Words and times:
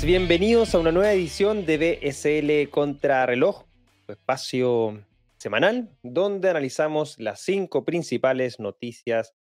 Bienvenidos 0.00 0.74
a 0.74 0.78
una 0.78 0.90
nueva 0.90 1.12
edición 1.12 1.66
de 1.66 1.98
BSL 2.00 2.70
Contrarreloj, 2.70 3.64
espacio 4.08 5.04
semanal 5.38 5.90
donde 6.02 6.50
analizamos 6.50 7.18
las 7.18 7.40
cinco 7.40 7.84
principales 7.84 8.58
noticias 8.58 9.34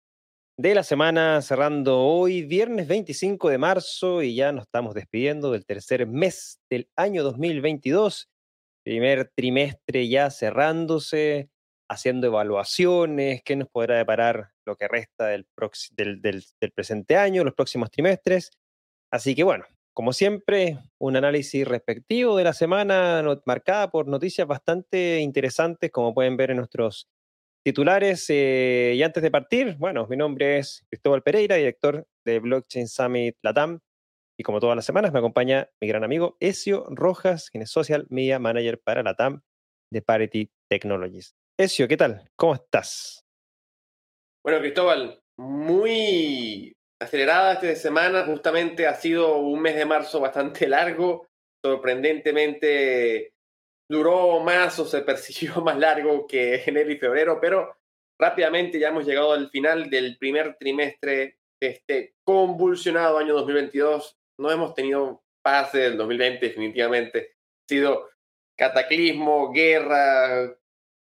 de 0.57 0.75
la 0.75 0.82
semana, 0.82 1.41
cerrando 1.43 2.00
hoy 2.00 2.43
viernes 2.43 2.89
25 2.89 3.49
de 3.49 3.59
marzo 3.59 4.23
y 4.23 4.35
ya 4.35 4.53
nos 4.53 4.64
estamos 4.64 4.95
despidiendo 4.95 5.53
del 5.53 5.64
tercer 5.64 6.07
mes 6.07 6.61
del 6.68 6.90
año 6.96 7.23
2022, 7.23 8.29
primer 8.82 9.31
trimestre 9.35 10.09
ya 10.09 10.31
cerrándose, 10.31 11.48
haciendo 11.89 12.26
evaluaciones, 12.26 13.43
qué 13.43 13.57
nos 13.57 13.68
podrá 13.68 13.96
deparar 13.96 14.51
lo 14.67 14.76
que 14.76 14.89
resta 14.89 15.26
del, 15.26 15.46
del 15.96 16.73
presente 16.75 17.17
año, 17.17 17.43
los 17.43 17.54
próximos 17.54 17.90
trimestres. 17.90 18.51
Así 19.11 19.35
que 19.35 19.43
bueno, 19.43 19.64
como 20.00 20.14
siempre, 20.14 20.79
un 20.99 21.14
análisis 21.14 21.68
respectivo 21.68 22.35
de 22.35 22.45
la 22.45 22.54
semana 22.54 23.22
marcada 23.45 23.90
por 23.90 24.09
noticias 24.09 24.49
bastante 24.49 25.21
interesantes, 25.21 25.90
como 25.90 26.14
pueden 26.14 26.39
ver 26.39 26.53
en 26.53 26.57
nuestros 26.57 27.11
titulares. 27.63 28.25
Eh, 28.31 28.95
y 28.96 29.03
antes 29.03 29.23
de 29.23 29.31
partir, 29.31 29.76
bueno, 29.76 30.07
mi 30.09 30.17
nombre 30.17 30.57
es 30.57 30.86
Cristóbal 30.89 31.23
Pereira, 31.23 31.57
director 31.57 32.06
de 32.25 32.39
Blockchain 32.39 32.89
Summit 32.89 33.36
Latam. 33.42 33.81
Y 34.39 34.42
como 34.42 34.59
todas 34.59 34.75
las 34.75 34.86
semanas, 34.86 35.12
me 35.12 35.19
acompaña 35.19 35.69
mi 35.83 35.89
gran 35.89 36.03
amigo 36.03 36.39
Ezio 36.41 36.87
Rojas, 36.89 37.51
quien 37.51 37.61
es 37.61 37.70
Social 37.70 38.06
Media 38.09 38.39
Manager 38.39 38.81
para 38.83 39.03
Latam 39.03 39.43
de 39.93 40.01
Parity 40.01 40.51
Technologies. 40.71 41.34
Ezio, 41.59 41.87
¿qué 41.87 41.98
tal? 41.98 42.27
¿Cómo 42.37 42.55
estás? 42.55 43.27
Bueno, 44.43 44.61
Cristóbal, 44.61 45.21
muy 45.37 46.73
acelerada 47.01 47.55
esta 47.55 47.75
semana. 47.75 48.25
Justamente 48.25 48.87
ha 48.87 48.95
sido 48.95 49.37
un 49.37 49.61
mes 49.61 49.75
de 49.77 49.87
marzo 49.87 50.20
bastante 50.20 50.69
largo. 50.69 51.27
Sorprendentemente 51.65 53.34
duró 53.89 54.41
más 54.41 54.79
o 54.79 54.84
se 54.84 55.03
persiguió 55.03 55.56
más 55.62 55.78
largo 55.78 56.27
que 56.27 56.62
enero 56.67 56.91
y 56.91 56.98
febrero, 56.98 57.39
pero 57.41 57.77
rápidamente 58.19 58.78
ya 58.78 58.89
hemos 58.89 59.06
llegado 59.06 59.33
al 59.33 59.51
final 59.51 59.91
del 59.91 60.17
primer 60.19 60.56
trimestre 60.59 61.39
de 61.61 61.69
este 61.69 62.15
convulsionado 62.25 63.19
año 63.19 63.34
2022. 63.34 64.17
No 64.39 64.51
hemos 64.51 64.75
tenido 64.75 65.23
paz 65.43 65.73
del 65.73 65.97
2020 65.97 66.47
definitivamente. 66.47 67.34
Ha 67.39 67.69
sido 67.69 68.11
cataclismo, 68.56 69.53
guerra, 69.53 70.55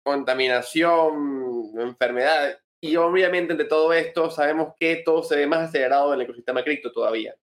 contaminación, 0.04 1.72
enfermedades. 1.80 2.60
Y 2.86 2.98
obviamente 2.98 3.54
entre 3.54 3.66
todo 3.66 3.92
esto 3.94 4.30
sabemos 4.30 4.76
que 4.80 4.98
todo 4.98 5.24
se 5.24 5.36
ve 5.36 5.48
más 5.48 5.70
acelerado 5.70 6.14
en 6.14 6.20
el 6.20 6.26
ecosistema 6.26 6.64
cripto 6.64 6.92
todavía. 6.92 7.36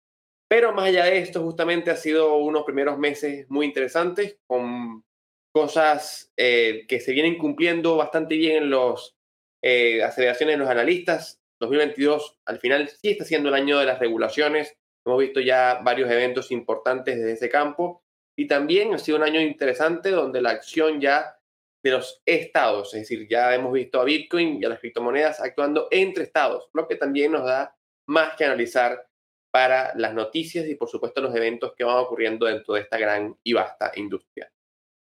Pero 0.48 0.72
más 0.72 0.86
allá 0.86 1.06
de 1.06 1.18
esto, 1.18 1.42
justamente 1.42 1.90
ha 1.90 1.96
sido 1.96 2.36
unos 2.36 2.64
primeros 2.64 3.00
meses 3.00 3.50
muy 3.50 3.66
interesantes, 3.66 4.38
con 4.46 5.04
cosas 5.52 6.32
eh, 6.38 6.86
que 6.88 7.00
se 7.00 7.12
vienen 7.14 7.40
cumpliendo 7.40 7.98
bastante 7.98 8.36
bien 8.36 8.64
en 8.64 8.70
las 8.70 9.16
eh, 9.64 10.04
aceleraciones 10.04 10.54
de 10.54 10.60
los 10.60 10.70
analistas. 10.70 11.42
2022 11.60 12.38
al 12.46 12.60
final 12.60 12.88
sí 12.90 13.10
está 13.10 13.26
siendo 13.26 13.50
el 13.50 13.56
año 13.56 13.80
de 13.80 13.86
las 13.88 13.98
regulaciones. 13.98 14.78
Hemos 15.04 15.22
visto 15.22 15.40
ya 15.40 15.80
varios 15.84 16.12
eventos 16.12 16.52
importantes 16.52 17.18
desde 17.18 17.34
ese 17.34 17.50
campo. 17.50 18.04
Y 18.38 18.46
también 18.46 18.94
ha 18.94 19.00
sido 19.00 19.18
un 19.18 19.24
año 19.24 19.42
interesante 19.42 20.12
donde 20.12 20.40
la 20.40 20.52
acción 20.52 21.02
ya 21.02 21.41
de 21.84 21.92
los 21.92 22.22
estados, 22.26 22.94
es 22.94 23.02
decir, 23.02 23.28
ya 23.30 23.54
hemos 23.56 23.74
visto 23.74 24.00
a 24.00 24.04
Bitcoin 24.04 24.62
y 24.62 24.66
a 24.66 24.70
las 24.70 24.80
criptomonedas 24.80 25.40
actuando 25.40 25.88
entre 25.92 26.24
estados, 26.24 26.70
lo 26.74 26.88
que 26.88 26.96
también 26.96 27.32
nos 27.32 27.44
da 27.44 27.76
más 28.08 28.36
que 28.36 28.46
analizar 28.46 29.08
para 29.52 29.94
las 29.96 30.14
noticias 30.14 30.68
y 30.68 30.76
por 30.76 30.90
supuesto 30.90 31.22
los 31.22 31.36
eventos 31.36 31.74
que 31.76 31.84
van 31.84 31.98
ocurriendo 31.98 32.46
dentro 32.46 32.76
de 32.76 32.82
esta 32.82 32.98
gran 32.98 33.38
y 33.44 33.54
vasta 33.54 33.92
industria. 33.96 34.52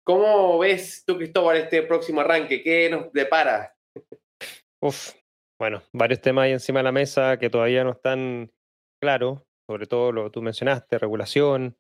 ¿Cómo 0.06 0.60
ves 0.60 1.04
tú, 1.06 1.18
Cristóbal, 1.18 1.58
este 1.58 1.84
próximo 1.84 2.22
arranque? 2.22 2.62
¿Qué 2.62 2.90
nos 2.90 3.14
depara? 3.14 3.74
Uf, 4.82 5.14
bueno, 5.58 5.82
varios 5.94 6.20
temas 6.20 6.44
ahí 6.44 6.52
encima 6.52 6.80
de 6.80 6.84
la 6.84 6.92
mesa 6.92 7.38
que 7.38 7.50
todavía 7.50 7.86
no 7.86 7.92
están 7.92 8.52
claros, 9.02 9.42
sobre 9.66 9.88
todo 9.88 10.12
lo 10.12 10.26
que 10.26 10.30
tú 10.32 10.42
mencionaste, 10.42 10.98
regulación, 10.98 11.78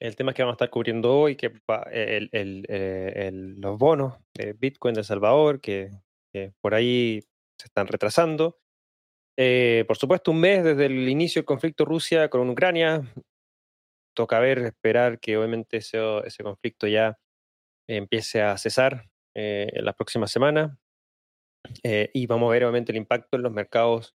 el 0.00 0.16
tema 0.16 0.32
que 0.32 0.42
vamos 0.42 0.54
a 0.54 0.56
estar 0.56 0.70
cubriendo 0.70 1.16
hoy, 1.16 1.36
que 1.36 1.52
eh, 1.90 3.30
los 3.32 3.78
bonos 3.78 4.14
de 4.34 4.52
Bitcoin 4.52 4.94
de 4.94 5.00
El 5.00 5.04
Salvador, 5.04 5.60
que, 5.60 5.90
por 6.60 6.74
ahí 6.74 7.20
se 7.58 7.66
están 7.66 7.88
retrasando. 7.88 8.58
Eh, 9.36 9.84
por 9.88 9.96
supuesto, 9.96 10.30
un 10.30 10.40
mes 10.40 10.64
desde 10.64 10.86
el 10.86 11.08
inicio 11.08 11.40
del 11.40 11.46
conflicto 11.46 11.84
Rusia 11.84 12.28
con 12.28 12.48
Ucrania. 12.48 13.02
Toca 14.14 14.38
ver, 14.40 14.58
esperar 14.58 15.20
que 15.20 15.36
obviamente 15.36 15.78
ese, 15.78 15.98
conflicto 16.42 16.86
ya 16.86 17.18
empiece 17.88 18.42
a 18.42 18.56
cesar 18.56 19.08
eh, 19.34 19.68
en 19.72 19.84
las 19.84 19.94
próximas 19.94 20.30
semanas. 20.30 20.76
y 21.82 22.26
vamos 22.26 22.48
a 22.48 22.52
ver 22.52 22.64
obviamente 22.64 22.92
el 22.92 22.98
impacto 22.98 23.36
en 23.36 23.42
los 23.42 23.52
mercados 23.52 24.14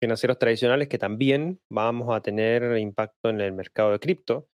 financieros 0.00 0.38
tradicionales, 0.38 0.88
que 0.88 0.98
también 0.98 1.60
vamos 1.70 2.14
a 2.14 2.20
tener 2.22 2.76
impacto 2.78 3.28
en 3.28 3.40
el 3.40 3.52
mercado 3.52 3.92
de 3.92 4.00
cripto. 4.00 4.48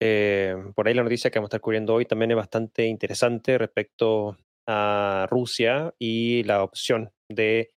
Eh, 0.00 0.54
por 0.74 0.86
ahí 0.86 0.94
la 0.94 1.02
noticia 1.02 1.30
que 1.30 1.38
vamos 1.38 1.48
a 1.48 1.50
estar 1.50 1.60
cubriendo 1.60 1.94
hoy 1.94 2.06
también 2.06 2.30
es 2.30 2.36
bastante 2.36 2.86
interesante 2.86 3.58
respecto 3.58 4.36
a 4.66 5.26
Rusia 5.30 5.94
y 5.98 6.44
la 6.44 6.62
opción 6.62 7.10
de 7.28 7.72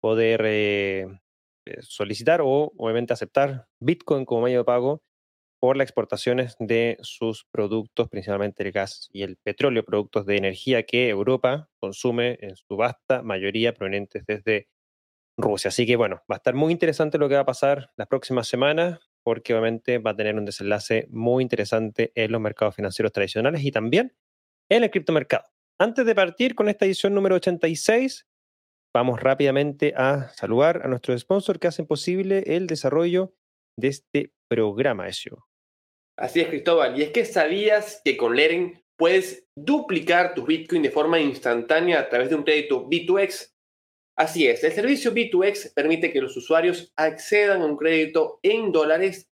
poder 0.00 0.42
eh, 0.44 1.06
eh, 1.66 1.78
solicitar 1.82 2.40
o 2.42 2.72
obviamente 2.76 3.12
aceptar 3.12 3.68
Bitcoin 3.80 4.24
como 4.24 4.42
medio 4.42 4.58
de 4.58 4.64
pago 4.64 5.02
por 5.60 5.76
las 5.76 5.84
exportaciones 5.84 6.56
de 6.58 6.98
sus 7.02 7.46
productos, 7.52 8.08
principalmente 8.08 8.64
el 8.64 8.72
gas 8.72 9.08
y 9.12 9.22
el 9.22 9.36
petróleo, 9.36 9.84
productos 9.84 10.26
de 10.26 10.36
energía 10.36 10.82
que 10.82 11.08
Europa 11.08 11.68
consume 11.78 12.36
en 12.40 12.56
su 12.56 12.76
vasta 12.76 13.22
mayoría 13.22 13.72
provenientes 13.72 14.24
desde 14.26 14.68
Rusia. 15.38 15.68
Así 15.68 15.86
que 15.86 15.94
bueno, 15.94 16.16
va 16.30 16.34
a 16.34 16.38
estar 16.38 16.54
muy 16.54 16.72
interesante 16.72 17.16
lo 17.16 17.28
que 17.28 17.36
va 17.36 17.42
a 17.42 17.46
pasar 17.46 17.92
las 17.96 18.08
próximas 18.08 18.48
semanas 18.48 19.11
porque 19.24 19.54
obviamente 19.54 19.98
va 19.98 20.12
a 20.12 20.16
tener 20.16 20.34
un 20.34 20.44
desenlace 20.44 21.06
muy 21.10 21.42
interesante 21.42 22.12
en 22.14 22.32
los 22.32 22.40
mercados 22.40 22.74
financieros 22.74 23.12
tradicionales 23.12 23.64
y 23.64 23.70
también 23.70 24.14
en 24.70 24.84
el 24.84 24.90
criptomercado. 24.90 25.44
Antes 25.80 26.06
de 26.06 26.14
partir 26.14 26.54
con 26.54 26.68
esta 26.68 26.84
edición 26.84 27.14
número 27.14 27.36
86, 27.36 28.26
vamos 28.94 29.20
rápidamente 29.20 29.94
a 29.96 30.28
saludar 30.34 30.82
a 30.84 30.88
nuestros 30.88 31.20
sponsors 31.20 31.58
que 31.58 31.68
hacen 31.68 31.86
posible 31.86 32.44
el 32.46 32.66
desarrollo 32.66 33.34
de 33.78 33.88
este 33.88 34.32
programa, 34.48 35.08
Ezio. 35.08 35.46
Así 36.18 36.40
es, 36.40 36.48
Cristóbal. 36.48 36.98
Y 36.98 37.02
es 37.02 37.10
que 37.10 37.24
sabías 37.24 38.00
que 38.04 38.16
con 38.16 38.36
Leren 38.36 38.84
puedes 38.98 39.48
duplicar 39.56 40.34
tu 40.34 40.44
Bitcoin 40.44 40.82
de 40.82 40.90
forma 40.90 41.18
instantánea 41.18 42.00
a 42.00 42.08
través 42.08 42.28
de 42.28 42.36
un 42.36 42.44
crédito 42.44 42.88
B2X 42.88 43.51
Así 44.16 44.46
es, 44.46 44.62
el 44.62 44.72
servicio 44.72 45.12
B2X 45.12 45.72
permite 45.74 46.12
que 46.12 46.20
los 46.20 46.36
usuarios 46.36 46.92
accedan 46.96 47.62
a 47.62 47.66
un 47.66 47.76
crédito 47.76 48.40
en 48.42 48.70
dólares 48.70 49.30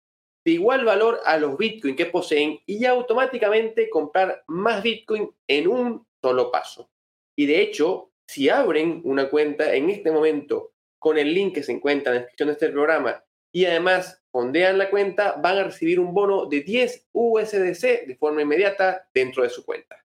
de 0.45 0.53
igual 0.53 0.85
valor 0.85 1.21
a 1.25 1.39
los 1.39 1.57
Bitcoin 1.57 1.97
que 1.97 2.07
poseen 2.07 2.61
y 2.67 2.85
automáticamente 2.85 3.91
comprar 3.91 4.45
más 4.47 4.83
Bitcoin 4.83 5.31
en 5.49 5.67
un 5.67 6.07
solo 6.23 6.53
paso. 6.53 6.91
Y 7.35 7.47
de 7.47 7.61
hecho, 7.63 8.13
si 8.29 8.49
abren 8.49 9.01
una 9.05 9.29
cuenta 9.29 9.75
en 9.75 9.91
este 9.91 10.13
momento 10.13 10.73
con 10.99 11.19
el 11.19 11.35
link 11.35 11.55
que 11.55 11.63
se 11.63 11.73
encuentra 11.73 12.13
en 12.13 12.17
la 12.17 12.21
descripción 12.21 12.49
de 12.49 12.53
este 12.53 12.69
programa 12.69 13.25
y 13.53 13.65
además 13.65 14.23
fondean 14.31 14.79
la 14.79 14.91
cuenta, 14.91 15.33
van 15.33 15.59
a 15.59 15.65
recibir 15.65 15.99
un 15.99 16.13
bono 16.13 16.47
de 16.47 16.61
10 16.61 17.09
USDC 17.13 18.07
de 18.07 18.17
forma 18.17 18.43
inmediata 18.43 19.09
dentro 19.13 19.43
de 19.43 19.49
su 19.49 19.65
cuenta. 19.65 20.06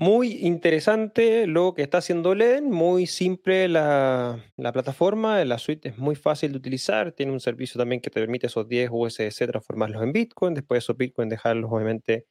Muy 0.00 0.46
interesante 0.46 1.48
lo 1.48 1.74
que 1.74 1.82
está 1.82 1.98
haciendo 1.98 2.32
LEN, 2.32 2.70
muy 2.70 3.08
simple 3.08 3.66
la, 3.66 4.40
plataforma, 4.72 5.44
la 5.44 5.58
suite 5.58 5.88
es 5.88 5.98
muy 5.98 6.14
fácil 6.14 6.52
de 6.52 6.58
utilizar, 6.58 7.10
tiene 7.10 7.32
un 7.32 7.40
servicio 7.40 7.80
también 7.80 8.00
que 8.00 8.08
te 8.08 8.20
permite 8.20 8.46
esos 8.46 8.68
10 8.68 8.90
USDC 8.92 9.48
transformarlos 9.48 10.00
en 10.04 10.12
Bitcoin, 10.12 10.54
después 10.54 10.84
esos 10.84 10.96
Bitcoin 10.96 11.28
dejarlos 11.28 11.68
obviamente 11.72 12.26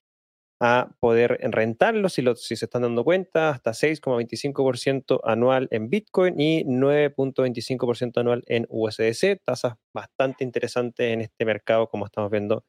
a 0.61 0.95
poder 1.01 1.39
rentarlos 1.51 2.13
si, 2.13 2.23
si 2.37 2.55
se 2.55 2.65
están 2.65 2.83
dando 2.83 3.03
cuenta, 3.03 3.49
hasta 3.49 3.71
6,25% 3.71 5.19
anual 5.25 5.67
en 5.71 5.89
Bitcoin 5.89 6.39
y 6.39 6.63
9,25% 6.63 8.21
anual 8.21 8.43
en 8.47 8.65
USDC, 8.69 9.41
tasas 9.43 9.75
bastante 9.93 10.45
interesantes 10.45 11.11
en 11.13 11.19
este 11.19 11.43
mercado 11.43 11.89
como 11.89 12.05
estamos 12.05 12.31
viendo 12.31 12.65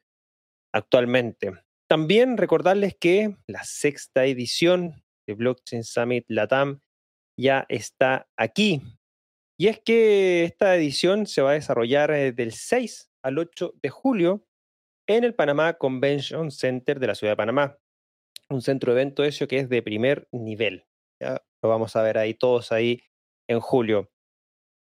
actualmente. 0.73 1.53
También 1.89 2.37
recordarles 2.37 2.95
que 2.95 3.35
la 3.47 3.63
sexta 3.63 4.25
edición 4.25 5.03
de 5.27 5.33
Blockchain 5.33 5.83
Summit 5.83 6.23
Latam 6.27 6.81
ya 7.35 7.65
está 7.67 8.29
aquí. 8.37 8.83
Y 9.57 9.69
es 9.69 9.79
que 9.79 10.43
esta 10.43 10.75
edición 10.75 11.25
se 11.25 11.41
va 11.41 11.49
a 11.49 11.53
desarrollar 11.53 12.11
eh, 12.11 12.31
del 12.31 12.51
6 12.51 13.09
al 13.23 13.39
8 13.39 13.73
de 13.81 13.89
julio 13.89 14.45
en 15.07 15.23
el 15.23 15.33
Panamá 15.33 15.79
Convention 15.79 16.51
Center 16.51 16.99
de 16.99 17.07
la 17.07 17.15
ciudad 17.15 17.33
de 17.33 17.37
Panamá. 17.37 17.79
Un 18.51 18.61
centro 18.61 18.93
de 18.93 19.01
evento 19.01 19.23
eso 19.23 19.47
que 19.47 19.57
es 19.57 19.67
de 19.67 19.81
primer 19.81 20.27
nivel. 20.31 20.85
Ya 21.19 21.43
lo 21.63 21.69
vamos 21.69 21.95
a 21.95 22.03
ver 22.03 22.19
ahí 22.19 22.35
todos 22.35 22.71
ahí 22.71 23.01
en 23.47 23.59
julio. 23.61 24.11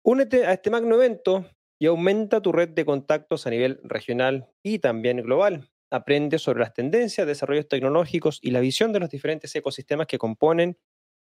Únete 0.06 0.46
a 0.46 0.54
este 0.54 0.70
magno 0.70 0.98
evento 0.98 1.50
y 1.80 1.88
aumenta 1.88 2.44
tu 2.44 2.52
red 2.52 2.70
de 2.70 2.86
contactos 2.86 3.48
a 3.48 3.50
nivel 3.50 3.80
regional 3.84 4.54
y 4.62 4.78
también 4.78 5.24
global. 5.24 5.71
Aprende 5.92 6.40
sobre 6.40 6.62
las 6.62 6.74
tendencias, 6.74 7.28
desarrollos 7.28 7.68
tecnológicos 7.68 8.40
y 8.42 8.52
la 8.52 8.62
visión 8.62 8.94
de 8.94 9.00
los 9.00 9.10
diferentes 9.10 9.54
ecosistemas 9.56 10.08
que 10.08 10.18
componen 10.18 10.78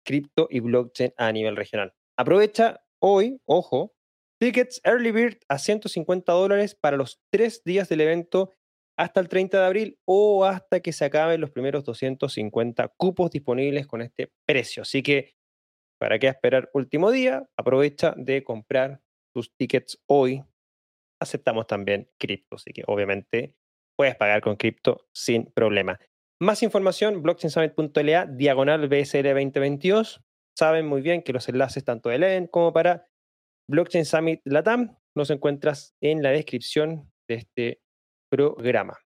cripto 0.06 0.48
y 0.50 0.60
blockchain 0.62 1.14
a 1.18 1.32
nivel 1.32 1.56
regional. 1.56 1.94
Aprovecha 2.18 2.82
hoy, 3.00 3.42
ojo, 3.46 3.94
tickets 4.40 4.82
Early 4.84 5.12
Bird 5.12 5.38
a 5.50 5.58
150 5.58 6.32
dólares 6.32 6.76
para 6.76 6.98
los 6.98 7.22
tres 7.32 7.62
días 7.64 7.90
del 7.90 8.02
evento 8.02 8.54
hasta 8.98 9.20
el 9.20 9.28
30 9.28 9.60
de 9.60 9.66
abril 9.66 10.00
o 10.06 10.46
hasta 10.46 10.80
que 10.82 10.94
se 10.94 11.06
acaben 11.06 11.42
los 11.42 11.52
primeros 11.52 11.84
250 11.84 12.94
cupos 12.98 13.32
disponibles 13.32 13.88
con 13.88 14.02
este 14.02 14.32
precio. 14.46 14.84
Así 14.84 15.02
que, 15.02 15.36
¿para 16.00 16.20
qué 16.20 16.28
esperar 16.28 16.70
último 16.74 17.12
día? 17.12 17.48
Aprovecha 17.58 18.14
de 18.18 18.44
comprar 18.44 19.02
tus 19.34 19.56
tickets 19.56 20.02
hoy. 20.08 20.44
Aceptamos 21.20 21.68
también 21.68 22.10
cripto, 22.20 22.58
así 22.58 22.72
que 22.72 22.84
obviamente 22.86 23.56
puedes 24.04 24.18
pagar 24.18 24.42
con 24.42 24.58
cripto 24.58 25.08
sin 25.14 25.46
problema. 25.46 25.98
Más 26.42 26.62
información, 26.62 27.24
blockchainsummit.la, 27.24 28.26
diagonal 28.26 28.90
BSL 28.90 29.30
2022. 29.30 30.22
Saben 30.60 30.86
muy 30.86 31.02
bien 31.02 31.22
que 31.24 31.32
los 31.32 31.48
enlaces 31.48 31.86
tanto 31.86 32.10
de 32.10 32.18
LEN 32.18 32.48
como 32.48 32.74
para 32.74 33.08
Blockchain 33.70 34.04
Summit 34.04 34.42
Latam 34.44 34.98
los 35.16 35.30
encuentras 35.30 35.96
en 36.02 36.22
la 36.22 36.32
descripción 36.32 37.10
de 37.30 37.36
este 37.36 37.82
programa. 38.30 39.00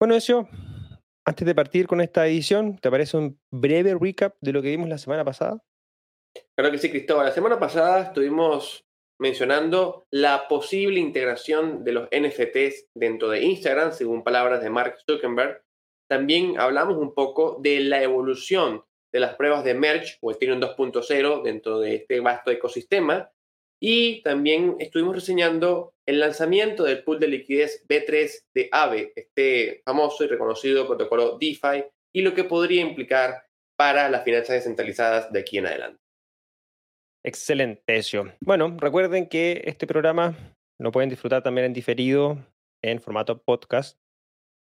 Bueno, 0.00 0.16
eso, 0.16 0.48
antes 1.24 1.46
de 1.46 1.54
partir 1.54 1.86
con 1.86 2.00
esta 2.00 2.26
edición, 2.26 2.76
¿te 2.78 2.90
parece 2.90 3.16
un 3.16 3.38
breve 3.52 3.94
recap 3.94 4.34
de 4.40 4.52
lo 4.52 4.62
que 4.62 4.70
vimos 4.70 4.88
la 4.88 4.98
semana 4.98 5.24
pasada? 5.24 5.62
Claro 6.58 6.72
que 6.72 6.78
sí, 6.78 6.90
Cristóbal. 6.90 7.26
La 7.26 7.32
semana 7.32 7.60
pasada 7.60 8.02
estuvimos 8.02 8.84
mencionando 9.18 10.06
la 10.10 10.48
posible 10.48 11.00
integración 11.00 11.84
de 11.84 11.92
los 11.92 12.08
NFTs 12.10 12.88
dentro 12.94 13.28
de 13.28 13.42
Instagram, 13.42 13.92
según 13.92 14.24
palabras 14.24 14.62
de 14.62 14.70
Mark 14.70 14.98
Zuckerberg. 15.08 15.62
También 16.08 16.58
hablamos 16.58 16.98
un 16.98 17.14
poco 17.14 17.58
de 17.60 17.80
la 17.80 18.02
evolución 18.02 18.84
de 19.12 19.20
las 19.20 19.36
pruebas 19.36 19.64
de 19.64 19.74
Merge 19.74 20.18
o 20.20 20.32
Ethereum 20.32 20.60
2.0 20.60 21.42
dentro 21.42 21.78
de 21.80 21.94
este 21.94 22.20
vasto 22.20 22.50
ecosistema 22.50 23.30
y 23.80 24.22
también 24.22 24.76
estuvimos 24.78 25.14
reseñando 25.14 25.94
el 26.06 26.20
lanzamiento 26.20 26.84
del 26.84 27.04
pool 27.04 27.20
de 27.20 27.28
liquidez 27.28 27.84
B3 27.88 28.44
de 28.54 28.68
AVE, 28.72 29.12
este 29.14 29.82
famoso 29.84 30.24
y 30.24 30.26
reconocido 30.26 30.86
protocolo 30.86 31.38
DeFi, 31.38 31.84
y 32.12 32.22
lo 32.22 32.34
que 32.34 32.44
podría 32.44 32.82
implicar 32.82 33.44
para 33.76 34.08
las 34.08 34.24
finanzas 34.24 34.56
descentralizadas 34.56 35.32
de 35.32 35.40
aquí 35.40 35.58
en 35.58 35.66
adelante. 35.66 36.03
Excelente, 37.24 37.96
Ezio. 37.96 38.32
Bueno, 38.40 38.76
recuerden 38.78 39.28
que 39.28 39.62
este 39.64 39.86
programa 39.86 40.36
lo 40.78 40.92
pueden 40.92 41.08
disfrutar 41.08 41.42
también 41.42 41.64
en 41.66 41.72
diferido 41.72 42.38
en 42.82 43.00
formato 43.00 43.42
podcast, 43.42 43.98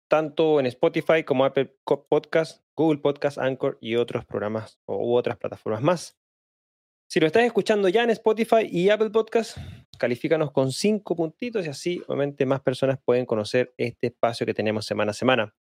tanto 0.09 0.61
en 0.61 0.65
Spotify 0.67 1.23
como 1.25 1.43
Apple 1.43 1.75
Podcast, 2.09 2.63
Google 2.75 3.01
Podcast, 3.01 3.37
Anchor 3.37 3.77
y 3.81 3.95
otros 3.95 4.25
programas 4.25 4.79
u 4.87 5.13
otras 5.13 5.37
plataformas 5.37 5.81
más. 5.81 6.17
Si 7.09 7.19
lo 7.19 7.27
estás 7.27 7.43
escuchando 7.43 7.89
ya 7.89 8.03
en 8.03 8.11
Spotify 8.11 8.65
y 8.71 8.89
Apple 8.89 9.09
Podcast, 9.09 9.57
califícanos 9.99 10.51
con 10.51 10.71
cinco 10.71 11.17
puntitos 11.17 11.65
y 11.65 11.69
así 11.69 12.01
obviamente 12.07 12.45
más 12.45 12.61
personas 12.61 12.97
pueden 13.03 13.25
conocer 13.25 13.73
este 13.77 14.07
espacio 14.07 14.45
que 14.45 14.53
tenemos 14.53 14.85
semana 14.85 15.11
a 15.11 15.13
semana. 15.13 15.53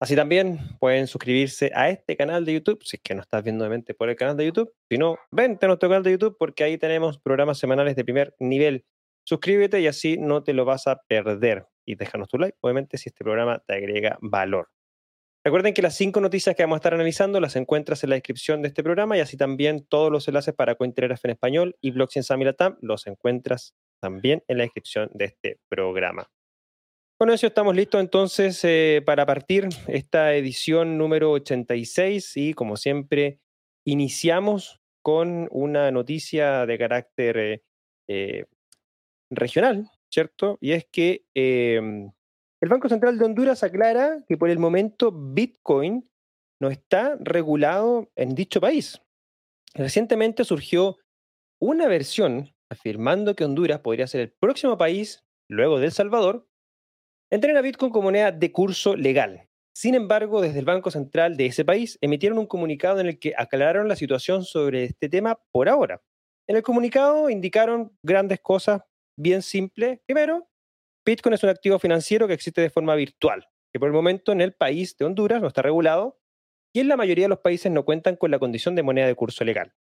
Así 0.00 0.16
también 0.16 0.58
pueden 0.78 1.06
suscribirse 1.06 1.70
a 1.74 1.90
este 1.90 2.16
canal 2.16 2.46
de 2.46 2.54
YouTube, 2.54 2.82
si 2.82 2.96
es 2.96 3.02
que 3.02 3.14
no 3.14 3.20
estás 3.20 3.44
viendo 3.44 3.64
obviamente 3.64 3.92
por 3.92 4.08
el 4.08 4.16
canal 4.16 4.34
de 4.34 4.46
YouTube. 4.46 4.72
Si 4.88 4.96
no, 4.96 5.18
vente 5.30 5.66
a 5.66 5.68
nuestro 5.68 5.90
canal 5.90 6.02
de 6.02 6.12
YouTube 6.12 6.36
porque 6.38 6.64
ahí 6.64 6.78
tenemos 6.78 7.18
programas 7.18 7.58
semanales 7.58 7.96
de 7.96 8.04
primer 8.04 8.34
nivel. 8.38 8.86
Suscríbete 9.24 9.78
y 9.78 9.86
así 9.86 10.16
no 10.16 10.42
te 10.42 10.54
lo 10.54 10.64
vas 10.64 10.86
a 10.86 11.02
perder. 11.06 11.66
Y 11.84 11.96
déjanos 11.96 12.28
tu 12.28 12.38
like, 12.38 12.56
obviamente, 12.62 12.96
si 12.96 13.10
este 13.10 13.24
programa 13.24 13.58
te 13.58 13.74
agrega 13.74 14.16
valor. 14.22 14.68
Recuerden 15.44 15.74
que 15.74 15.82
las 15.82 15.96
cinco 15.96 16.20
noticias 16.22 16.56
que 16.56 16.62
vamos 16.62 16.76
a 16.76 16.80
estar 16.80 16.94
analizando 16.94 17.38
las 17.38 17.56
encuentras 17.56 18.02
en 18.02 18.10
la 18.10 18.16
descripción 18.16 18.62
de 18.62 18.68
este 18.68 18.82
programa 18.82 19.18
y 19.18 19.20
así 19.20 19.36
también 19.36 19.84
todos 19.86 20.10
los 20.10 20.26
enlaces 20.28 20.54
para 20.54 20.76
Cointelegraph 20.76 21.24
en 21.26 21.30
español 21.32 21.76
y 21.80 21.90
Blockchain 21.90 22.24
Samilatam 22.24 22.76
los 22.80 23.06
encuentras 23.06 23.74
también 24.00 24.42
en 24.48 24.58
la 24.58 24.64
descripción 24.64 25.10
de 25.12 25.26
este 25.26 25.60
programa. 25.68 26.30
Con 27.20 27.28
eso 27.28 27.46
estamos 27.46 27.76
listos 27.76 28.00
entonces 28.00 28.64
eh, 28.64 29.02
para 29.04 29.26
partir 29.26 29.68
esta 29.88 30.34
edición 30.34 30.96
número 30.96 31.32
86 31.32 32.34
y 32.38 32.54
como 32.54 32.78
siempre 32.78 33.40
iniciamos 33.84 34.80
con 35.02 35.46
una 35.50 35.90
noticia 35.90 36.64
de 36.64 36.78
carácter 36.78 37.36
eh, 37.36 37.62
eh, 38.08 38.46
regional, 39.28 39.90
¿cierto? 40.10 40.56
Y 40.62 40.72
es 40.72 40.86
que 40.90 41.26
em, 41.34 42.10
el 42.62 42.68
Banco 42.70 42.88
Central 42.88 43.18
de 43.18 43.26
Honduras 43.26 43.62
aclara 43.64 44.24
que 44.26 44.38
por 44.38 44.48
el 44.48 44.58
momento 44.58 45.12
Bitcoin 45.12 46.10
no 46.58 46.70
está 46.70 47.18
regulado 47.20 48.10
en 48.16 48.34
dicho 48.34 48.62
país. 48.62 48.98
Recientemente 49.74 50.42
surgió 50.44 50.96
una 51.60 51.86
versión 51.86 52.54
afirmando 52.70 53.36
que 53.36 53.44
Honduras 53.44 53.80
podría 53.80 54.06
ser 54.06 54.22
el 54.22 54.32
próximo 54.32 54.78
país, 54.78 55.22
luego 55.50 55.80
de 55.80 55.84
El 55.84 55.92
Salvador, 55.92 56.49
en 57.30 57.40
tener 57.40 57.56
a 57.56 57.62
Bitcoin 57.62 57.92
como 57.92 58.04
moneda 58.04 58.32
de 58.32 58.52
curso 58.52 58.96
legal. 58.96 59.48
Sin 59.72 59.94
embargo, 59.94 60.40
desde 60.40 60.58
el 60.58 60.64
Banco 60.64 60.90
Central 60.90 61.36
de 61.36 61.46
ese 61.46 61.64
país 61.64 61.96
emitieron 62.00 62.38
un 62.38 62.46
comunicado 62.46 63.00
en 63.00 63.06
el 63.06 63.18
que 63.18 63.34
aclararon 63.36 63.88
la 63.88 63.96
situación 63.96 64.44
sobre 64.44 64.84
este 64.84 65.08
tema 65.08 65.40
por 65.52 65.68
ahora. 65.68 66.02
En 66.48 66.56
el 66.56 66.62
comunicado 66.62 67.30
indicaron 67.30 67.96
grandes 68.02 68.40
cosas 68.40 68.82
bien 69.16 69.42
simples. 69.42 70.00
Primero, 70.06 70.48
Bitcoin 71.06 71.34
es 71.34 71.42
un 71.44 71.50
activo 71.50 71.78
financiero 71.78 72.26
que 72.26 72.34
existe 72.34 72.60
de 72.60 72.70
forma 72.70 72.94
virtual, 72.96 73.46
que 73.72 73.78
por 73.78 73.88
el 73.88 73.94
momento 73.94 74.32
en 74.32 74.40
el 74.40 74.52
país 74.52 74.96
de 74.96 75.04
Honduras 75.04 75.40
no 75.40 75.48
está 75.48 75.62
regulado 75.62 76.18
y 76.74 76.80
en 76.80 76.88
la 76.88 76.96
mayoría 76.96 77.26
de 77.26 77.30
los 77.30 77.38
países 77.38 77.70
no 77.70 77.84
cuentan 77.84 78.16
con 78.16 78.30
la 78.30 78.38
condición 78.38 78.74
de 78.74 78.82
moneda 78.82 79.06
de 79.06 79.14
curso 79.14 79.44
legal. 79.44 79.72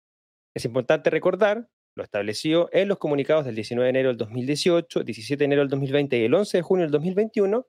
Es 0.55 0.65
importante 0.65 1.09
recordar 1.09 1.69
lo 1.99 2.03
establecido 2.03 2.69
en 2.71 2.87
los 2.87 2.97
comunicados 2.97 3.45
del 3.45 3.55
19 3.55 3.85
de 3.85 3.89
enero 3.89 4.09
del 4.09 4.17
2018, 4.17 5.03
17 5.03 5.37
de 5.37 5.45
enero 5.45 5.61
del 5.61 5.69
2020 5.69 6.17
y 6.17 6.23
el 6.23 6.33
11 6.33 6.57
de 6.57 6.61
junio 6.63 6.83
del 6.85 6.91
2021, 6.91 7.67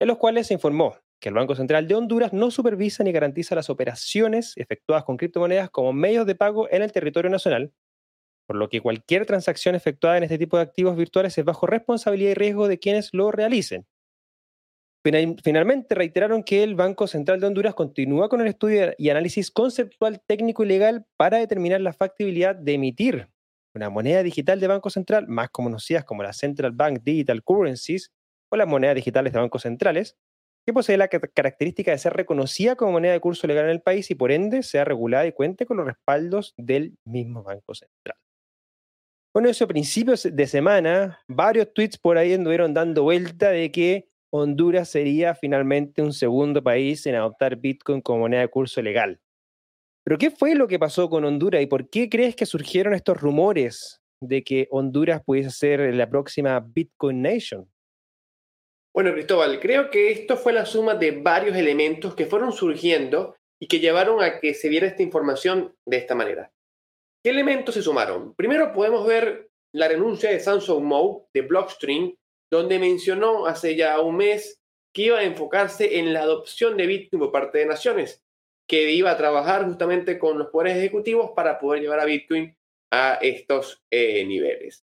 en 0.00 0.08
los 0.08 0.18
cuales 0.18 0.48
se 0.48 0.54
informó 0.54 0.96
que 1.20 1.30
el 1.30 1.34
Banco 1.34 1.54
Central 1.54 1.88
de 1.88 1.94
Honduras 1.94 2.32
no 2.32 2.50
supervisa 2.50 3.02
ni 3.02 3.12
garantiza 3.12 3.54
las 3.54 3.70
operaciones 3.70 4.52
efectuadas 4.56 5.04
con 5.04 5.16
criptomonedas 5.16 5.70
como 5.70 5.92
medios 5.92 6.26
de 6.26 6.34
pago 6.34 6.68
en 6.70 6.82
el 6.82 6.92
territorio 6.92 7.30
nacional, 7.30 7.72
por 8.46 8.56
lo 8.56 8.68
que 8.68 8.80
cualquier 8.80 9.24
transacción 9.24 9.74
efectuada 9.74 10.18
en 10.18 10.24
este 10.24 10.38
tipo 10.38 10.56
de 10.58 10.64
activos 10.64 10.96
virtuales 10.96 11.38
es 11.38 11.44
bajo 11.44 11.66
responsabilidad 11.66 12.32
y 12.32 12.34
riesgo 12.34 12.68
de 12.68 12.78
quienes 12.78 13.14
lo 13.14 13.30
realicen. 13.30 13.86
Finalmente, 15.44 15.94
reiteraron 15.94 16.42
que 16.42 16.64
el 16.64 16.74
Banco 16.74 17.06
Central 17.06 17.38
de 17.38 17.46
Honduras 17.46 17.74
continúa 17.74 18.28
con 18.28 18.40
el 18.40 18.48
estudio 18.48 18.92
y 18.98 19.08
análisis 19.10 19.52
conceptual, 19.52 20.20
técnico 20.26 20.64
y 20.64 20.66
legal 20.66 21.06
para 21.16 21.38
determinar 21.38 21.80
la 21.80 21.92
factibilidad 21.92 22.56
de 22.56 22.74
emitir 22.74 23.28
una 23.76 23.90
moneda 23.90 24.22
digital 24.22 24.58
de 24.58 24.66
Banco 24.66 24.90
Central, 24.90 25.26
más 25.28 25.50
conocidas 25.50 26.04
como 26.04 26.22
las 26.22 26.38
Central 26.38 26.72
Bank 26.72 27.00
Digital 27.02 27.42
Currencies 27.42 28.10
o 28.50 28.56
las 28.56 28.66
monedas 28.66 28.96
digitales 28.96 29.32
de 29.32 29.38
bancos 29.38 29.62
centrales, 29.62 30.16
que 30.66 30.72
posee 30.72 30.96
la 30.96 31.08
característica 31.08 31.92
de 31.92 31.98
ser 31.98 32.14
reconocida 32.14 32.74
como 32.74 32.92
moneda 32.92 33.12
de 33.12 33.20
curso 33.20 33.46
legal 33.46 33.66
en 33.66 33.70
el 33.70 33.82
país 33.82 34.10
y 34.10 34.16
por 34.16 34.32
ende 34.32 34.62
sea 34.62 34.84
regulada 34.84 35.26
y 35.26 35.32
cuente 35.32 35.64
con 35.64 35.76
los 35.76 35.86
respaldos 35.86 36.54
del 36.56 36.96
mismo 37.04 37.44
Banco 37.44 37.74
Central. 37.74 38.16
Bueno, 39.32 39.48
eso 39.48 39.64
a 39.64 39.68
principios 39.68 40.26
de 40.32 40.46
semana, 40.46 41.20
varios 41.28 41.72
tweets 41.72 41.98
por 41.98 42.18
ahí 42.18 42.32
anduvieron 42.32 42.72
dando 42.72 43.02
vuelta 43.02 43.50
de 43.50 43.70
que 43.70 44.08
Honduras 44.30 44.88
sería 44.88 45.34
finalmente 45.34 46.02
un 46.02 46.12
segundo 46.12 46.62
país 46.62 47.06
en 47.06 47.14
adoptar 47.14 47.56
Bitcoin 47.56 48.00
como 48.00 48.20
moneda 48.20 48.40
de 48.40 48.48
curso 48.48 48.82
legal. 48.82 49.20
Pero 50.06 50.18
¿qué 50.18 50.30
fue 50.30 50.54
lo 50.54 50.68
que 50.68 50.78
pasó 50.78 51.10
con 51.10 51.24
Honduras 51.24 51.60
y 51.60 51.66
por 51.66 51.90
qué 51.90 52.08
crees 52.08 52.36
que 52.36 52.46
surgieron 52.46 52.94
estos 52.94 53.20
rumores 53.20 54.00
de 54.20 54.44
que 54.44 54.68
Honduras 54.70 55.20
pudiese 55.24 55.50
ser 55.50 55.92
la 55.96 56.08
próxima 56.08 56.60
Bitcoin 56.60 57.22
Nation? 57.22 57.68
Bueno, 58.94 59.12
Cristóbal, 59.12 59.58
creo 59.58 59.90
que 59.90 60.12
esto 60.12 60.36
fue 60.36 60.52
la 60.52 60.64
suma 60.64 60.94
de 60.94 61.10
varios 61.10 61.56
elementos 61.56 62.14
que 62.14 62.26
fueron 62.26 62.52
surgiendo 62.52 63.34
y 63.60 63.66
que 63.66 63.80
llevaron 63.80 64.22
a 64.22 64.38
que 64.38 64.54
se 64.54 64.68
viera 64.68 64.86
esta 64.86 65.02
información 65.02 65.74
de 65.84 65.96
esta 65.96 66.14
manera. 66.14 66.52
¿Qué 67.24 67.30
elementos 67.30 67.74
se 67.74 67.82
sumaron? 67.82 68.32
Primero 68.36 68.72
podemos 68.72 69.04
ver 69.08 69.50
la 69.74 69.88
renuncia 69.88 70.30
de 70.30 70.38
Samsung 70.38 70.84
Mo 70.84 71.28
de 71.34 71.40
Blockstream, 71.40 72.14
donde 72.48 72.78
mencionó 72.78 73.46
hace 73.46 73.74
ya 73.74 74.00
un 74.00 74.18
mes 74.18 74.60
que 74.94 75.02
iba 75.02 75.18
a 75.18 75.24
enfocarse 75.24 75.98
en 75.98 76.12
la 76.12 76.22
adopción 76.22 76.76
de 76.76 76.86
Bitcoin 76.86 77.18
por 77.18 77.32
parte 77.32 77.58
de 77.58 77.66
naciones, 77.66 78.22
que 78.66 78.90
iba 78.92 79.10
a 79.10 79.16
trabajar 79.16 79.64
justamente 79.64 80.18
con 80.18 80.38
los 80.38 80.48
poderes 80.48 80.76
ejecutivos 80.76 81.30
para 81.34 81.58
poder 81.58 81.82
llevar 81.82 82.00
a 82.00 82.04
Bitcoin 82.04 82.56
a 82.90 83.18
estos 83.20 83.84
eh, 83.90 84.24
niveles. 84.24 84.84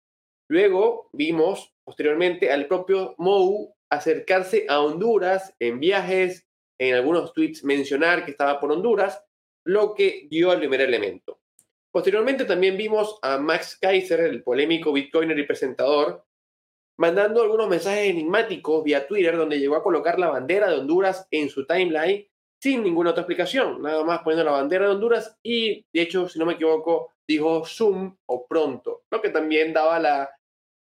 Luego 0.48 1.10
vimos 1.12 1.74
posteriormente 1.84 2.52
al 2.52 2.68
propio 2.68 3.16
Mou 3.18 3.76
acercarse 3.90 4.66
a 4.70 4.82
Honduras 4.82 5.56
en 5.60 5.80
viajes, 5.80 6.48
en 6.80 6.96
algunos 6.96 7.34
tweets 7.34 7.64
mencionar 7.64 8.26
que 8.26 8.32
estaba 8.32 8.60
por 8.60 8.72
Honduras, 8.72 9.24
lo 9.66 9.96
que 9.96 10.28
dio 10.30 10.52
al 10.52 10.60
primer 10.60 10.82
elemento. 10.82 11.40
Posteriormente 11.92 12.46
también 12.46 12.78
vimos 12.78 13.18
a 13.22 13.38
Max 13.38 13.78
Kaiser, 13.82 14.20
el 14.20 14.44
polémico 14.44 14.92
bitcoiner 14.92 15.38
y 15.40 15.46
presentador, 15.46 16.26
mandando 16.98 17.42
algunos 17.42 17.70
mensajes 17.70 18.10
enigmáticos 18.10 18.84
vía 18.84 19.08
Twitter 19.08 19.38
donde 19.38 19.60
llegó 19.60 19.76
a 19.76 19.84
colocar 19.84 20.20
la 20.20 20.28
bandera 20.28 20.70
de 20.70 20.78
Honduras 20.78 21.28
en 21.32 21.50
su 21.50 21.66
timeline 21.66 22.28
sin 22.66 22.82
ninguna 22.82 23.12
otra 23.12 23.22
explicación, 23.22 23.84
nada 23.84 24.04
más 24.04 24.24
poniendo 24.24 24.44
la 24.44 24.58
bandera 24.58 24.88
de 24.88 24.94
Honduras 24.94 25.38
y, 25.44 25.86
de 25.94 26.02
hecho, 26.02 26.28
si 26.28 26.40
no 26.40 26.48
me 26.48 26.54
equivoco, 26.54 27.12
dijo 27.30 27.64
Zoom 27.64 28.18
o 28.26 28.48
pronto, 28.48 29.04
lo 29.12 29.22
que 29.22 29.30
también 29.30 29.72
daba 29.72 30.00
la 30.00 30.32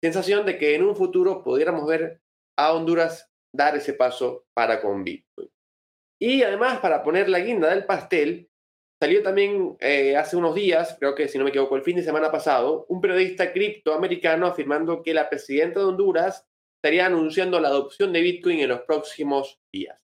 sensación 0.03 0.47
de 0.47 0.57
que 0.57 0.77
en 0.77 0.83
un 0.83 0.97
futuro 0.97 1.45
pudiéramos 1.45 1.87
ver 1.87 2.23
a 2.57 2.73
Honduras 2.73 3.31
dar 3.55 3.77
ese 3.77 3.93
paso 3.93 4.47
para 4.55 4.81
con 4.81 5.05
Bitcoin. 5.05 5.51
Y 6.19 6.43
además, 6.43 6.79
para 6.79 7.03
poner 7.03 7.29
la 7.29 7.41
guinda 7.41 7.69
del 7.69 7.85
pastel, 7.85 8.49
salió 8.99 9.23
también 9.23 9.77
eh, 9.79 10.17
hace 10.17 10.39
unos 10.39 10.55
días, 10.55 10.97
creo 10.99 11.15
que 11.15 11.29
si 11.29 11.37
no 11.37 11.45
me 11.45 11.51
equivoco, 11.51 11.77
el 11.77 11.83
fin 11.83 11.97
de 11.97 12.03
semana 12.03 12.33
pasado, 12.33 12.87
un 12.89 13.03
periodista 13.03 13.53
criptoamericano 13.53 14.47
afirmando 14.47 15.03
que 15.03 15.13
la 15.13 15.29
presidenta 15.29 15.81
de 15.81 15.87
Honduras 15.87 16.47
estaría 16.79 17.05
anunciando 17.05 17.61
la 17.61 17.69
adopción 17.69 18.11
de 18.11 18.23
Bitcoin 18.23 18.61
en 18.61 18.71
los 18.71 18.81
próximos 18.81 19.61
días. 19.71 20.04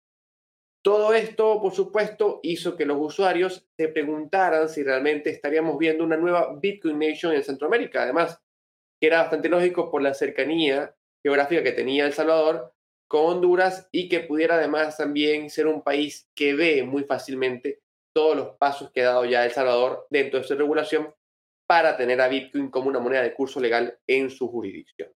Todo 0.89 1.13
esto, 1.13 1.61
por 1.61 1.75
supuesto, 1.75 2.41
hizo 2.43 2.75
que 2.75 2.87
los 2.87 2.97
usuarios 2.99 3.69
se 3.77 3.89
preguntaran 3.89 4.71
si 4.71 4.83
realmente 4.83 5.29
estaríamos 5.29 5.77
viendo 5.77 6.03
una 6.03 6.17
nueva 6.17 6.59
Bitcoin 6.59 6.99
Nation 6.99 7.35
en 7.35 7.45
Centroamérica. 7.45 8.05
Además, 8.05 8.41
que 8.99 9.09
era 9.09 9.21
bastante 9.21 9.51
lógico 9.51 9.91
por 9.91 10.01
la 10.01 10.15
cercanía 10.15 10.97
geográfica 11.23 11.63
que 11.63 11.73
tenía 11.73 12.07
El 12.07 12.15
Salvador 12.15 12.73
con 13.07 13.27
Honduras 13.27 13.87
y 13.93 14.09
que 14.09 14.21
pudiera 14.21 14.55
además 14.55 14.97
también 14.97 15.51
ser 15.51 15.67
un 15.67 15.83
país 15.83 16.31
que 16.35 16.55
ve 16.55 16.83
muy 16.85 17.05
fácilmente 17.05 17.83
todos 18.15 18.35
los 18.35 18.57
pasos 18.57 18.91
que 18.91 19.03
ha 19.03 19.09
dado 19.09 19.27
ya 19.27 19.45
El 19.45 19.51
Salvador 19.51 20.07
dentro 20.09 20.41
de 20.41 20.47
su 20.47 20.55
regulación 20.55 21.15
para 21.67 21.99
tener 21.99 22.19
a 22.23 22.29
Bitcoin 22.29 22.71
como 22.71 22.89
una 22.89 22.99
moneda 22.99 23.21
de 23.21 23.35
curso 23.35 23.61
legal 23.61 23.99
en 24.07 24.31
su 24.31 24.49
jurisdicción. 24.49 25.11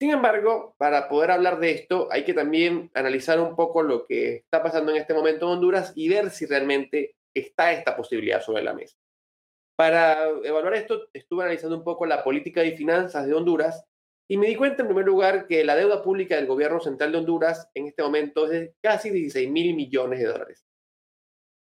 Sin 0.00 0.12
embargo, 0.12 0.74
para 0.78 1.10
poder 1.10 1.30
hablar 1.30 1.60
de 1.60 1.72
esto, 1.72 2.08
hay 2.10 2.24
que 2.24 2.32
también 2.32 2.90
analizar 2.94 3.38
un 3.38 3.54
poco 3.54 3.82
lo 3.82 4.06
que 4.06 4.36
está 4.36 4.62
pasando 4.62 4.92
en 4.92 4.96
este 4.96 5.12
momento 5.12 5.44
en 5.44 5.52
Honduras 5.52 5.92
y 5.94 6.08
ver 6.08 6.30
si 6.30 6.46
realmente 6.46 7.16
está 7.34 7.72
esta 7.72 7.94
posibilidad 7.94 8.40
sobre 8.40 8.62
la 8.62 8.72
mesa. 8.72 8.96
Para 9.76 10.26
evaluar 10.42 10.74
esto, 10.74 11.08
estuve 11.12 11.42
analizando 11.42 11.76
un 11.76 11.84
poco 11.84 12.06
la 12.06 12.24
política 12.24 12.62
de 12.62 12.72
finanzas 12.72 13.26
de 13.26 13.34
Honduras 13.34 13.84
y 14.26 14.38
me 14.38 14.46
di 14.46 14.56
cuenta, 14.56 14.82
en 14.82 14.88
primer 14.88 15.04
lugar, 15.04 15.46
que 15.46 15.64
la 15.64 15.76
deuda 15.76 16.02
pública 16.02 16.36
del 16.36 16.46
gobierno 16.46 16.80
central 16.80 17.12
de 17.12 17.18
Honduras 17.18 17.68
en 17.74 17.86
este 17.86 18.02
momento 18.02 18.46
es 18.46 18.52
de 18.52 18.74
casi 18.82 19.10
16 19.10 19.50
mil 19.50 19.74
millones 19.74 20.20
de 20.20 20.26
dólares, 20.26 20.64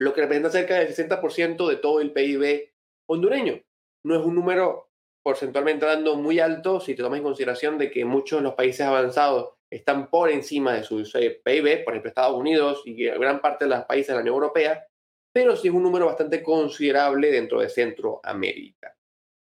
lo 0.00 0.14
que 0.14 0.22
representa 0.22 0.48
cerca 0.48 0.76
del 0.76 0.94
60% 0.94 1.68
de 1.68 1.76
todo 1.76 2.00
el 2.00 2.12
PIB 2.12 2.72
hondureño. 3.10 3.60
No 4.04 4.18
es 4.18 4.24
un 4.24 4.34
número 4.34 4.91
porcentualmente 5.22 5.86
dando 5.86 6.16
muy 6.16 6.40
alto 6.40 6.80
si 6.80 6.94
te 6.94 7.02
tomas 7.02 7.18
en 7.18 7.24
consideración 7.24 7.78
de 7.78 7.90
que 7.90 8.04
muchos 8.04 8.40
de 8.40 8.44
los 8.44 8.54
países 8.54 8.82
avanzados 8.82 9.54
están 9.70 10.10
por 10.10 10.30
encima 10.30 10.74
de 10.74 10.82
su 10.82 10.96
PIB, 10.96 11.84
por 11.84 11.94
ejemplo 11.94 12.08
Estados 12.08 12.36
Unidos 12.36 12.82
y 12.84 13.04
gran 13.04 13.40
parte 13.40 13.64
de 13.64 13.70
los 13.70 13.84
países 13.84 14.08
de 14.08 14.14
la 14.14 14.20
Unión 14.20 14.34
Europea, 14.34 14.86
pero 15.32 15.56
sí 15.56 15.68
es 15.68 15.74
un 15.74 15.82
número 15.82 16.06
bastante 16.06 16.42
considerable 16.42 17.30
dentro 17.30 17.60
de 17.60 17.70
Centroamérica. 17.70 18.94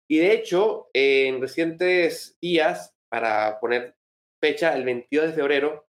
Y 0.07 0.19
de 0.19 0.33
hecho, 0.33 0.89
en 0.93 1.41
recientes 1.41 2.37
días, 2.39 2.93
para 3.09 3.59
poner 3.59 3.95
fecha, 4.39 4.75
el 4.75 4.83
22 4.83 5.27
de 5.27 5.33
febrero, 5.33 5.87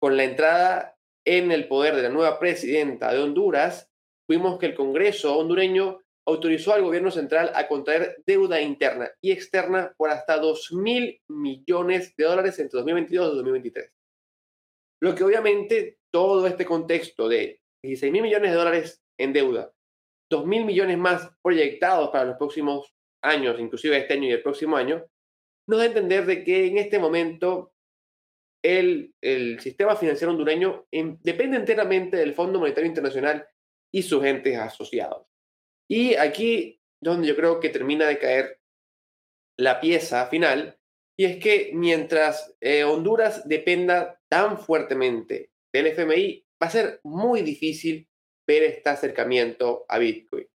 con 0.00 0.16
la 0.16 0.24
entrada 0.24 0.96
en 1.24 1.52
el 1.52 1.68
poder 1.68 1.94
de 1.94 2.02
la 2.02 2.08
nueva 2.08 2.40
presidenta 2.40 3.12
de 3.12 3.20
Honduras, 3.20 3.88
vimos 4.28 4.58
que 4.58 4.66
el 4.66 4.74
Congreso 4.74 5.38
hondureño 5.38 6.00
autorizó 6.26 6.72
al 6.72 6.82
gobierno 6.82 7.10
central 7.10 7.50
a 7.54 7.66
contraer 7.66 8.22
deuda 8.26 8.60
interna 8.60 9.10
y 9.20 9.32
externa 9.32 9.92
por 9.96 10.10
hasta 10.10 10.38
2 10.38 10.72
mil 10.72 11.20
millones 11.28 12.14
de 12.16 12.24
dólares 12.24 12.58
entre 12.58 12.78
2022 12.78 13.32
y 13.32 13.36
2023. 13.36 13.92
Lo 15.00 15.14
que 15.14 15.24
obviamente 15.24 15.98
todo 16.12 16.46
este 16.46 16.64
contexto 16.64 17.28
de 17.28 17.60
16 17.82 18.12
mil 18.12 18.22
millones 18.22 18.52
de 18.52 18.56
dólares 18.56 19.02
en 19.18 19.32
deuda, 19.32 19.72
2 20.30 20.46
mil 20.46 20.64
millones 20.64 20.96
más 20.98 21.28
proyectados 21.42 22.10
para 22.10 22.24
los 22.24 22.36
próximos 22.36 22.94
años, 23.22 23.58
inclusive 23.58 23.98
este 23.98 24.14
año 24.14 24.28
y 24.28 24.32
el 24.32 24.42
próximo 24.42 24.76
año, 24.76 25.04
nos 25.68 25.78
da 25.78 25.84
a 25.84 25.88
entender 25.88 26.26
de 26.26 26.44
que 26.44 26.66
en 26.66 26.78
este 26.78 26.98
momento 26.98 27.72
el, 28.64 29.12
el 29.20 29.58
sistema 29.60 29.96
financiero 29.96 30.30
hondureño 30.30 30.86
depende 30.90 31.56
enteramente 31.56 32.16
del 32.16 32.34
Fondo 32.34 32.60
Monetario 32.60 32.88
Internacional 32.88 33.46
y 33.92 34.02
sus 34.02 34.24
entes 34.24 34.56
asociados. 34.56 35.31
Y 35.92 36.14
aquí 36.14 36.80
donde 37.02 37.28
yo 37.28 37.36
creo 37.36 37.60
que 37.60 37.68
termina 37.68 38.06
de 38.06 38.18
caer 38.18 38.58
la 39.58 39.78
pieza 39.78 40.26
final, 40.28 40.78
y 41.18 41.26
es 41.26 41.36
que 41.36 41.70
mientras 41.74 42.56
eh, 42.62 42.82
Honduras 42.84 43.46
dependa 43.46 44.18
tan 44.30 44.58
fuertemente 44.58 45.50
del 45.70 45.88
FMI, 45.88 46.46
va 46.62 46.68
a 46.68 46.70
ser 46.70 47.00
muy 47.04 47.42
difícil 47.42 48.08
ver 48.48 48.62
este 48.62 48.88
acercamiento 48.88 49.84
a 49.86 49.98
Bitcoin. 49.98 50.46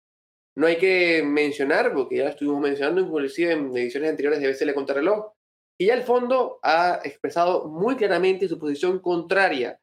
No 0.55 0.65
hay 0.65 0.77
que 0.77 1.21
mencionar, 1.21 1.93
porque 1.93 2.17
ya 2.17 2.23
lo 2.23 2.29
estuvimos 2.31 2.61
mencionando 2.61 3.01
inclusive 3.01 3.51
en 3.51 3.77
ediciones 3.77 4.09
anteriores 4.09 4.41
de 4.41 4.47
BCL 4.47 4.73
Contrarreloj, 4.73 5.33
y 5.79 5.85
ya 5.85 5.93
el 5.93 6.01
fondo 6.01 6.59
ha 6.63 6.99
expresado 7.03 7.67
muy 7.67 7.95
claramente 7.95 8.47
su 8.47 8.57
posición 8.57 9.01
contraria 9.01 9.79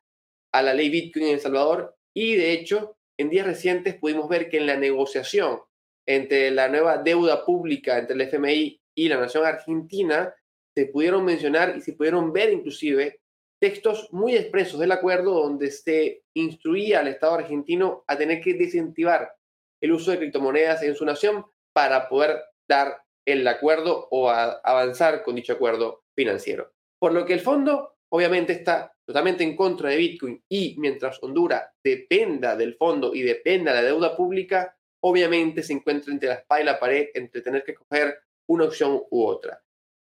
a 0.53 0.63
la 0.63 0.75
ley 0.75 0.91
Bitcoin 0.91 1.27
en 1.27 1.35
El 1.35 1.41
Salvador 1.41 1.97
y 2.13 2.35
de 2.35 2.51
hecho 2.55 2.97
en 3.19 3.31
días 3.31 3.47
recientes 3.47 3.97
pudimos 3.97 4.29
ver 4.29 4.49
que 4.49 4.59
en 4.59 4.67
la 4.67 4.77
negociación 4.77 5.61
entre 6.07 6.51
la 6.51 6.69
nueva 6.69 6.99
deuda 6.99 7.45
pública 7.45 7.99
entre 7.99 8.15
el 8.15 8.21
FMI 8.23 8.81
y 8.95 9.09
la 9.09 9.19
nación 9.19 9.45
argentina, 9.45 10.35
se 10.75 10.87
pudieron 10.87 11.25
mencionar 11.25 11.77
y 11.77 11.81
se 11.81 11.93
pudieron 11.93 12.33
ver 12.33 12.53
inclusive 12.53 13.21
textos 13.61 14.09
muy 14.13 14.37
expresos 14.37 14.81
del 14.81 14.93
acuerdo 14.93 15.33
donde 15.35 15.71
se 15.71 16.25
instruía 16.35 17.01
al 17.01 17.09
Estado 17.09 17.35
argentino 17.35 18.05
a 18.07 18.17
tener 18.17 18.41
que 18.41 18.55
desincentivar 18.55 19.35
el 19.81 19.93
uso 19.93 20.11
de 20.11 20.19
criptomonedas 20.19 20.83
en 20.83 20.95
su 20.95 21.05
nación 21.05 21.47
para 21.73 22.09
poder 22.09 22.43
dar 22.69 23.03
el 23.27 23.47
acuerdo 23.47 24.09
o 24.11 24.29
avanzar 24.29 25.23
con 25.23 25.37
dicho 25.37 25.55
acuerdo 25.55 26.05
financiero. 26.15 26.73
Por 26.99 27.13
lo 27.13 27.25
que 27.25 27.33
el 27.33 27.41
fondo 27.41 27.97
obviamente 28.11 28.53
está 28.53 28.94
totalmente 29.07 29.45
en 29.45 29.57
contra 29.57 29.91
de 29.91 29.97
Bitcoin 29.97 30.43
y 30.49 30.77
mientras 30.79 31.23
Honduras 31.23 31.65
dependa 31.83 32.57
del 32.57 32.77
fondo 32.77 33.15
y 33.15 33.23
dependa 33.23 33.73
de 33.73 33.83
la 33.83 33.87
deuda 33.87 34.17
pública, 34.17 34.77
obviamente 35.03 35.63
se 35.63 35.75
encuentra 35.75 36.13
entre 36.13 36.29
la 36.29 36.37
espada 36.37 36.61
y 36.61 36.65
la 36.65 36.81
pared 36.81 37.09
entre 37.15 37.43
tener 37.43 37.65
que 37.65 37.73
escoger 37.73 38.19
una 38.49 38.65
opción 38.65 39.03
u 39.11 39.25
otra. 39.25 39.63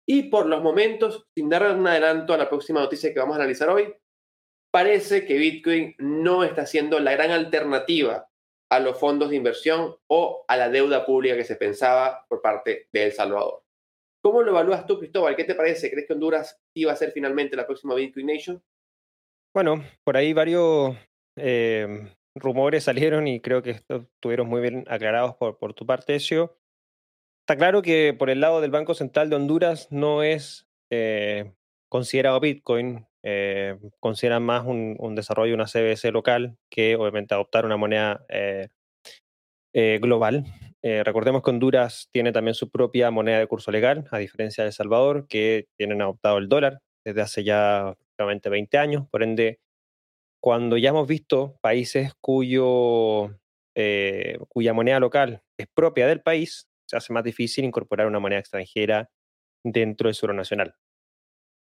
Y 0.07 0.23
por 0.23 0.47
los 0.47 0.61
momentos, 0.61 1.27
sin 1.35 1.49
dar 1.49 1.63
un 1.75 1.87
adelanto 1.87 2.33
a 2.33 2.37
la 2.37 2.49
próxima 2.49 2.81
noticia 2.81 3.13
que 3.13 3.19
vamos 3.19 3.35
a 3.35 3.39
analizar 3.39 3.69
hoy, 3.69 3.93
parece 4.71 5.25
que 5.25 5.37
Bitcoin 5.37 5.95
no 5.99 6.43
está 6.43 6.65
siendo 6.65 6.99
la 6.99 7.11
gran 7.11 7.31
alternativa 7.31 8.29
a 8.71 8.79
los 8.79 8.99
fondos 8.99 9.29
de 9.29 9.35
inversión 9.35 9.95
o 10.07 10.45
a 10.47 10.57
la 10.57 10.69
deuda 10.69 11.05
pública 11.05 11.35
que 11.35 11.43
se 11.43 11.55
pensaba 11.55 12.25
por 12.27 12.41
parte 12.41 12.87
de 12.91 13.05
El 13.05 13.11
Salvador. 13.11 13.63
¿Cómo 14.21 14.41
lo 14.41 14.51
evalúas 14.51 14.85
tú, 14.85 14.99
Cristóbal? 14.99 15.35
¿Qué 15.35 15.45
te 15.45 15.55
parece? 15.55 15.89
¿Crees 15.89 16.05
que 16.05 16.13
Honduras 16.13 16.59
iba 16.75 16.91
a 16.91 16.95
ser 16.95 17.11
finalmente 17.11 17.55
la 17.55 17.65
próxima 17.65 17.95
Bitcoin 17.95 18.25
Nation? 18.25 18.63
Bueno, 19.61 19.83
por 20.05 20.15
ahí 20.15 20.31
varios 20.31 20.95
eh, 21.35 22.07
rumores 22.33 22.85
salieron 22.85 23.27
y 23.27 23.41
creo 23.41 23.61
que 23.61 23.71
estuvieron 23.71 24.47
muy 24.47 24.61
bien 24.61 24.85
aclarados 24.87 25.35
por, 25.35 25.57
por 25.57 25.73
tu 25.73 25.85
parte, 25.85 26.15
Ezio. 26.15 26.57
Está 27.41 27.57
claro 27.57 27.81
que 27.81 28.15
por 28.17 28.29
el 28.29 28.39
lado 28.39 28.61
del 28.61 28.71
Banco 28.71 28.93
Central 28.93 29.29
de 29.29 29.35
Honduras 29.35 29.89
no 29.91 30.23
es 30.23 30.69
eh, 30.89 31.51
considerado 31.89 32.39
Bitcoin, 32.39 33.05
eh, 33.21 33.77
consideran 33.99 34.43
más 34.43 34.65
un, 34.65 35.13
desarrollo 35.13 35.49
de 35.49 35.55
una 35.55 35.67
CBS 35.67 36.09
local 36.13 36.57
que 36.69 36.95
obviamente 36.95 37.33
adoptar 37.33 37.65
una 37.65 37.75
moneda 37.75 38.25
global. 39.73 40.45
recordemos 40.81 41.43
que 41.43 41.49
Honduras 41.49 42.07
tiene 42.13 42.31
también 42.31 42.55
su 42.55 42.69
propia 42.71 43.11
moneda 43.11 43.39
de 43.39 43.47
curso 43.47 43.71
legal, 43.71 44.07
a 44.09 44.19
diferencia 44.19 44.63
de 44.63 44.69
El 44.69 44.73
Salvador, 44.73 45.27
que 45.27 45.67
tienen 45.77 46.01
adoptado 46.01 46.37
el 46.37 46.47
dólar 46.47 46.79
desde 47.03 47.21
hace 47.21 47.43
ya 47.43 47.97
20 48.25 48.77
años, 48.77 49.07
por 49.09 49.23
ende, 49.23 49.59
cuando 50.41 50.77
ya 50.77 50.89
hemos 50.89 51.07
visto 51.07 51.57
países 51.61 52.13
cuyo, 52.21 53.39
eh, 53.75 54.37
cuya 54.47 54.73
moneda 54.73 54.99
local 54.99 55.43
es 55.57 55.67
propia 55.73 56.07
del 56.07 56.21
país, 56.21 56.69
se 56.87 56.97
hace 56.97 57.13
más 57.13 57.23
difícil 57.23 57.65
incorporar 57.65 58.07
una 58.07 58.19
moneda 58.19 58.39
extranjera 58.39 59.09
dentro 59.63 60.07
del 60.07 60.15
suelo 60.15 60.33
nacional. 60.33 60.75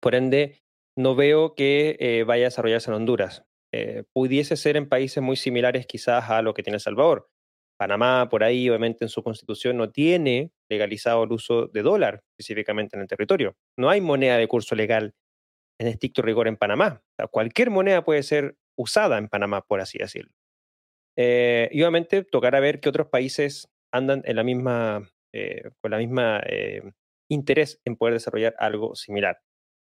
Por 0.02 0.16
ende, 0.16 0.62
no 0.98 1.16
veo 1.16 1.56
que 1.56 1.98
eh, 2.00 2.24
vaya 2.24 2.46
a 2.46 2.50
desarrollarse 2.50 2.90
en 2.90 2.96
Honduras. 2.96 3.44
Eh, 3.74 4.04
pudiese 4.14 4.56
ser 4.56 4.78
en 4.78 4.90
países 4.90 5.22
muy 5.22 5.36
similares 5.36 5.86
quizás 5.86 6.30
a 6.30 6.42
lo 6.42 6.54
que 6.54 6.64
tiene 6.64 6.76
El 6.76 6.82
Salvador. 6.82 7.30
Panamá, 7.78 8.28
por 8.30 8.44
ahí, 8.44 8.70
obviamente 8.70 9.06
en 9.06 9.10
su 9.10 9.24
constitución 9.24 9.78
no 9.78 9.92
tiene 9.92 10.52
legalizado 10.70 11.24
el 11.24 11.32
uso 11.32 11.68
de 11.68 11.82
dólar 11.82 12.22
específicamente 12.32 12.98
en 12.98 13.02
el 13.02 13.08
territorio. 13.08 13.56
No 13.78 13.90
hay 13.90 14.02
moneda 14.02 14.38
de 14.38 14.48
curso 14.48 14.76
legal 14.76 15.14
en 15.80 15.88
estricto 15.88 16.22
rigor 16.22 16.48
en 16.48 16.58
Panamá. 16.58 17.02
cualquier 17.32 17.70
moneda 17.70 18.04
puede 18.04 18.24
ser 18.24 18.58
usada 18.78 19.18
en 19.18 19.30
Panamá, 19.30 19.62
por 19.62 19.82
así 19.82 19.98
decirlo. 19.98 20.32
Eh, 21.18 21.70
y 21.72 21.82
obviamente 21.82 22.24
tocará 22.24 22.60
ver 22.60 22.80
que 22.80 22.90
otros 22.90 23.08
países 23.08 23.70
andan 23.92 24.22
en 24.26 24.36
la 24.36 24.44
misma, 24.44 25.10
eh, 25.34 25.72
con 25.82 25.92
la 25.92 25.98
misma 25.98 26.42
eh, 26.46 26.84
interés 27.30 27.82
en 27.86 27.96
poder 27.96 28.14
desarrollar 28.14 28.56
algo 28.60 28.96
similar. 28.96 29.40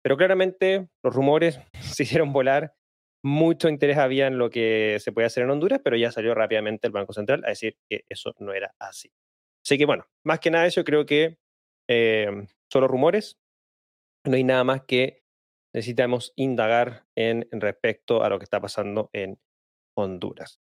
Pero 0.02 0.18
claramente 0.18 0.90
los 1.04 1.14
rumores 1.14 1.60
se 1.82 2.04
hicieron 2.04 2.34
volar, 2.34 2.74
mucho 3.24 3.70
interés 3.70 3.98
había 3.98 4.28
en 4.28 4.38
lo 4.38 4.50
que 4.50 4.98
se 5.00 5.12
podía 5.12 5.28
hacer 5.28 5.44
en 5.44 5.52
Honduras, 5.52 5.80
pero 5.84 5.96
ya 5.96 6.12
salió 6.12 6.34
rápidamente 6.34 6.88
el 6.88 6.94
Banco 6.94 7.14
Central 7.14 7.44
a 7.46 7.50
decir 7.50 7.78
que 7.88 8.04
eso 8.10 8.34
no 8.40 8.54
era 8.54 8.74
así. 8.80 9.12
Así 9.64 9.78
que 9.78 9.86
bueno, 9.86 10.08
más 10.26 10.40
que 10.40 10.50
nada 10.50 10.66
eso 10.66 10.84
creo 10.84 11.06
que 11.06 11.38
eh, 11.88 12.48
solo 12.72 12.88
rumores, 12.88 13.38
no 14.26 14.36
hay 14.36 14.44
nada 14.44 14.64
más 14.64 14.84
que 14.84 15.21
necesitamos 15.74 16.34
indagar 16.36 17.06
en, 17.16 17.48
respecto 17.52 18.24
a 18.24 18.30
lo 18.30 18.40
que 18.40 18.44
está 18.44 18.60
pasando 18.60 19.10
en 19.14 19.40
Honduras. 19.96 20.60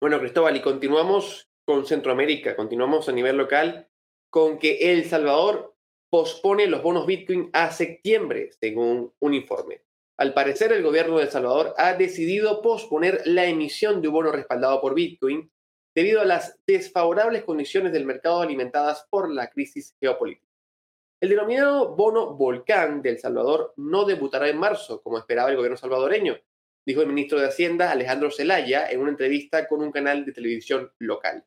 Bueno, 0.00 0.18
Cristóbal, 0.18 0.56
y 0.56 0.60
continuamos 0.60 1.48
con 1.64 1.86
Centroamérica, 1.86 2.54
continuamos 2.54 3.08
a 3.08 3.12
nivel 3.12 3.36
local 3.36 3.88
con 4.30 4.58
que 4.58 4.92
El 4.92 5.04
Salvador 5.04 5.74
pospone 6.10 6.66
los 6.66 6.82
bonos 6.82 7.06
Bitcoin 7.06 7.50
a 7.52 7.70
septiembre, 7.70 8.50
según 8.60 9.12
un 9.18 9.34
informe. 9.34 9.82
Al 10.18 10.32
parecer, 10.32 10.72
el 10.72 10.82
gobierno 10.82 11.16
de 11.16 11.24
El 11.24 11.30
Salvador 11.30 11.74
ha 11.76 11.94
decidido 11.94 12.62
posponer 12.62 13.22
la 13.26 13.46
emisión 13.46 14.00
de 14.00 14.08
un 14.08 14.14
bono 14.14 14.32
respaldado 14.32 14.80
por 14.80 14.94
Bitcoin 14.94 15.50
debido 15.94 16.20
a 16.20 16.24
las 16.24 16.58
desfavorables 16.66 17.44
condiciones 17.44 17.92
del 17.92 18.06
mercado 18.06 18.40
alimentadas 18.40 19.06
por 19.10 19.30
la 19.30 19.48
crisis 19.48 19.96
geopolítica. 20.00 20.45
El 21.18 21.30
denominado 21.30 21.96
bono 21.96 22.34
Volcán 22.34 23.00
de 23.00 23.08
El 23.08 23.18
Salvador 23.18 23.72
no 23.76 24.04
debutará 24.04 24.50
en 24.50 24.58
marzo, 24.58 25.00
como 25.02 25.18
esperaba 25.18 25.48
el 25.48 25.56
gobierno 25.56 25.78
salvadoreño, 25.78 26.38
dijo 26.86 27.00
el 27.00 27.08
ministro 27.08 27.40
de 27.40 27.46
Hacienda 27.46 27.90
Alejandro 27.90 28.30
Zelaya 28.30 28.90
en 28.90 29.00
una 29.00 29.10
entrevista 29.10 29.66
con 29.66 29.80
un 29.80 29.90
canal 29.90 30.26
de 30.26 30.32
televisión 30.32 30.92
local. 30.98 31.42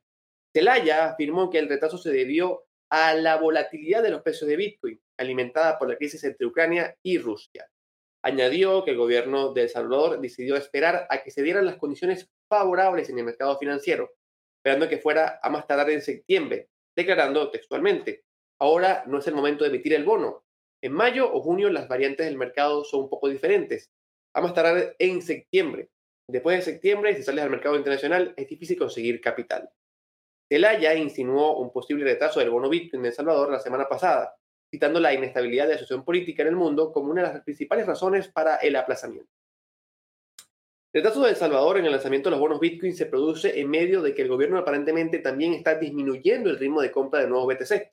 Zelaya 0.51 1.11
afirmó 1.11 1.51
que 1.51 1.59
el 1.59 1.69
retraso 1.69 1.99
se 1.99 2.09
debió 2.09 2.65
a 2.89 3.13
la 3.13 3.35
volatilidad 3.37 4.01
de 4.01 4.09
los 4.09 4.23
precios 4.23 4.49
de 4.49 4.55
Bitcoin, 4.55 4.99
alimentada 5.17 5.77
por 5.77 5.87
la 5.87 5.97
crisis 5.97 6.23
entre 6.23 6.47
Ucrania 6.47 6.97
y 7.03 7.19
Rusia. 7.19 7.69
Añadió 8.23 8.83
que 8.83 8.91
el 8.91 8.97
gobierno 8.97 9.53
de 9.53 9.61
El 9.61 9.69
Salvador 9.69 10.19
decidió 10.19 10.55
esperar 10.55 11.05
a 11.11 11.21
que 11.21 11.29
se 11.29 11.43
dieran 11.43 11.67
las 11.67 11.77
condiciones 11.77 12.27
favorables 12.49 13.07
en 13.09 13.19
el 13.19 13.25
mercado 13.25 13.55
financiero, 13.59 14.09
esperando 14.57 14.89
que 14.89 14.97
fuera 14.97 15.39
a 15.43 15.49
más 15.51 15.67
tardar 15.67 15.91
en 15.91 16.01
septiembre, 16.01 16.69
declarando 16.95 17.51
textualmente, 17.51 18.25
ahora 18.59 19.03
no 19.07 19.19
es 19.19 19.27
el 19.27 19.35
momento 19.35 19.63
de 19.63 19.69
emitir 19.69 19.93
el 19.93 20.03
bono. 20.03 20.43
En 20.81 20.93
mayo 20.93 21.33
o 21.33 21.41
junio 21.41 21.69
las 21.69 21.87
variantes 21.87 22.25
del 22.25 22.37
mercado 22.37 22.83
son 22.83 23.01
un 23.01 23.09
poco 23.09 23.27
diferentes. 23.27 23.91
A 24.33 24.41
más 24.41 24.53
en 24.99 25.21
septiembre. 25.21 25.89
Después 26.29 26.57
de 26.57 26.71
septiembre, 26.71 27.15
si 27.15 27.23
sales 27.23 27.43
al 27.43 27.49
mercado 27.49 27.75
internacional, 27.75 28.33
es 28.37 28.47
difícil 28.47 28.77
conseguir 28.77 29.19
capital. 29.19 29.69
Zelaya 30.47 30.93
insinuó 30.95 31.57
un 31.57 31.71
posible 31.71 32.03
retraso 32.03 32.39
del 32.39 32.49
bono 32.49 32.69
Bitcoin 32.69 33.01
de 33.01 33.09
El 33.09 33.15
Salvador 33.15 33.51
la 33.51 33.59
semana 33.59 33.87
pasada, 33.87 34.35
citando 34.69 34.99
la 34.99 35.13
inestabilidad 35.13 35.65
de 35.65 35.73
la 35.73 35.79
situación 35.79 36.05
política 36.05 36.43
en 36.43 36.49
el 36.49 36.55
mundo 36.55 36.91
como 36.91 37.11
una 37.11 37.23
de 37.23 37.33
las 37.33 37.43
principales 37.43 37.87
razones 37.87 38.27
para 38.27 38.57
el 38.57 38.75
aplazamiento. 38.75 39.31
El 40.91 41.03
retraso 41.03 41.23
de 41.23 41.31
El 41.31 41.35
Salvador 41.35 41.77
en 41.77 41.85
el 41.85 41.91
lanzamiento 41.91 42.29
de 42.29 42.31
los 42.31 42.39
bonos 42.39 42.59
Bitcoin 42.59 42.95
se 42.95 43.05
produce 43.05 43.59
en 43.59 43.69
medio 43.69 44.01
de 44.01 44.15
que 44.15 44.23
el 44.23 44.27
gobierno 44.27 44.57
aparentemente 44.57 45.19
también 45.19 45.53
está 45.53 45.75
disminuyendo 45.75 46.49
el 46.49 46.57
ritmo 46.57 46.81
de 46.81 46.91
compra 46.91 47.21
de 47.21 47.27
nuevos 47.27 47.47
BTC. 47.47 47.91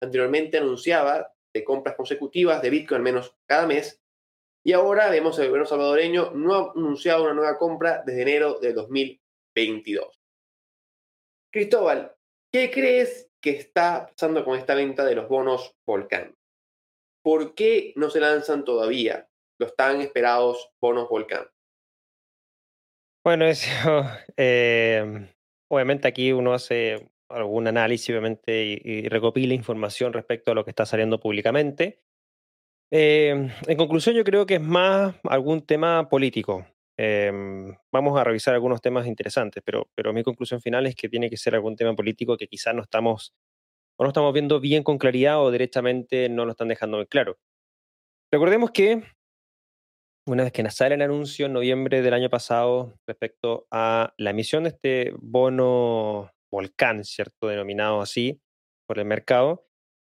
Anteriormente 0.00 0.58
anunciaba 0.58 1.32
de 1.54 1.64
compras 1.64 1.96
consecutivas 1.96 2.62
de 2.62 2.70
Bitcoin 2.70 2.98
al 2.98 3.04
menos 3.04 3.36
cada 3.46 3.66
mes, 3.66 4.00
y 4.64 4.72
ahora 4.72 5.08
vemos 5.08 5.38
el 5.38 5.46
gobierno 5.46 5.66
salvadoreño 5.66 6.32
no 6.32 6.54
ha 6.54 6.72
anunciado 6.72 7.24
una 7.24 7.34
nueva 7.34 7.58
compra 7.58 8.02
desde 8.04 8.22
enero 8.22 8.58
de 8.60 8.72
2022. 8.72 10.20
Cristóbal, 11.50 12.14
¿qué 12.52 12.70
crees 12.70 13.30
que 13.40 13.50
está 13.50 14.08
pasando 14.08 14.44
con 14.44 14.58
esta 14.58 14.74
venta 14.74 15.04
de 15.04 15.14
los 15.14 15.28
bonos 15.28 15.74
Volcán? 15.86 16.36
¿Por 17.22 17.54
qué 17.54 17.92
no 17.96 18.10
se 18.10 18.20
lanzan 18.20 18.64
todavía 18.64 19.28
los 19.58 19.74
tan 19.74 20.00
esperados 20.00 20.70
bonos 20.80 21.08
Volcán? 21.08 21.48
Bueno, 23.24 23.46
eso, 23.46 23.68
eh, 24.36 25.32
obviamente 25.70 26.08
aquí 26.08 26.32
uno 26.32 26.52
hace 26.52 27.10
algún 27.28 27.66
análisis, 27.66 28.10
obviamente, 28.10 28.80
y, 28.82 29.08
recopila 29.08 29.54
información 29.54 30.12
respecto 30.12 30.52
a 30.52 30.54
lo 30.54 30.64
que 30.64 30.70
está 30.70 30.86
saliendo 30.86 31.20
públicamente. 31.20 32.00
Eh, 32.90 33.50
en 33.66 33.76
conclusión, 33.76 34.14
yo 34.14 34.24
creo 34.24 34.46
que 34.46 34.54
es 34.54 34.60
más 34.60 35.14
algún 35.24 35.66
tema 35.66 36.08
político. 36.08 36.66
Em, 36.96 37.76
vamos 37.92 38.18
a 38.18 38.24
revisar 38.24 38.54
algunos 38.54 38.80
temas 38.80 39.06
interesantes, 39.06 39.62
pero, 39.64 39.88
pero 39.94 40.12
mi 40.12 40.24
conclusión 40.24 40.60
final 40.60 40.86
es 40.86 40.96
que 40.96 41.08
tiene 41.08 41.30
que 41.30 41.36
ser 41.36 41.54
algún 41.54 41.76
tema 41.76 41.94
político 41.94 42.36
que 42.36 42.48
quizás 42.48 42.74
no 42.74 42.82
estamos, 42.82 43.34
o 43.96 44.04
no 44.04 44.08
estamos 44.08 44.32
viendo 44.32 44.58
bien 44.60 44.82
con 44.82 44.98
claridad 44.98 45.40
o 45.40 45.50
directamente 45.50 46.28
no 46.28 46.44
lo 46.44 46.52
están 46.52 46.68
dejando 46.68 46.96
muy 46.96 47.06
claro. 47.06 47.38
Recordemos 48.32 48.72
que 48.72 49.04
una 50.26 50.42
vez 50.44 50.52
que 50.52 50.68
sale 50.70 50.94
el 50.94 51.02
anuncio 51.02 51.46
en 51.46 51.52
noviembre 51.52 52.02
del 52.02 52.14
año 52.14 52.28
pasado 52.28 52.94
respecto 53.06 53.66
a 53.70 54.12
la 54.18 54.30
emisión 54.30 54.64
de 54.64 54.70
este 54.70 55.14
bono 55.18 56.30
volcán, 56.50 57.04
¿cierto? 57.04 57.48
Denominado 57.48 58.00
así 58.00 58.40
por 58.86 58.98
el 58.98 59.04
mercado, 59.04 59.66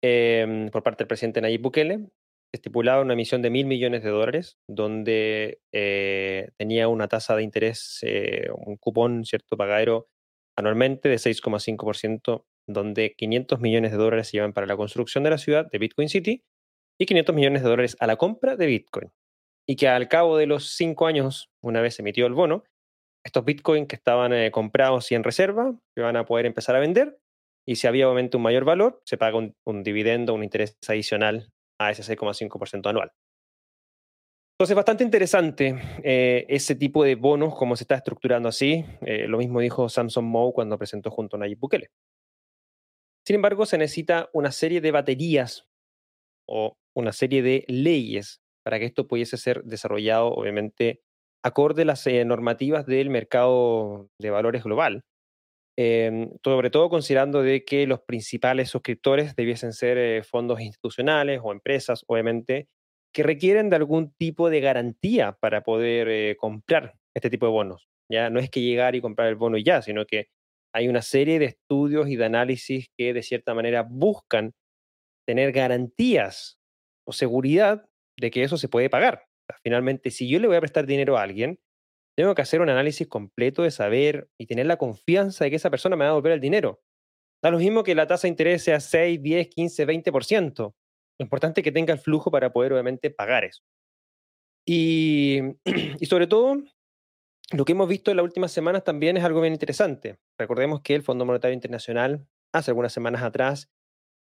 em, 0.02 0.68
por 0.70 0.82
parte 0.82 1.04
del 1.04 1.08
presidente 1.08 1.40
Nayib 1.40 1.62
Bukele, 1.62 2.08
estipulaba 2.52 3.02
una 3.02 3.14
emisión 3.14 3.42
de 3.42 3.50
mil 3.50 3.66
millones 3.66 4.02
de 4.02 4.10
dólares, 4.10 4.58
donde 4.68 5.60
eh, 5.72 6.50
tenía 6.56 6.88
una 6.88 7.08
tasa 7.08 7.36
de 7.36 7.42
interés, 7.42 8.00
eh, 8.02 8.48
un 8.54 8.76
cupón, 8.76 9.24
¿cierto? 9.24 9.56
Pagadero 9.56 10.08
anualmente 10.56 11.08
de 11.08 11.18
6,5%, 11.18 12.46
donde 12.66 13.14
500 13.16 13.60
millones 13.60 13.92
de 13.92 13.98
dólares 13.98 14.28
se 14.28 14.38
llevan 14.38 14.52
para 14.52 14.66
la 14.66 14.76
construcción 14.76 15.24
de 15.24 15.30
la 15.30 15.38
ciudad 15.38 15.70
de 15.70 15.78
Bitcoin 15.78 16.08
City 16.08 16.44
y 16.98 17.06
500 17.06 17.34
millones 17.34 17.62
de 17.62 17.68
dólares 17.68 17.96
a 18.00 18.06
la 18.06 18.16
compra 18.16 18.56
de 18.56 18.66
Bitcoin 18.66 19.12
y 19.70 19.76
que 19.76 19.88
al 19.88 20.08
cabo 20.08 20.36
de 20.36 20.46
los 20.46 20.74
cinco 20.74 21.06
años, 21.06 21.48
una 21.62 21.80
vez 21.80 21.98
emitido 22.00 22.26
el 22.26 22.34
bono, 22.34 22.64
estos 23.24 23.44
bitcoins 23.44 23.88
que 23.88 23.96
estaban 23.96 24.32
eh, 24.32 24.50
comprados 24.50 25.10
y 25.12 25.14
en 25.14 25.24
reserva 25.24 25.74
se 25.94 26.00
van 26.00 26.16
a 26.16 26.24
poder 26.24 26.46
empezar 26.46 26.76
a 26.76 26.80
vender 26.80 27.18
y 27.66 27.76
si 27.76 27.86
había 27.86 28.08
obviamente 28.08 28.36
un 28.36 28.42
mayor 28.42 28.64
valor, 28.64 29.00
se 29.04 29.16
paga 29.16 29.38
un, 29.38 29.82
dividendo, 29.82 30.34
un 30.34 30.42
interés 30.42 30.76
adicional 30.88 31.52
a 31.78 31.90
ese 31.90 32.02
6,5% 32.02 32.88
anual. 32.88 33.12
Entonces, 34.54 34.76
bastante 34.76 35.04
interesante 35.04 35.80
eh, 36.02 36.46
ese 36.48 36.74
tipo 36.74 37.04
de 37.04 37.14
bonos, 37.14 37.54
como 37.54 37.76
se 37.76 37.84
está 37.84 37.94
estructurando 37.94 38.48
así. 38.48 38.84
Eh, 39.02 39.26
lo 39.26 39.38
mismo 39.38 39.60
dijo 39.60 39.88
Samson 39.88 40.24
Moe 40.24 40.52
cuando 40.52 40.76
presentó 40.76 41.10
junto 41.10 41.36
a 41.36 41.38
Nayib 41.38 41.58
Bukele. 41.58 41.90
Sin 43.24 43.36
embargo, 43.36 43.64
se 43.64 43.78
necesita 43.78 44.28
una 44.32 44.50
serie 44.50 44.80
de 44.80 44.90
baterías 44.90 45.68
o 46.48 46.76
una 46.94 47.12
serie 47.12 47.42
de 47.42 47.64
leyes 47.68 48.42
para 48.64 48.78
que 48.78 48.86
esto 48.86 49.06
pudiese 49.06 49.36
ser 49.36 49.62
desarrollado, 49.62 50.28
obviamente, 50.28 51.02
acorde 51.42 51.82
a 51.82 51.86
las 51.86 52.06
eh, 52.06 52.24
normativas 52.24 52.86
del 52.86 53.10
mercado 53.10 54.08
de 54.18 54.30
valores 54.30 54.64
global. 54.64 55.04
Em, 55.76 56.30
sobre 56.44 56.70
todo 56.70 56.90
considerando 56.90 57.42
de 57.42 57.64
que 57.64 57.86
los 57.86 58.00
principales 58.02 58.68
suscriptores 58.68 59.34
debiesen 59.34 59.72
ser 59.72 59.96
eh, 59.98 60.22
fondos 60.22 60.60
institucionales 60.60 61.40
o 61.42 61.52
empresas, 61.52 62.04
obviamente, 62.06 62.68
que 63.14 63.22
requieren 63.22 63.70
de 63.70 63.76
algún 63.76 64.12
tipo 64.14 64.50
de 64.50 64.60
garantía 64.60 65.38
para 65.40 65.62
poder 65.62 66.08
eh, 66.08 66.36
comprar 66.38 66.94
este 67.14 67.30
tipo 67.30 67.46
de 67.46 67.52
bonos. 67.52 67.88
Ya 68.10 68.30
no 68.30 68.40
es 68.40 68.50
que 68.50 68.60
llegar 68.60 68.94
y 68.94 69.00
comprar 69.00 69.28
el 69.28 69.36
bono 69.36 69.56
y 69.56 69.64
ya, 69.64 69.82
sino 69.82 70.04
que 70.04 70.28
hay 70.74 70.88
una 70.88 71.02
serie 71.02 71.38
de 71.38 71.46
estudios 71.46 72.08
y 72.08 72.16
de 72.16 72.26
análisis 72.26 72.88
que 72.96 73.14
de 73.14 73.22
cierta 73.22 73.54
manera 73.54 73.82
buscan 73.88 74.52
tener 75.26 75.52
garantías 75.52 76.58
o 77.06 77.12
seguridad 77.12 77.88
de 78.18 78.30
que 78.30 78.42
eso 78.42 78.56
se 78.58 78.68
puede 78.68 78.90
pagar. 78.90 79.29
Finalmente, 79.62 80.10
si 80.10 80.28
yo 80.28 80.38
le 80.38 80.46
voy 80.46 80.56
a 80.56 80.60
prestar 80.60 80.86
dinero 80.86 81.16
a 81.16 81.22
alguien, 81.22 81.60
tengo 82.16 82.34
que 82.34 82.42
hacer 82.42 82.60
un 82.60 82.68
análisis 82.68 83.08
completo 83.08 83.62
de 83.62 83.70
saber 83.70 84.28
y 84.38 84.46
tener 84.46 84.66
la 84.66 84.76
confianza 84.76 85.44
de 85.44 85.50
que 85.50 85.56
esa 85.56 85.70
persona 85.70 85.96
me 85.96 86.04
va 86.04 86.10
a 86.10 86.12
devolver 86.12 86.32
el 86.32 86.40
dinero. 86.40 86.82
Da 87.42 87.50
lo 87.50 87.58
mismo 87.58 87.82
que 87.82 87.94
la 87.94 88.06
tasa 88.06 88.22
de 88.22 88.30
interés 88.30 88.62
sea 88.64 88.80
6, 88.80 89.22
10, 89.22 89.48
15, 89.48 89.86
20%. 89.86 90.58
Lo 90.58 91.24
importante 91.24 91.60
es 91.60 91.64
que 91.64 91.72
tenga 91.72 91.94
el 91.94 91.98
flujo 91.98 92.30
para 92.30 92.52
poder 92.52 92.72
obviamente 92.72 93.10
pagar 93.10 93.44
eso. 93.44 93.62
Y, 94.66 95.40
y 96.00 96.06
sobre 96.06 96.26
todo, 96.26 96.62
lo 97.52 97.64
que 97.64 97.72
hemos 97.72 97.88
visto 97.88 98.10
en 98.10 98.18
las 98.18 98.24
últimas 98.24 98.52
semanas 98.52 98.84
también 98.84 99.16
es 99.16 99.24
algo 99.24 99.40
bien 99.40 99.52
interesante. 99.52 100.18
Recordemos 100.38 100.82
que 100.82 100.94
el 100.94 101.02
Fondo 101.02 101.24
Monetario 101.24 101.54
Internacional, 101.54 102.26
hace 102.52 102.70
algunas 102.70 102.92
semanas 102.92 103.22
atrás, 103.22 103.70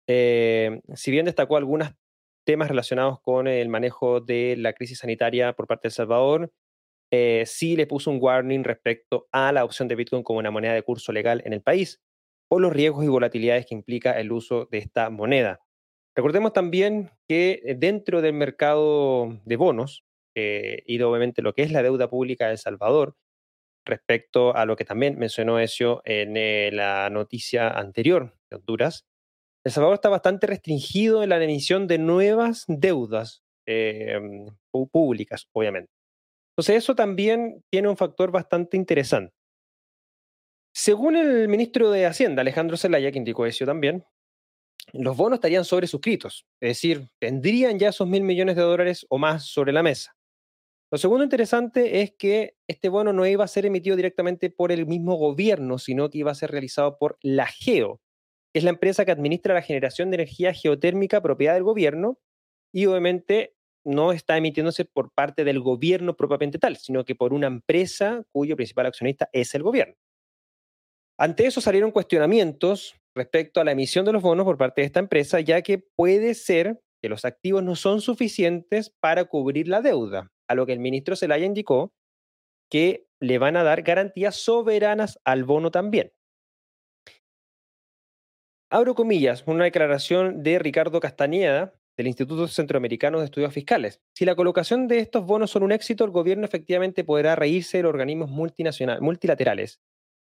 eh, 0.07 0.81
si 0.95 1.11
bien 1.11 1.25
destacó 1.25 1.57
algunas 1.57 1.95
temas 2.43 2.69
relacionados 2.69 3.19
con 3.21 3.47
el 3.47 3.69
manejo 3.69 4.19
de 4.21 4.55
la 4.57 4.73
crisis 4.73 4.99
sanitaria 4.99 5.53
por 5.53 5.67
parte 5.67 5.83
de 5.83 5.89
El 5.89 5.93
Salvador, 5.93 6.51
eh, 7.11 7.43
sí 7.45 7.75
le 7.75 7.87
puso 7.87 8.09
un 8.09 8.19
warning 8.21 8.63
respecto 8.63 9.27
a 9.31 9.51
la 9.51 9.65
opción 9.65 9.87
de 9.87 9.95
Bitcoin 9.95 10.23
como 10.23 10.39
una 10.39 10.51
moneda 10.51 10.73
de 10.73 10.83
curso 10.83 11.11
legal 11.11 11.41
en 11.45 11.53
el 11.53 11.61
país, 11.61 12.01
por 12.49 12.61
los 12.61 12.71
riesgos 12.71 13.03
y 13.03 13.09
volatilidades 13.09 13.65
que 13.65 13.75
implica 13.75 14.19
el 14.19 14.31
uso 14.31 14.67
de 14.71 14.77
esta 14.77 15.09
moneda. 15.09 15.59
Recordemos 16.15 16.53
también 16.53 17.11
que 17.27 17.61
eh, 17.65 17.75
dentro 17.75 18.21
del 18.21 18.33
mercado 18.33 19.39
de 19.45 19.55
bonos, 19.57 20.05
eh, 20.35 20.83
y 20.85 21.01
obviamente 21.01 21.41
lo 21.41 21.53
que 21.53 21.63
es 21.63 21.71
la 21.71 21.83
deuda 21.83 22.09
pública 22.09 22.45
de 22.45 22.53
El 22.53 22.57
Salvador, 22.57 23.15
respecto 23.85 24.55
a 24.55 24.65
lo 24.65 24.75
que 24.75 24.85
también 24.85 25.17
mencionó 25.17 25.59
Ezio 25.59 26.01
en 26.05 26.33
la 26.75 27.09
noticia 27.09 27.69
anterior 27.69 28.35
de 28.49 28.57
Honduras, 28.57 29.05
El 29.63 29.71
Salvador 29.71 29.95
está 29.95 30.09
bastante 30.09 30.47
restringido 30.47 31.23
en 31.23 31.29
la 31.29 31.43
emisión 31.43 31.87
de 31.87 31.99
nuevas 31.99 32.65
deudas 32.67 33.43
em, 33.65 34.47
públicas, 34.91 35.47
obviamente. 35.53 35.91
Entonces 36.51 36.83
eso 36.83 36.95
también 36.95 37.63
tiene 37.69 37.87
un 37.87 37.97
factor 37.97 38.31
bastante 38.31 38.75
interesante. 38.75 39.33
Según 40.73 41.15
el 41.15 41.47
ministro 41.47 41.91
de 41.91 42.05
Hacienda, 42.05 42.41
Alejandro 42.41 42.77
Zelaya, 42.77 43.11
que 43.11 43.17
indicó 43.17 43.45
eso 43.45 43.65
también, 43.65 44.03
los 44.93 45.15
bonos 45.15 45.37
estarían 45.37 45.65
sobresuscritos, 45.65 46.45
es 46.59 46.69
decir, 46.69 47.07
tendrían 47.19 47.77
ya 47.77 47.89
esos 47.89 48.07
mil 48.07 48.23
millones 48.23 48.55
de 48.55 48.61
dólares 48.63 49.05
o 49.09 49.17
más 49.17 49.45
sobre 49.45 49.73
la 49.73 49.83
mesa. 49.83 50.15
Lo 50.91 50.97
segundo 50.97 51.23
interesante 51.23 52.01
es 52.01 52.13
que 52.17 52.55
este 52.67 52.89
bono 52.89 53.13
no 53.13 53.25
iba 53.25 53.45
a 53.45 53.47
ser 53.47 53.65
emitido 53.65 53.95
directamente 53.95 54.49
por 54.49 54.71
el 54.71 54.85
mismo 54.87 55.15
gobierno, 55.15 55.77
sino 55.77 56.09
que 56.09 56.17
iba 56.17 56.31
a 56.31 56.35
ser 56.35 56.51
realizado 56.51 56.97
por 56.97 57.17
la 57.21 57.47
GEO, 57.47 58.01
es 58.53 58.63
la 58.63 58.71
empresa 58.71 59.05
que 59.05 59.11
administra 59.11 59.53
la 59.53 59.61
generación 59.61 60.09
de 60.09 60.15
energía 60.15 60.53
geotérmica 60.53 61.21
propiedad 61.21 61.53
del 61.53 61.63
gobierno 61.63 62.19
y 62.73 62.85
obviamente 62.85 63.55
no 63.83 64.11
está 64.11 64.37
emitiéndose 64.37 64.85
por 64.85 65.11
parte 65.11 65.43
del 65.43 65.59
gobierno 65.59 66.15
propiamente 66.15 66.59
tal, 66.59 66.77
sino 66.77 67.03
que 67.03 67.15
por 67.15 67.33
una 67.33 67.47
empresa 67.47 68.23
cuyo 68.31 68.55
principal 68.55 68.85
accionista 68.85 69.29
es 69.33 69.55
el 69.55 69.63
gobierno. 69.63 69.95
Ante 71.17 71.45
eso 71.45 71.61
salieron 71.61 71.91
cuestionamientos 71.91 72.95
respecto 73.15 73.59
a 73.59 73.63
la 73.63 73.71
emisión 73.71 74.05
de 74.05 74.13
los 74.13 74.21
bonos 74.21 74.45
por 74.45 74.57
parte 74.57 74.81
de 74.81 74.87
esta 74.87 74.99
empresa, 74.99 75.39
ya 75.39 75.61
que 75.61 75.77
puede 75.77 76.33
ser 76.33 76.81
que 77.01 77.09
los 77.09 77.25
activos 77.25 77.63
no 77.63 77.75
son 77.75 78.01
suficientes 78.01 78.91
para 78.99 79.25
cubrir 79.25 79.67
la 79.67 79.81
deuda, 79.81 80.31
a 80.47 80.55
lo 80.55 80.65
que 80.65 80.73
el 80.73 80.79
ministro 80.79 81.15
Zelaya 81.15 81.45
indicó 81.45 81.93
que 82.69 83.07
le 83.19 83.37
van 83.37 83.57
a 83.57 83.63
dar 83.63 83.81
garantías 83.81 84.35
soberanas 84.35 85.19
al 85.25 85.43
bono 85.43 85.71
también. 85.71 86.13
Abro 88.73 88.95
comillas, 88.95 89.43
una 89.47 89.65
declaración 89.65 90.43
de 90.43 90.57
Ricardo 90.57 91.01
Castañeda 91.01 91.73
del 91.97 92.07
Instituto 92.07 92.47
Centroamericano 92.47 93.19
de 93.19 93.25
Estudios 93.25 93.53
Fiscales. 93.53 93.99
Si 94.15 94.23
la 94.23 94.33
colocación 94.33 94.87
de 94.87 94.99
estos 94.99 95.25
bonos 95.25 95.51
son 95.51 95.63
un 95.63 95.73
éxito, 95.73 96.05
el 96.05 96.11
gobierno 96.11 96.45
efectivamente 96.45 97.03
podrá 97.03 97.35
reírse 97.35 97.75
de 97.75 97.83
los 97.83 97.89
organismos 97.89 98.29
multilaterales, 98.29 99.81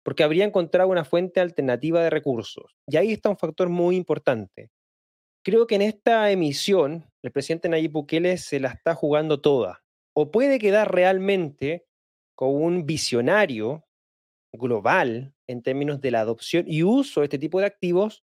porque 0.02 0.22
habría 0.24 0.46
encontrado 0.46 0.88
una 0.88 1.04
fuente 1.04 1.40
alternativa 1.40 2.02
de 2.02 2.08
recursos. 2.08 2.78
Y 2.86 2.96
ahí 2.96 3.12
está 3.12 3.28
un 3.28 3.36
factor 3.36 3.68
muy 3.68 3.94
importante. 3.94 4.70
Creo 5.44 5.66
que 5.66 5.74
en 5.74 5.82
esta 5.82 6.30
emisión 6.30 7.10
el 7.22 7.32
presidente 7.32 7.68
Nayib 7.68 7.92
Bukele 7.92 8.38
se 8.38 8.58
la 8.58 8.68
está 8.68 8.94
jugando 8.94 9.42
toda. 9.42 9.82
O 10.14 10.30
puede 10.30 10.58
quedar 10.58 10.90
realmente 10.94 11.84
con 12.34 12.54
un 12.54 12.86
visionario 12.86 13.84
global 14.50 15.34
en 15.46 15.62
términos 15.62 16.00
de 16.00 16.10
la 16.10 16.20
adopción 16.20 16.64
y 16.66 16.82
uso 16.84 17.20
de 17.20 17.26
este 17.26 17.38
tipo 17.38 17.60
de 17.60 17.66
activos, 17.66 18.24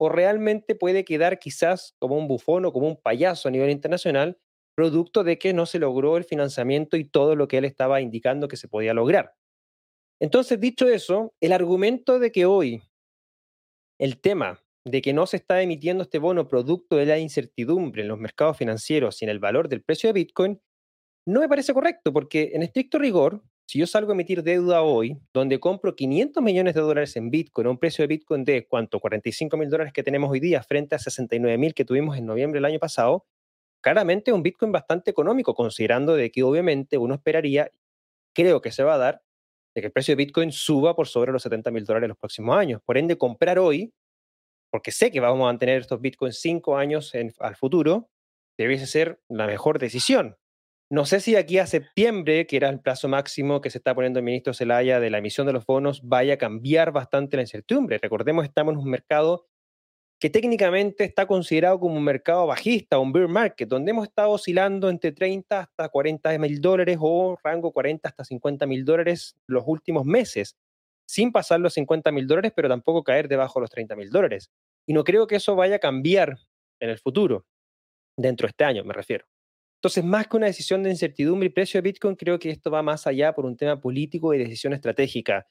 o 0.00 0.08
realmente 0.08 0.74
puede 0.74 1.04
quedar 1.04 1.38
quizás 1.38 1.94
como 1.98 2.16
un 2.16 2.28
bufón 2.28 2.64
o 2.64 2.72
como 2.72 2.88
un 2.88 3.00
payaso 3.00 3.48
a 3.48 3.50
nivel 3.50 3.70
internacional, 3.70 4.38
producto 4.76 5.24
de 5.24 5.38
que 5.38 5.52
no 5.52 5.66
se 5.66 5.78
logró 5.78 6.16
el 6.16 6.24
financiamiento 6.24 6.96
y 6.96 7.04
todo 7.04 7.36
lo 7.36 7.48
que 7.48 7.58
él 7.58 7.64
estaba 7.64 8.00
indicando 8.00 8.48
que 8.48 8.56
se 8.56 8.68
podía 8.68 8.94
lograr. 8.94 9.34
Entonces, 10.20 10.60
dicho 10.60 10.88
eso, 10.88 11.32
el 11.40 11.52
argumento 11.52 12.18
de 12.18 12.32
que 12.32 12.46
hoy 12.46 12.82
el 13.98 14.20
tema 14.20 14.60
de 14.86 15.00
que 15.00 15.12
no 15.12 15.26
se 15.26 15.38
está 15.38 15.62
emitiendo 15.62 16.02
este 16.02 16.18
bono 16.18 16.48
producto 16.48 16.96
de 16.96 17.06
la 17.06 17.18
incertidumbre 17.18 18.02
en 18.02 18.08
los 18.08 18.18
mercados 18.18 18.58
financieros 18.58 19.20
y 19.20 19.24
en 19.24 19.30
el 19.30 19.38
valor 19.38 19.68
del 19.68 19.82
precio 19.82 20.08
de 20.08 20.12
Bitcoin, 20.12 20.60
no 21.26 21.40
me 21.40 21.48
parece 21.48 21.72
correcto, 21.72 22.12
porque 22.12 22.50
en 22.52 22.62
estricto 22.62 22.98
rigor, 22.98 23.42
si 23.66 23.78
yo 23.78 23.86
salgo 23.86 24.12
a 24.12 24.14
emitir 24.14 24.42
deuda 24.42 24.82
hoy, 24.82 25.18
donde 25.32 25.58
compro 25.60 25.94
500 25.96 26.42
millones 26.42 26.74
de 26.74 26.80
dólares 26.80 27.16
en 27.16 27.30
Bitcoin, 27.30 27.66
a 27.66 27.70
un 27.70 27.78
precio 27.78 28.02
de 28.02 28.08
Bitcoin 28.08 28.44
de 28.44 28.66
cuánto, 28.66 29.00
45 29.00 29.56
mil 29.56 29.70
dólares 29.70 29.92
que 29.92 30.02
tenemos 30.02 30.30
hoy 30.30 30.40
día 30.40 30.62
frente 30.62 30.94
a 30.94 30.98
69 30.98 31.58
mil 31.58 31.74
que 31.74 31.84
tuvimos 31.84 32.16
en 32.16 32.26
noviembre 32.26 32.58
del 32.58 32.66
año 32.66 32.78
pasado, 32.78 33.26
claramente 33.80 34.30
es 34.30 34.34
un 34.34 34.42
Bitcoin 34.42 34.72
bastante 34.72 35.10
económico, 35.10 35.54
considerando 35.54 36.14
de 36.14 36.30
que 36.30 36.42
obviamente 36.42 36.98
uno 36.98 37.14
esperaría, 37.14 37.70
creo 38.34 38.60
que 38.60 38.70
se 38.72 38.82
va 38.82 38.94
a 38.94 38.98
dar, 38.98 39.22
de 39.74 39.80
que 39.80 39.86
el 39.86 39.92
precio 39.92 40.12
de 40.12 40.24
Bitcoin 40.24 40.52
suba 40.52 40.94
por 40.94 41.08
sobre 41.08 41.32
los 41.32 41.42
70 41.42 41.70
mil 41.70 41.84
dólares 41.84 42.06
en 42.06 42.10
los 42.10 42.18
próximos 42.18 42.56
años. 42.56 42.80
Por 42.84 42.96
ende, 42.96 43.18
comprar 43.18 43.58
hoy 43.58 43.92
porque 44.74 44.90
sé 44.90 45.12
que 45.12 45.20
vamos 45.20 45.38
a 45.38 45.44
mantener 45.44 45.82
estos 45.82 46.00
bitcoins 46.00 46.40
cinco 46.40 46.76
años 46.76 47.12
al 47.38 47.54
futuro, 47.54 48.10
debiese 48.58 48.88
ser 48.88 49.20
la 49.28 49.46
mejor 49.46 49.78
decisión. 49.78 50.36
No 50.94 51.06
sé 51.06 51.18
si 51.18 51.34
aquí 51.34 51.58
a 51.58 51.66
septiembre, 51.66 52.46
que 52.46 52.56
era 52.56 52.68
el 52.68 52.78
plazo 52.78 53.08
máximo 53.08 53.60
que 53.60 53.68
se 53.68 53.78
está 53.78 53.96
poniendo 53.96 54.20
el 54.20 54.24
ministro 54.24 54.54
Zelaya 54.54 55.00
de 55.00 55.10
la 55.10 55.18
emisión 55.18 55.44
de 55.44 55.52
los 55.52 55.66
bonos, 55.66 56.02
vaya 56.04 56.34
a 56.34 56.38
cambiar 56.38 56.92
bastante 56.92 57.36
la 57.36 57.42
incertidumbre. 57.42 57.98
Recordemos, 57.98 58.44
estamos 58.44 58.74
en 58.74 58.78
un 58.78 58.90
mercado 58.90 59.48
que 60.20 60.30
técnicamente 60.30 61.02
está 61.02 61.26
considerado 61.26 61.80
como 61.80 61.96
un 61.96 62.04
mercado 62.04 62.46
bajista, 62.46 63.00
un 63.00 63.12
bear 63.12 63.26
market, 63.26 63.68
donde 63.68 63.90
hemos 63.90 64.06
estado 64.06 64.30
oscilando 64.30 64.88
entre 64.88 65.10
30 65.10 65.62
hasta 65.62 65.88
40 65.88 66.38
mil 66.38 66.60
dólares 66.60 66.96
o 67.00 67.36
rango 67.42 67.72
40 67.72 68.08
hasta 68.08 68.24
50 68.24 68.64
mil 68.66 68.84
dólares 68.84 69.36
los 69.48 69.64
últimos 69.66 70.04
meses, 70.04 70.56
sin 71.08 71.32
pasar 71.32 71.58
los 71.58 71.74
50 71.74 72.12
mil 72.12 72.28
dólares, 72.28 72.52
pero 72.54 72.68
tampoco 72.68 73.02
caer 73.02 73.26
debajo 73.26 73.58
de 73.58 73.62
los 73.62 73.70
30 73.70 73.96
mil 73.96 74.10
dólares. 74.10 74.48
Y 74.86 74.92
no 74.92 75.02
creo 75.02 75.26
que 75.26 75.34
eso 75.34 75.56
vaya 75.56 75.74
a 75.74 75.80
cambiar 75.80 76.38
en 76.78 76.90
el 76.90 77.00
futuro, 77.00 77.46
dentro 78.16 78.46
de 78.46 78.50
este 78.50 78.62
año 78.62 78.84
me 78.84 78.94
refiero. 78.94 79.26
Entonces, 79.84 80.02
más 80.02 80.28
que 80.28 80.38
una 80.38 80.46
decisión 80.46 80.82
de 80.82 80.88
incertidumbre 80.88 81.48
y 81.48 81.50
precio 81.50 81.76
de 81.76 81.82
Bitcoin, 81.82 82.16
creo 82.16 82.38
que 82.38 82.48
esto 82.48 82.70
va 82.70 82.82
más 82.82 83.06
allá 83.06 83.34
por 83.34 83.44
un 83.44 83.54
tema 83.54 83.78
político 83.78 84.32
y 84.32 84.38
decisión 84.38 84.72
estratégica. 84.72 85.46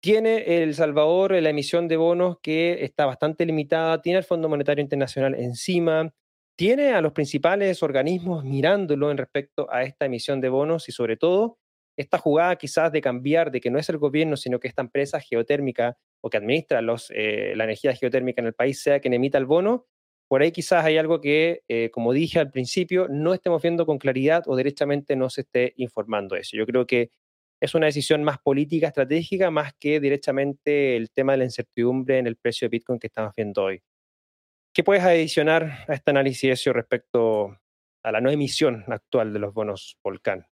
Tiene 0.00 0.62
El 0.62 0.74
Salvador 0.74 1.32
la 1.32 1.50
emisión 1.50 1.86
de 1.86 1.98
bonos 1.98 2.38
que 2.40 2.82
está 2.82 3.04
bastante 3.04 3.44
limitada, 3.44 4.00
tiene 4.00 4.20
el 4.20 4.24
Fondo 4.24 4.48
Monetario 4.48 4.80
Internacional 4.80 5.34
encima, 5.34 6.10
tiene 6.56 6.94
a 6.94 7.02
los 7.02 7.12
principales 7.12 7.82
organismos 7.82 8.44
mirándolo 8.44 9.10
en 9.10 9.18
respecto 9.18 9.70
a 9.70 9.82
esta 9.82 10.06
emisión 10.06 10.40
de 10.40 10.48
bonos 10.48 10.88
y 10.88 10.92
sobre 10.92 11.18
todo 11.18 11.58
esta 11.98 12.16
jugada 12.16 12.56
quizás 12.56 12.90
de 12.92 13.02
cambiar, 13.02 13.50
de 13.50 13.60
que 13.60 13.70
no 13.70 13.78
es 13.78 13.90
el 13.90 13.98
gobierno, 13.98 14.38
sino 14.38 14.58
que 14.58 14.68
esta 14.68 14.80
empresa 14.80 15.20
geotérmica 15.20 15.98
o 16.22 16.30
que 16.30 16.38
administra 16.38 16.80
eh, 17.10 17.52
la 17.54 17.64
energía 17.64 17.94
geotérmica 17.94 18.40
en 18.40 18.46
el 18.46 18.54
país 18.54 18.82
sea 18.82 19.00
quien 19.00 19.12
emita 19.12 19.36
el 19.36 19.44
bono, 19.44 19.84
por 20.28 20.42
ahí 20.42 20.52
quizás 20.52 20.84
hay 20.84 20.98
algo 20.98 21.20
que, 21.20 21.62
eh, 21.68 21.90
como 21.90 22.12
dije 22.12 22.38
al 22.38 22.50
principio, 22.50 23.06
no 23.08 23.32
estemos 23.34 23.62
viendo 23.62 23.86
con 23.86 23.98
claridad 23.98 24.42
o 24.46 24.56
derechamente 24.56 25.16
no 25.16 25.30
se 25.30 25.42
esté 25.42 25.72
informando 25.76 26.36
eso. 26.36 26.56
Yo 26.56 26.66
creo 26.66 26.86
que 26.86 27.10
es 27.60 27.74
una 27.74 27.86
decisión 27.86 28.22
más 28.24 28.38
política, 28.38 28.88
estratégica, 28.88 29.50
más 29.50 29.72
que 29.74 30.00
directamente 30.00 30.96
el 30.96 31.10
tema 31.10 31.32
de 31.32 31.38
la 31.38 31.44
incertidumbre 31.44 32.18
en 32.18 32.26
el 32.26 32.36
precio 32.36 32.66
de 32.66 32.70
Bitcoin 32.70 32.98
que 32.98 33.06
estamos 33.06 33.32
viendo 33.34 33.62
hoy. 33.62 33.82
¿Qué 34.74 34.84
puedes 34.84 35.04
adicionar 35.04 35.84
a 35.88 35.94
este 35.94 36.10
análisis 36.10 36.64
respecto 36.66 37.56
a 38.02 38.12
la 38.12 38.20
no 38.20 38.30
emisión 38.30 38.84
actual 38.88 39.32
de 39.32 39.38
los 39.38 39.54
bonos 39.54 39.96
Volcán? 40.02 40.46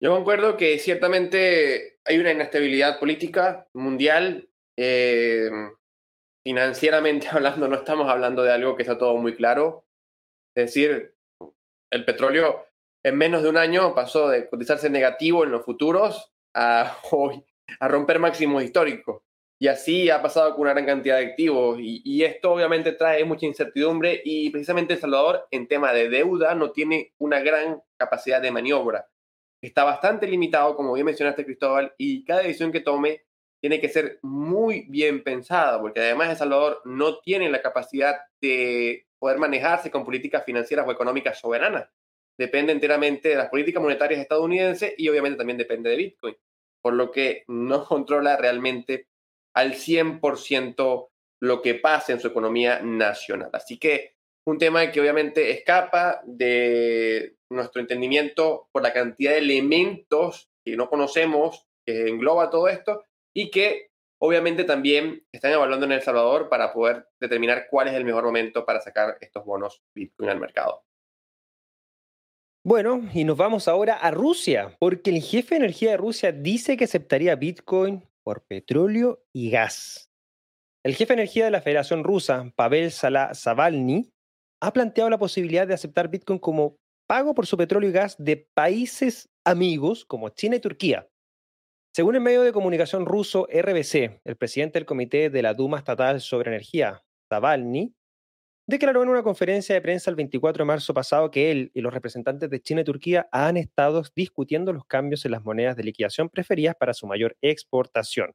Yo 0.00 0.14
concuerdo 0.14 0.56
que 0.56 0.78
ciertamente 0.78 1.98
hay 2.04 2.18
una 2.18 2.32
inestabilidad 2.32 2.98
política 2.98 3.68
mundial. 3.74 4.48
Eh, 4.76 5.50
financieramente 6.44 7.28
hablando, 7.32 7.68
no 7.68 7.76
estamos 7.76 8.08
hablando 8.08 8.42
de 8.42 8.52
algo 8.52 8.76
que 8.76 8.82
está 8.82 8.98
todo 8.98 9.16
muy 9.16 9.34
claro. 9.34 9.86
Es 10.56 10.66
decir, 10.66 11.14
el 11.90 12.04
petróleo 12.04 12.66
en 13.04 13.16
menos 13.16 13.42
de 13.42 13.48
un 13.48 13.56
año 13.56 13.94
pasó 13.94 14.28
de 14.28 14.48
cotizarse 14.48 14.90
negativo 14.90 15.44
en 15.44 15.52
los 15.52 15.64
futuros 15.64 16.32
a 16.54 16.98
hoy 17.12 17.44
a 17.80 17.88
romper 17.88 18.18
máximos 18.18 18.62
históricos. 18.62 19.22
Y 19.60 19.66
así 19.66 20.08
ha 20.08 20.22
pasado 20.22 20.52
con 20.52 20.62
una 20.62 20.72
gran 20.72 20.86
cantidad 20.86 21.18
de 21.18 21.26
activos. 21.26 21.78
Y, 21.80 22.22
esto 22.22 22.52
obviamente 22.52 22.92
trae 22.92 23.24
mucha 23.24 23.44
incertidumbre 23.44 24.22
y 24.24 24.50
precisamente 24.50 24.94
El 24.94 25.00
Salvador 25.00 25.48
en 25.50 25.66
tema 25.66 25.92
de 25.92 26.08
deuda 26.08 26.54
no 26.54 26.70
tiene 26.70 27.12
una 27.18 27.40
gran 27.40 27.82
capacidad 27.96 28.40
de 28.40 28.52
maniobra 28.52 29.08
está 29.60 29.84
bastante 29.84 30.26
limitado, 30.26 30.76
como 30.76 30.92
bien 30.92 31.06
mencionaste 31.06 31.44
Cristóbal, 31.44 31.94
y 31.98 32.24
cada 32.24 32.42
decisión 32.42 32.72
que 32.72 32.80
tome 32.80 33.22
tiene 33.60 33.80
que 33.80 33.88
ser 33.88 34.18
muy 34.22 34.86
bien 34.88 35.22
pensada, 35.22 35.80
porque 35.80 36.00
además 36.00 36.30
El 36.30 36.36
Salvador 36.36 36.80
no 36.84 37.18
tiene 37.18 37.50
la 37.50 37.62
capacidad 37.62 38.16
de 38.40 39.06
poder 39.18 39.38
manejarse 39.38 39.90
con 39.90 40.04
políticas 40.04 40.44
financieras 40.44 40.86
o 40.86 40.92
económicas 40.92 41.40
soberanas. 41.40 41.88
Depende 42.38 42.72
enteramente 42.72 43.30
de 43.30 43.36
las 43.36 43.48
políticas 43.48 43.82
monetarias 43.82 44.20
estadounidenses 44.20 44.94
y 44.96 45.08
obviamente 45.08 45.38
también 45.38 45.58
depende 45.58 45.90
de 45.90 45.96
Bitcoin, 45.96 46.36
por 46.80 46.94
lo 46.94 47.10
que 47.10 47.44
no 47.48 47.84
controla 47.88 48.36
realmente 48.36 49.08
al 49.54 49.74
100% 49.74 51.08
lo 51.40 51.62
que 51.62 51.74
pasa 51.74 52.12
en 52.12 52.20
su 52.20 52.28
economía 52.28 52.80
nacional. 52.80 53.50
Así 53.52 53.78
que 53.78 54.14
un 54.46 54.58
tema 54.58 54.90
que 54.90 55.00
obviamente 55.00 55.50
escapa 55.50 56.22
de 56.24 57.36
nuestro 57.50 57.80
entendimiento 57.80 58.68
por 58.72 58.82
la 58.82 58.92
cantidad 58.92 59.32
de 59.32 59.38
elementos 59.38 60.50
que 60.64 60.76
no 60.76 60.88
conocemos 60.88 61.66
que 61.84 62.08
engloba 62.08 62.50
todo 62.50 62.68
esto 62.68 63.04
y 63.34 63.50
que 63.50 63.88
obviamente 64.20 64.64
también 64.64 65.24
están 65.32 65.52
evaluando 65.52 65.86
en 65.86 65.92
El 65.92 66.02
Salvador 66.02 66.48
para 66.48 66.72
poder 66.72 67.08
determinar 67.20 67.66
cuál 67.70 67.88
es 67.88 67.94
el 67.94 68.04
mejor 68.04 68.24
momento 68.24 68.64
para 68.64 68.80
sacar 68.80 69.16
estos 69.20 69.44
bonos 69.44 69.82
Bitcoin 69.94 70.30
al 70.30 70.40
mercado. 70.40 70.84
Bueno, 72.64 73.08
y 73.14 73.24
nos 73.24 73.36
vamos 73.36 73.68
ahora 73.68 73.94
a 73.94 74.10
Rusia, 74.10 74.76
porque 74.78 75.10
el 75.10 75.22
jefe 75.22 75.54
de 75.54 75.64
energía 75.64 75.92
de 75.92 75.96
Rusia 75.96 76.32
dice 76.32 76.76
que 76.76 76.84
aceptaría 76.84 77.36
Bitcoin 77.36 78.04
por 78.22 78.44
petróleo 78.46 79.24
y 79.32 79.50
gas. 79.50 80.10
El 80.84 80.94
jefe 80.94 81.14
de 81.14 81.22
energía 81.22 81.44
de 81.44 81.50
la 81.50 81.62
Federación 81.62 82.04
Rusa, 82.04 82.52
Pavel 82.56 82.90
Zavalny, 82.92 84.10
ha 84.60 84.72
planteado 84.72 85.08
la 85.08 85.18
posibilidad 85.18 85.66
de 85.66 85.74
aceptar 85.74 86.08
Bitcoin 86.08 86.38
como 86.38 86.76
pago 87.08 87.34
por 87.34 87.46
su 87.46 87.56
petróleo 87.56 87.88
y 87.88 87.92
gas 87.92 88.16
de 88.18 88.48
países 88.54 89.30
amigos 89.44 90.04
como 90.04 90.28
China 90.28 90.56
y 90.56 90.60
Turquía. 90.60 91.08
Según 91.94 92.14
el 92.14 92.20
medio 92.20 92.42
de 92.42 92.52
comunicación 92.52 93.06
ruso 93.06 93.48
RBC, 93.50 94.20
el 94.24 94.36
presidente 94.36 94.78
del 94.78 94.86
Comité 94.86 95.30
de 95.30 95.42
la 95.42 95.54
Duma 95.54 95.78
Estatal 95.78 96.20
sobre 96.20 96.50
Energía, 96.50 97.02
Zavalny, 97.28 97.94
declaró 98.68 99.02
en 99.02 99.08
una 99.08 99.22
conferencia 99.22 99.74
de 99.74 99.80
prensa 99.80 100.10
el 100.10 100.16
24 100.16 100.62
de 100.62 100.66
marzo 100.66 100.92
pasado 100.92 101.30
que 101.30 101.50
él 101.50 101.70
y 101.74 101.80
los 101.80 101.92
representantes 101.92 102.50
de 102.50 102.60
China 102.60 102.82
y 102.82 102.84
Turquía 102.84 103.28
han 103.32 103.56
estado 103.56 104.02
discutiendo 104.14 104.72
los 104.72 104.84
cambios 104.84 105.24
en 105.24 105.32
las 105.32 105.42
monedas 105.42 105.74
de 105.76 105.84
liquidación 105.84 106.28
preferidas 106.28 106.76
para 106.78 106.92
su 106.92 107.06
mayor 107.06 107.36
exportación. 107.40 108.32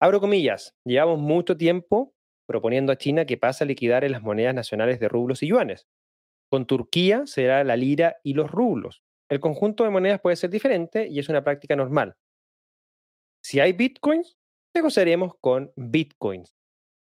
Abro 0.00 0.20
comillas, 0.20 0.74
llevamos 0.84 1.18
mucho 1.18 1.56
tiempo 1.56 2.14
proponiendo 2.46 2.92
a 2.92 2.96
China 2.96 3.24
que 3.24 3.36
pase 3.36 3.64
a 3.64 3.66
liquidar 3.66 4.04
en 4.04 4.12
las 4.12 4.22
monedas 4.22 4.54
nacionales 4.54 5.00
de 5.00 5.08
rublos 5.08 5.42
y 5.42 5.48
yuanes. 5.48 5.86
Con 6.50 6.66
Turquía 6.66 7.24
será 7.26 7.64
la 7.64 7.76
lira 7.76 8.16
y 8.22 8.34
los 8.34 8.50
rublos. 8.50 9.02
El 9.28 9.40
conjunto 9.40 9.82
de 9.82 9.90
monedas 9.90 10.20
puede 10.20 10.36
ser 10.36 10.50
diferente 10.50 11.08
y 11.08 11.18
es 11.18 11.28
una 11.28 11.42
práctica 11.42 11.74
normal. 11.74 12.14
Si 13.44 13.60
hay 13.60 13.74
bitcoins, 13.74 14.38
negociaremos 14.74 15.34
con 15.38 15.70
bitcoins. 15.76 16.56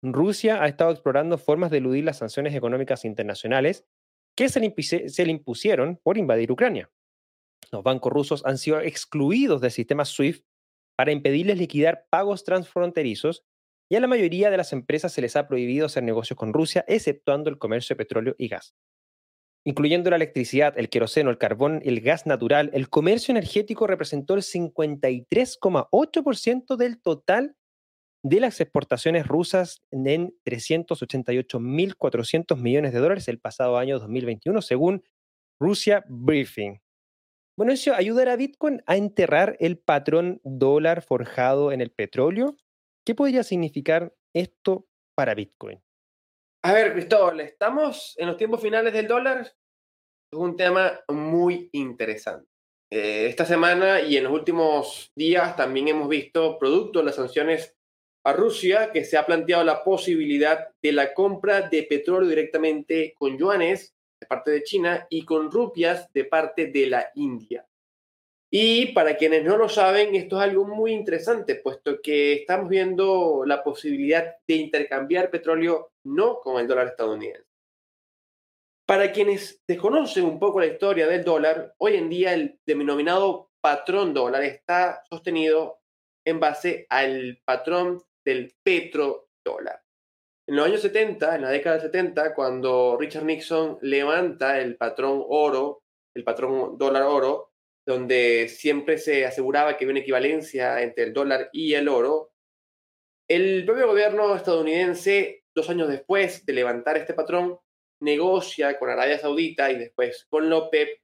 Rusia 0.05 0.63
ha 0.63 0.69
estado 0.69 0.93
explorando 0.93 1.37
formas 1.37 1.73
de 1.73 1.79
eludir 1.79 2.05
las 2.05 2.19
sanciones 2.19 2.55
económicas 2.55 3.05
internacionales 3.05 3.85
que 4.37 4.49
se 4.49 4.61
le, 4.61 5.33
impusieron 5.33 5.97
por 5.97 6.17
invadir 6.17 6.53
Ucrania. 6.53 6.93
Los 7.73 7.83
bancos 7.83 8.13
rusos 8.13 8.47
han 8.47 8.57
sido 8.57 8.81
excluidos 8.81 9.61
del 9.61 9.73
sistema 9.73 10.05
SWIFT 10.05 10.47
para 10.97 11.11
impedirles 11.11 11.59
liquidar 11.59 12.07
pagos 12.09 12.45
transfronterizos 12.45 13.45
y 13.91 13.97
a 13.97 14.01
la 14.01 14.07
mayoría 14.07 14.49
de 14.49 14.59
las 14.59 14.73
empresas 14.73 15.13
se 15.13 15.23
les 15.23 15.35
ha 15.35 15.49
prohibido 15.49 15.87
hacer 15.87 16.05
negocios 16.05 16.37
con 16.37 16.53
Rusia, 16.53 16.85
exceptuando 16.87 17.51
el 17.51 17.59
comercio 17.59 17.95
de 17.95 18.05
petróleo 18.05 18.37
y 18.39 18.47
gas. 18.47 18.77
Incluyendo 19.69 20.09
la 20.09 20.17
electricidad, 20.17 20.79
el 20.79 20.89
queroseno, 20.89 21.29
el 21.29 21.37
carbón 21.37 21.83
el 21.85 22.01
gas 22.01 22.25
natural, 22.25 22.71
el 22.73 22.89
comercio 22.89 23.33
energético 23.33 23.87
representó 23.87 24.33
el 24.33 24.41
53,8% 24.41 26.77
del 26.77 27.03
total 27.03 27.55
de 28.23 28.41
las 28.41 28.63
exportaciones 28.63 29.27
rusas 29.27 29.83
en 29.91 30.35
388.400 30.47 32.57
millones 32.57 32.95
de 32.95 32.99
dólares 32.99 33.29
el 33.29 33.41
pasado 33.41 33.77
año 33.77 33.99
2021, 33.99 34.63
según 34.63 35.05
Rusia 35.61 36.03
Briefing. 36.09 36.81
Bueno, 37.55 37.75
eso 37.75 37.93
ayudará 37.93 38.33
a 38.33 38.37
Bitcoin 38.37 38.83
a 38.87 38.97
enterrar 38.97 39.59
el 39.61 39.77
patrón 39.77 40.41
dólar 40.45 41.03
forjado 41.03 41.73
en 41.73 41.83
el 41.83 41.91
petróleo. 41.91 42.57
¿Qué 43.05 43.15
podría 43.15 43.43
significar 43.43 44.15
esto 44.33 44.89
para 45.15 45.35
Bitcoin? 45.35 45.83
A 46.63 46.73
ver, 46.73 46.93
Cristóbal, 46.93 47.41
estamos 47.41 48.15
en 48.17 48.29
los 48.29 48.37
tiempos 48.37 48.61
finales 48.61 48.93
del 48.93 49.07
dólar. 49.07 49.53
Es 50.31 50.39
un 50.39 50.57
tema 50.57 51.01
muy 51.09 51.71
interesante. 51.73 52.47
Eh, 52.91 53.29
esta 53.29 53.47
semana 53.47 54.03
y 54.03 54.19
en 54.19 54.25
los 54.25 54.33
últimos 54.33 55.11
días 55.17 55.57
también 55.57 55.89
hemos 55.89 56.07
visto, 56.07 56.59
producto 56.59 56.99
de 56.99 57.07
las 57.07 57.15
sanciones 57.15 57.75
a 58.25 58.35
Rusia, 58.35 58.93
que 58.93 59.07
se 59.07 59.17
ha 59.17 59.25
planteado 59.25 59.65
la 59.65 59.83
posibilidad 59.83 60.69
de 60.83 60.93
la 60.93 61.15
compra 61.15 61.63
de 61.63 61.83
petróleo 61.85 62.29
directamente 62.29 63.15
con 63.17 63.39
yuanes 63.39 63.95
de 64.21 64.27
parte 64.27 64.51
de 64.51 64.63
China 64.65 65.07
y 65.09 65.25
con 65.25 65.51
rupias 65.51 66.13
de 66.13 66.27
parte 66.27 66.67
de 66.67 66.89
la 66.89 67.11
India. 67.15 67.67
Y 68.51 68.93
para 68.93 69.17
quienes 69.17 69.45
no 69.45 69.57
lo 69.57 69.71
saben, 69.71 70.15
esto 70.15 70.37
es 70.37 70.43
algo 70.43 70.67
muy 70.67 70.93
interesante, 70.93 71.55
puesto 71.55 72.03
que 72.03 72.35
estamos 72.35 72.69
viendo 72.69 73.45
la 73.47 73.63
posibilidad 73.63 74.37
de 74.47 74.55
intercambiar 74.57 75.31
petróleo 75.31 75.93
no 76.05 76.41
con 76.41 76.61
el 76.61 76.67
dólar 76.67 76.89
estadounidense. 76.89 77.48
Para 78.89 79.13
quienes 79.13 79.63
desconocen 79.69 80.25
un 80.25 80.39
poco 80.39 80.61
la 80.61 80.67
historia 80.67 81.07
del 81.07 81.23
dólar, 81.23 81.75
hoy 81.77 81.97
en 81.97 82.09
día 82.09 82.33
el 82.33 82.59
denominado 82.65 83.51
patrón 83.61 84.15
dólar 84.15 84.43
está 84.45 85.03
sostenido 85.11 85.83
en 86.27 86.41
base 86.41 86.87
al 86.89 87.39
patrón 87.45 88.01
del 88.25 88.55
petrodólar. 88.63 89.83
En 90.47 90.57
los 90.57 90.65
años 90.65 90.81
70, 90.81 91.37
en 91.37 91.43
la 91.43 91.51
década 91.51 91.77
del 91.77 91.85
70, 91.85 92.35
cuando 92.35 92.97
Richard 92.99 93.27
Nixon 93.27 93.77
levanta 93.83 94.59
el 94.59 94.79
patrón 94.79 95.23
oro, 95.29 95.83
el 96.15 96.25
patrón 96.25 96.79
dólar 96.79 97.03
oro, 97.03 97.53
donde 97.87 98.49
siempre 98.49 98.97
se 98.97 99.27
aseguraba 99.27 99.77
que 99.77 99.85
había 99.85 99.93
una 99.93 100.01
equivalencia 100.01 100.81
entre 100.81 101.05
el 101.05 101.13
dólar 101.13 101.51
y 101.53 101.75
el 101.75 101.91
oro, 101.91 102.33
el 103.29 103.67
propio 103.67 103.89
gobierno 103.89 104.35
estadounidense, 104.35 105.45
dos 105.55 105.69
años 105.69 105.89
después 105.89 106.47
de 106.47 106.55
levantar 106.55 106.97
este 106.97 107.13
patrón, 107.13 107.59
negocia 108.01 108.79
con 108.79 108.91
Arabia 108.91 109.19
Saudita 109.19 109.71
y 109.71 109.79
después 109.79 110.27
con 110.29 110.49
la 110.49 110.57
OPEP 110.57 111.01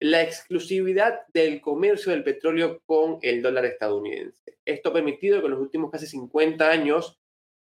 la 0.00 0.22
exclusividad 0.22 1.26
del 1.32 1.60
comercio 1.60 2.12
del 2.12 2.22
petróleo 2.22 2.80
con 2.86 3.18
el 3.22 3.42
dólar 3.42 3.64
estadounidense. 3.64 4.58
Esto 4.64 4.90
ha 4.90 4.92
permitido 4.92 5.40
que 5.40 5.46
en 5.46 5.52
los 5.52 5.60
últimos 5.60 5.90
casi 5.90 6.06
50 6.06 6.70
años 6.70 7.18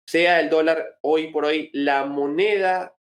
sea 0.07 0.41
el 0.41 0.49
dólar 0.49 0.99
hoy 1.03 1.31
por 1.31 1.45
hoy 1.45 1.71
la 1.73 2.05
moneda 2.07 2.97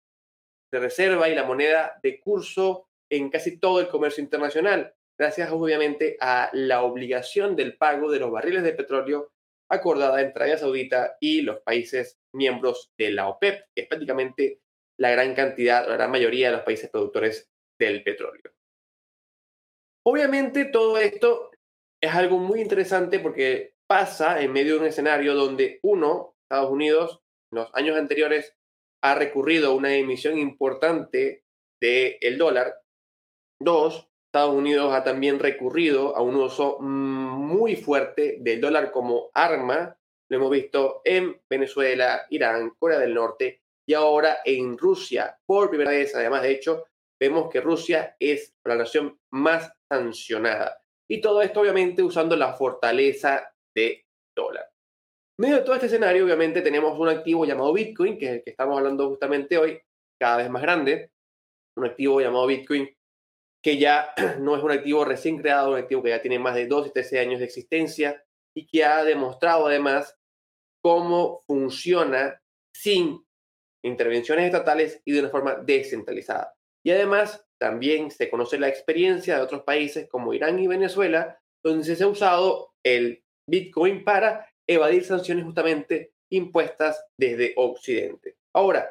de 0.72 0.80
reserva 0.80 1.30
y 1.30 1.36
la 1.36 1.44
moneda 1.44 2.00
de 2.02 2.20
curso 2.20 2.88
en 3.10 3.30
casi 3.30 3.58
todo 3.58 3.80
el 3.80 3.88
comercio 3.88 4.24
internacional, 4.24 4.94
gracias 5.18 5.52
obviamente 5.52 6.16
a 6.20 6.50
la 6.54 6.84
obligación 6.84 7.56
del 7.56 7.76
pago 7.76 8.12
de 8.12 8.20
los 8.20 8.32
barriles 8.32 8.64
de 8.64 8.74
petróleo 8.74 9.32
acordada 9.70 10.22
entre 10.22 10.44
Arabia 10.44 10.58
Saudita 10.58 11.18
y 11.20 11.42
los 11.42 11.60
países 11.62 12.20
miembros 12.34 12.92
de 12.98 13.12
la 13.12 13.28
OPEP, 13.28 13.66
que 13.74 13.82
es 13.82 13.88
prácticamente 13.88 14.62
la 15.00 15.12
gran 15.12 15.34
cantidad, 15.34 15.88
la 15.88 15.96
gran 15.96 16.12
mayoría 16.12 16.48
de 16.48 16.58
los 16.58 16.66
países 16.66 16.90
productores 16.90 17.50
del 17.80 18.04
petróleo. 18.04 18.52
Obviamente 20.06 20.66
todo 20.66 20.98
esto 20.98 21.52
es 22.02 22.14
algo 22.14 22.38
muy 22.38 22.62
interesante 22.62 23.20
porque 23.20 23.76
pasa 23.88 24.42
en 24.42 24.52
medio 24.52 24.74
de 24.74 24.80
un 24.82 24.86
escenario 24.88 25.36
donde 25.36 25.80
uno, 25.84 26.36
Estados 26.44 26.72
Unidos, 26.72 27.22
en 27.52 27.60
los 27.60 27.70
años 27.74 27.98
anteriores 27.98 28.56
ha 29.02 29.16
recurrido 29.16 29.72
a 29.72 29.76
una 29.76 29.96
emisión 29.96 30.38
importante 30.38 31.46
del 31.82 32.38
dólar. 32.38 32.82
Dos, 33.62 34.10
Estados 34.28 34.54
Unidos 34.54 34.94
ha 34.94 35.04
también 35.04 35.40
recurrido 35.40 36.16
a 36.16 36.22
un 36.22 36.36
uso 36.36 36.78
muy 36.80 37.78
fuerte 37.78 38.38
del 38.42 38.60
dólar 38.60 38.92
como 38.92 39.32
arma. 39.34 39.98
Lo 40.30 40.38
hemos 40.38 40.52
visto 40.52 41.02
en 41.06 41.42
Venezuela, 41.50 42.26
Irán, 42.30 42.72
Corea 42.78 43.00
del 43.00 43.14
Norte 43.14 43.62
y 43.90 43.96
ahora 43.96 44.42
en 44.46 44.78
Rusia. 44.78 45.36
Por 45.48 45.70
primera 45.70 45.90
vez, 45.90 46.14
además, 46.14 46.44
de 46.44 46.52
hecho, 46.52 46.86
vemos 47.20 47.50
que 47.50 47.60
Rusia 47.60 48.16
es 48.20 48.56
la 48.64 48.76
nación 48.76 49.20
más 49.32 49.74
sancionada. 49.92 50.80
Y 51.10 51.20
todo 51.20 51.42
esto 51.42 51.62
obviamente 51.62 52.04
usando 52.04 52.36
la 52.36 52.54
fortaleza 52.54 53.52
de 53.76 54.06
dólar. 54.38 54.70
En 55.40 55.42
medio 55.42 55.56
de 55.56 55.62
todo 55.64 55.74
este 55.74 55.88
escenario, 55.88 56.24
obviamente 56.24 56.62
tenemos 56.62 57.00
un 57.00 57.10
activo 57.10 57.46
llamado 57.46 57.74
Bitcoin, 57.74 58.20
que 58.20 58.26
es 58.26 58.32
el 58.34 58.44
que 58.44 58.52
estamos 58.52 58.78
hablando 58.78 59.10
justamente 59.10 59.58
hoy, 59.58 59.82
cada 60.20 60.38
vez 60.38 60.52
más 60.52 60.62
grande. 60.62 61.12
Un 61.76 61.88
activo 61.88 62.22
llamado 62.22 62.46
Bitcoin 62.46 62.88
que 63.64 63.80
ya 63.80 64.14
no 64.40 64.56
es 64.56 64.62
un 64.62 64.70
activo 64.70 65.04
recién 65.04 65.40
creado, 65.40 65.72
un 65.72 65.80
activo 65.80 66.04
que 66.04 66.10
ya 66.10 66.22
tiene 66.22 66.38
más 66.38 66.54
de 66.54 66.68
12 66.68 66.90
y 66.90 66.94
13 66.94 67.20
años 67.22 67.40
de 67.40 67.46
existencia 67.46 68.24
y 68.56 68.68
que 68.68 68.86
ha 68.86 69.04
demostrado 69.04 69.66
además 69.66 70.16
cómo 70.80 71.42
funciona 71.48 72.40
sin 72.72 73.26
intervenciones 73.84 74.46
estatales 74.46 75.02
y 75.06 75.14
de 75.14 75.20
una 75.22 75.30
forma 75.30 75.56
descentralizada. 75.56 76.56
Y 76.84 76.92
además 76.92 77.46
también 77.58 78.10
se 78.10 78.30
conoce 78.30 78.58
la 78.58 78.70
experiencia 78.70 79.36
de 79.36 79.44
otros 79.44 79.64
países 79.64 80.08
como 80.08 80.34
Irán 80.34 80.60
y 80.60 80.68
Venezuela, 80.68 81.40
donde 81.64 81.84
se 81.84 82.04
ha 82.04 82.08
usado 82.08 82.74
el 82.84 83.24
Bitcoin 83.48 84.04
para 84.04 84.48
evadir 84.68 85.04
sanciones 85.04 85.44
justamente 85.44 86.14
impuestas 86.30 87.06
desde 87.18 87.54
Occidente. 87.58 88.38
Ahora, 88.54 88.90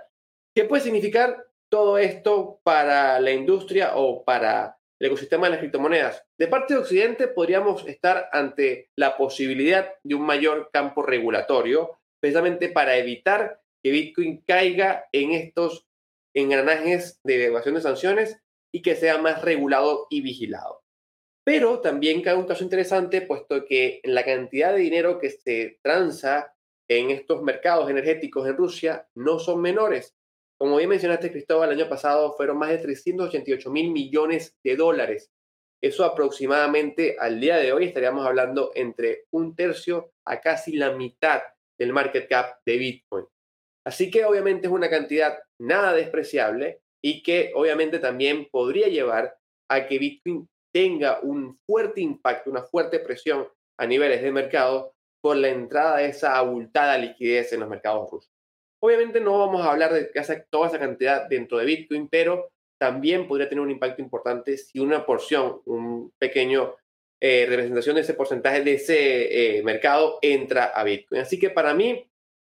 ¿qué 0.54 0.64
puede 0.64 0.82
significar 0.82 1.46
todo 1.70 1.98
esto 1.98 2.60
para 2.62 3.20
la 3.20 3.30
industria 3.30 3.96
o 3.96 4.24
para 4.24 4.78
el 5.00 5.06
ecosistema 5.06 5.46
de 5.46 5.50
las 5.50 5.60
criptomonedas? 5.60 6.24
De 6.36 6.48
parte 6.48 6.74
de 6.74 6.80
Occidente 6.80 7.28
podríamos 7.28 7.86
estar 7.86 8.28
ante 8.32 8.90
la 8.96 9.16
posibilidad 9.16 9.94
de 10.02 10.14
un 10.14 10.22
mayor 10.22 10.70
campo 10.72 11.02
regulatorio, 11.02 11.98
precisamente 12.20 12.68
para 12.68 12.96
evitar 12.96 13.60
que 13.82 13.90
Bitcoin 13.90 14.42
caiga 14.46 15.06
en 15.12 15.32
estos 15.32 15.86
engranajes 16.34 17.20
de 17.24 17.46
evasión 17.46 17.74
de 17.74 17.80
sanciones 17.80 18.38
y 18.72 18.82
que 18.82 18.96
sea 18.96 19.18
más 19.18 19.42
regulado 19.42 20.06
y 20.10 20.20
vigilado. 20.20 20.82
Pero 21.44 21.80
también 21.80 22.22
cae 22.22 22.36
un 22.36 22.46
caso 22.46 22.62
interesante, 22.62 23.22
puesto 23.22 23.64
que 23.64 24.00
la 24.04 24.24
cantidad 24.24 24.72
de 24.74 24.80
dinero 24.80 25.18
que 25.18 25.30
se 25.30 25.78
transa 25.82 26.54
en 26.88 27.10
estos 27.10 27.42
mercados 27.42 27.88
energéticos 27.90 28.46
en 28.46 28.56
Rusia 28.56 29.08
no 29.14 29.38
son 29.38 29.62
menores. 29.62 30.14
Como 30.58 30.76
bien 30.76 30.90
mencionaste, 30.90 31.30
Cristóbal, 31.30 31.70
el 31.70 31.80
año 31.80 31.88
pasado 31.88 32.34
fueron 32.34 32.58
más 32.58 32.70
de 32.70 32.78
388 32.78 33.70
mil 33.70 33.90
millones 33.92 34.58
de 34.62 34.76
dólares. 34.76 35.30
Eso 35.80 36.04
aproximadamente 36.04 37.16
al 37.18 37.40
día 37.40 37.56
de 37.56 37.72
hoy 37.72 37.84
estaríamos 37.84 38.26
hablando 38.26 38.72
entre 38.74 39.26
un 39.30 39.54
tercio 39.54 40.12
a 40.24 40.40
casi 40.40 40.76
la 40.76 40.90
mitad 40.90 41.42
del 41.78 41.92
market 41.92 42.28
cap 42.28 42.58
de 42.66 42.76
Bitcoin. 42.76 43.26
Así 43.84 44.10
que 44.10 44.24
obviamente 44.24 44.66
es 44.66 44.72
una 44.72 44.90
cantidad 44.90 45.38
nada 45.58 45.92
despreciable 45.92 46.80
y 47.02 47.22
que 47.22 47.52
obviamente 47.54 47.98
también 47.98 48.48
podría 48.50 48.88
llevar 48.88 49.36
a 49.70 49.86
que 49.86 49.98
Bitcoin 49.98 50.48
tenga 50.72 51.20
un 51.22 51.58
fuerte 51.66 52.00
impacto, 52.00 52.50
una 52.50 52.62
fuerte 52.62 52.98
presión 52.98 53.48
a 53.78 53.86
niveles 53.86 54.22
de 54.22 54.32
mercado 54.32 54.94
por 55.20 55.36
la 55.36 55.48
entrada 55.48 55.98
de 55.98 56.06
esa 56.06 56.36
abultada 56.36 56.98
liquidez 56.98 57.52
en 57.52 57.60
los 57.60 57.68
mercados 57.68 58.10
rusos. 58.10 58.30
Obviamente 58.80 59.20
no 59.20 59.38
vamos 59.38 59.64
a 59.64 59.72
hablar 59.72 59.92
de 59.92 60.10
toda 60.50 60.68
esa 60.68 60.78
cantidad 60.78 61.28
dentro 61.28 61.58
de 61.58 61.64
Bitcoin, 61.64 62.08
pero 62.08 62.50
también 62.78 63.26
podría 63.26 63.48
tener 63.48 63.62
un 63.62 63.70
impacto 63.70 64.00
importante 64.00 64.56
si 64.56 64.78
una 64.78 65.04
porción, 65.04 65.60
un 65.64 66.12
pequeño 66.18 66.76
eh, 67.20 67.46
representación 67.48 67.96
de 67.96 68.02
ese 68.02 68.14
porcentaje 68.14 68.62
de 68.62 68.74
ese 68.74 69.58
eh, 69.58 69.62
mercado 69.64 70.18
entra 70.22 70.66
a 70.66 70.84
Bitcoin. 70.84 71.22
Así 71.22 71.38
que 71.38 71.50
para 71.50 71.74
mí, 71.74 72.08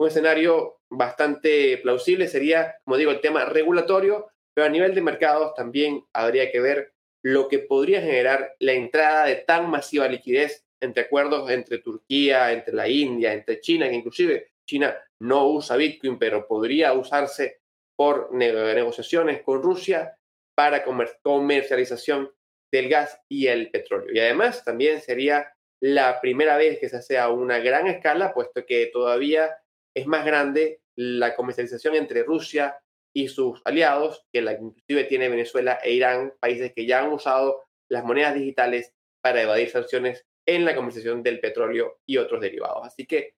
un 0.04 0.10
escenario 0.10 0.80
bastante 0.90 1.78
plausible 1.78 2.28
sería, 2.28 2.76
como 2.84 2.96
digo, 2.96 3.10
el 3.10 3.20
tema 3.20 3.44
regulatorio, 3.44 4.28
pero 4.54 4.66
a 4.66 4.70
nivel 4.70 4.94
de 4.94 5.00
mercados 5.00 5.54
también 5.54 6.04
habría 6.12 6.52
que 6.52 6.60
ver 6.60 6.92
lo 7.22 7.48
que 7.48 7.58
podría 7.58 8.02
generar 8.02 8.54
la 8.60 8.72
entrada 8.72 9.24
de 9.24 9.36
tan 9.36 9.70
masiva 9.70 10.06
liquidez 10.06 10.64
entre 10.80 11.04
acuerdos 11.04 11.50
entre 11.50 11.78
Turquía, 11.78 12.52
entre 12.52 12.74
la 12.74 12.86
India, 12.86 13.32
entre 13.32 13.60
China, 13.60 13.88
que 13.88 13.94
inclusive 13.94 14.52
China 14.66 14.94
no 15.20 15.48
usa 15.48 15.76
Bitcoin, 15.76 16.18
pero 16.18 16.46
podría 16.46 16.92
usarse 16.92 17.60
por 17.96 18.32
negociaciones 18.34 19.42
con 19.42 19.62
Rusia 19.62 20.18
para 20.54 20.84
comercialización 20.84 22.30
del 22.70 22.88
gas 22.88 23.18
y 23.28 23.46
el 23.46 23.70
petróleo. 23.70 24.14
Y 24.14 24.20
además 24.20 24.64
también 24.64 25.00
sería 25.00 25.54
la 25.80 26.20
primera 26.20 26.56
vez 26.56 26.78
que 26.78 26.88
se 26.88 26.96
hace 26.96 27.18
a 27.18 27.30
una 27.30 27.58
gran 27.58 27.86
escala, 27.86 28.34
puesto 28.34 28.66
que 28.66 28.90
todavía 28.92 29.56
es 29.94 30.06
más 30.06 30.24
grande 30.24 30.80
la 30.96 31.34
comercialización 31.34 31.94
entre 31.94 32.22
Rusia 32.22 32.78
y 33.14 33.28
sus 33.28 33.62
aliados, 33.64 34.26
que 34.32 34.42
la 34.42 34.52
inclusive 34.52 35.04
tiene 35.04 35.28
Venezuela 35.28 35.78
e 35.82 35.92
Irán, 35.92 36.34
países 36.40 36.72
que 36.74 36.84
ya 36.84 37.00
han 37.00 37.12
usado 37.12 37.62
las 37.88 38.04
monedas 38.04 38.34
digitales 38.34 38.92
para 39.20 39.42
evadir 39.42 39.70
sanciones 39.70 40.26
en 40.46 40.64
la 40.64 40.74
comercialización 40.74 41.22
del 41.22 41.40
petróleo 41.40 42.00
y 42.06 42.18
otros 42.18 42.40
derivados. 42.40 42.86
Así 42.86 43.06
que 43.06 43.36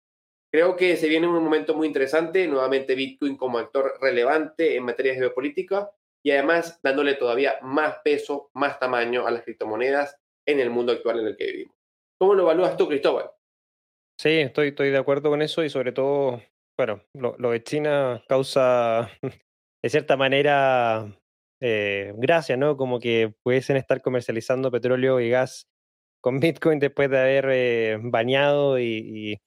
creo 0.50 0.76
que 0.76 0.96
se 0.96 1.08
viene 1.08 1.28
un 1.28 1.42
momento 1.42 1.74
muy 1.74 1.86
interesante, 1.86 2.46
nuevamente 2.48 2.94
Bitcoin 2.94 3.36
como 3.36 3.58
actor 3.58 3.98
relevante 4.00 4.76
en 4.76 4.84
materia 4.84 5.14
geopolítica 5.14 5.90
y 6.22 6.32
además 6.32 6.80
dándole 6.82 7.14
todavía 7.14 7.58
más 7.62 7.98
peso, 8.02 8.50
más 8.54 8.80
tamaño 8.80 9.26
a 9.26 9.30
las 9.30 9.44
criptomonedas 9.44 10.16
en 10.46 10.60
el 10.60 10.70
mundo 10.70 10.92
actual 10.92 11.20
en 11.20 11.26
el 11.28 11.36
que 11.36 11.46
vivimos. 11.46 11.76
¿Cómo 12.18 12.34
lo 12.34 12.42
evalúas 12.44 12.76
tú, 12.76 12.88
Cristóbal? 12.88 13.30
Sí, 14.18 14.30
estoy, 14.30 14.72
de 14.72 14.96
acuerdo 14.96 15.28
con 15.30 15.42
eso 15.42 15.62
y 15.62 15.68
sobre 15.68 15.92
todo, 15.92 16.42
bueno, 16.78 17.02
lo, 17.12 17.36
lo 17.38 17.50
de 17.50 17.62
China 17.62 18.22
causa 18.28 19.10
de 19.82 19.90
cierta 19.90 20.16
manera, 20.16 21.06
eh, 21.60 22.12
gracias, 22.16 22.58
¿no? 22.58 22.76
Como 22.76 22.98
que 22.98 23.34
pudiesen 23.42 23.76
estar 23.76 24.02
comercializando 24.02 24.70
petróleo 24.70 25.20
y 25.20 25.30
gas 25.30 25.68
con 26.20 26.40
Bitcoin 26.40 26.78
después 26.80 27.10
de 27.10 27.18
haber 27.18 27.46
eh, 27.50 27.98
bañado 28.02 28.80
y, 28.80 29.40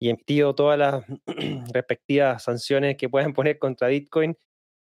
emitido 0.00 0.54
todas 0.54 0.78
las 0.78 1.04
respectivas 1.72 2.44
sanciones 2.44 2.96
que 2.96 3.08
puedan 3.08 3.32
poner 3.34 3.58
contra 3.58 3.88
Bitcoin, 3.88 4.36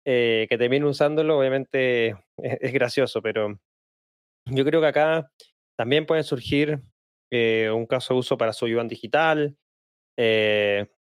eh, 0.07 0.47
que 0.49 0.59
terminen 0.59 0.89
usándolo, 0.89 1.39
obviamente 1.39 2.17
es, 2.39 2.73
gracioso, 2.73 3.21
pero 3.23 3.59
yo 4.47 4.65
creo 4.65 4.81
que 4.81 4.87
acá 4.87 5.31
también 5.77 6.07
puede 6.07 6.23
surgir 6.23 6.81
un 7.31 7.87
caso 7.87 8.15
de 8.15 8.21
uso 8.21 8.39
para 8.39 8.53
su 8.53 8.69
yuan 8.69 8.89
digital 8.89 9.57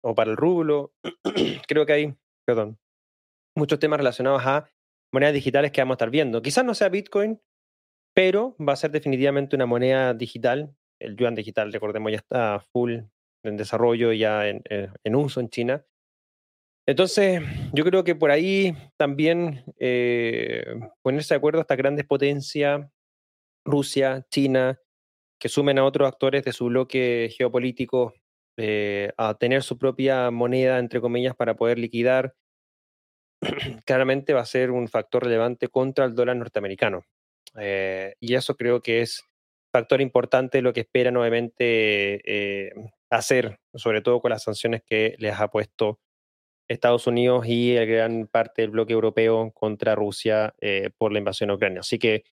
o 0.03 0.14
para 0.14 0.31
el 0.31 0.37
rublo. 0.37 0.94
creo 1.68 1.87
que 1.87 1.92
hay, 1.92 2.14
perdón, 2.46 2.79
muchos 3.57 3.79
temas 3.79 3.99
relacionados 3.99 4.42
a 4.44 4.68
monedas 5.12 5.35
digitales 5.35 5.73
que 5.73 5.81
vamos 5.81 5.94
a 5.94 5.96
estar 5.96 6.11
viendo. 6.11 6.42
Quizás 6.42 6.64
no 6.64 6.75
sea 6.75 6.88
Bitcoin, 6.88 7.40
pero 8.14 8.57
va 8.59 8.73
a 8.73 8.77
ser 8.77 8.90
definitivamente 8.90 9.57
una 9.57 9.66
moneda 9.66 10.14
digital. 10.14 10.75
El 11.01 11.16
yuan 11.16 11.35
digital, 11.35 11.73
recordemos, 11.73 12.12
ya 12.12 12.18
está 12.18 12.61
full 12.73 12.99
en 13.44 13.57
desarrollo, 13.57 14.12
ya 14.12 14.49
en, 14.49 14.62
eh, 14.68 14.90
uso 15.14 15.40
en 15.40 15.49
China. 15.49 15.85
Entonces, 16.87 17.42
yo 17.73 17.85
creo 17.85 18.05
que 18.05 18.14
por 18.14 18.31
ahí 18.31 18.77
también 18.96 19.64
eh, 19.79 20.64
ponerse 21.03 21.35
de 21.35 21.38
acuerdo 21.38 21.61
a 21.61 21.62
estas 21.62 21.77
grandes 21.77 22.05
potencias, 22.07 22.87
Rusia, 23.64 24.27
China, 24.31 24.81
que 25.40 25.48
sumen 25.48 25.79
a 25.79 25.85
otros 25.85 26.07
actores 26.07 26.44
de 26.44 26.53
su 26.53 26.66
bloque 26.66 27.33
geopolítico 27.37 28.12
eh, 28.59 29.11
a 29.16 29.35
tener 29.35 29.62
su 29.62 29.79
propia 29.79 30.31
moneda, 30.31 30.79
entre 30.79 31.00
comillas, 31.00 31.35
para 31.35 31.57
poder 31.57 31.79
liquidar 31.79 32.35
claramente 33.87 34.35
va 34.35 34.42
a 34.42 34.46
ser 34.46 34.70
un 34.70 34.87
factor 34.87 35.24
relevante 35.24 35.68
contra 35.68 36.05
el 36.05 36.14
dólar 36.14 36.37
norteamericano. 36.37 37.05
Eh, 37.59 38.14
y 38.20 38.35
eso 38.35 38.55
creo 38.55 38.83
que 38.83 39.00
es 39.00 39.24
factor 39.72 40.03
importante 40.03 40.61
lo 40.61 40.74
que 40.74 40.81
espera 40.81 41.11
nuevamente 41.11 42.20
eh, 42.24 42.72
hacer, 43.09 43.59
sobre 43.74 44.03
todo 44.03 44.20
con 44.20 44.31
las 44.31 44.42
sanciones 44.42 44.83
que 44.85 45.14
les 45.18 45.40
ha 45.40 45.48
puesto 45.48 46.00
Estados 46.68 47.07
Unidos 47.07 47.46
y 47.46 47.74
gran 47.87 48.26
parte 48.26 48.62
del 48.62 48.72
bloque 48.72 48.92
europeo 48.92 49.50
contra 49.53 49.94
Rusia 49.94 50.55
por 50.98 51.12
la 51.12 51.18
invasión 51.18 51.50
a 51.50 51.55
Ucrania. 51.55 51.81
Así 51.81 51.98
que 51.98 52.24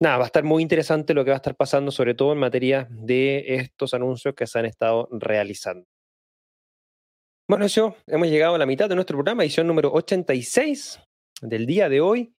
nada, 0.00 0.18
va 0.18 0.24
a 0.24 0.26
estar 0.26 0.44
muy 0.44 0.62
interesante 0.62 1.14
lo 1.14 1.24
que 1.24 1.30
va 1.30 1.36
a 1.36 1.38
estar 1.38 1.56
pasando, 1.56 1.90
sobre 1.90 2.14
todo 2.14 2.32
en 2.32 2.38
materia 2.38 2.88
de 2.90 3.44
estos 3.56 3.94
anuncios 3.94 4.34
que 4.34 4.46
se 4.46 4.58
han 4.58 4.66
estado 4.66 5.08
realizando. 5.10 5.86
Bueno, 7.48 7.64
eso, 7.64 7.96
hemos 8.06 8.28
llegado 8.28 8.56
a 8.56 8.58
la 8.58 8.66
mitad 8.66 8.88
de 8.88 8.96
nuestro 8.96 9.16
programa, 9.16 9.44
edición 9.44 9.68
número 9.68 9.92
86 9.92 11.00
del 11.42 11.64
día 11.64 11.88
de 11.88 12.00
hoy, 12.00 12.34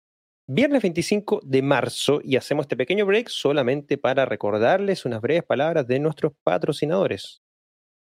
viernes 0.48 0.82
25 0.82 1.42
de 1.44 1.62
marzo, 1.62 2.20
y 2.24 2.36
hacemos 2.36 2.66
este 2.66 2.76
pequeño 2.76 3.06
break 3.06 3.30
solamente 3.30 3.98
para 3.98 4.26
recordarles 4.26 5.06
unas 5.06 5.22
breves 5.22 5.44
palabras 5.44 5.88
de 5.88 6.00
nuestros 6.00 6.34
patrocinadores. 6.44 7.42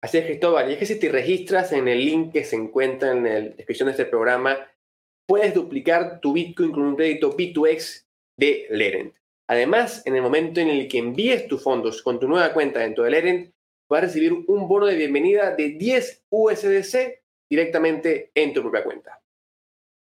Así 0.02 0.18
es, 0.18 0.26
Cristóbal, 0.26 0.70
y 0.70 0.74
es 0.74 0.80
que 0.80 0.86
si 0.86 1.00
te 1.00 1.10
registras 1.10 1.74
en 1.74 1.88
el 1.88 2.04
link 2.04 2.32
que 2.32 2.46
se 2.46 2.56
encuentra 2.56 3.12
en 3.12 3.24
la 3.24 3.42
descripción 3.42 3.88
de 3.88 3.92
este 3.92 4.06
programa, 4.06 4.58
puedes 5.28 5.54
duplicar 5.54 6.20
tu 6.22 6.34
Bitcoin 6.34 6.72
con 6.72 6.84
un 6.84 6.96
crédito 6.96 7.38
B2X 7.38 8.08
de 8.36 8.66
Lerent. 8.72 9.19
Además, 9.50 10.04
en 10.06 10.16
el 10.16 10.22
momento 10.22 10.62
en 10.62 10.70
el 10.70 10.88
que 10.88 11.00
envíes 11.00 11.48
tus 11.48 11.64
fondos 11.64 12.04
con 12.04 12.20
tu 12.20 12.28
nueva 12.28 12.54
cuenta 12.54 12.82
dentro 12.82 13.04
de 13.04 13.10
Lerent, 13.10 13.52
vas 13.90 13.98
a 13.98 14.06
recibir 14.06 14.32
un 14.32 14.68
bono 14.68 14.86
de 14.86 14.96
bienvenida 14.96 15.56
de 15.56 15.70
10 15.70 16.28
USDC 16.30 17.24
directamente 17.50 18.30
en 18.36 18.54
tu 18.54 18.62
propia 18.62 18.84
cuenta. 18.84 19.20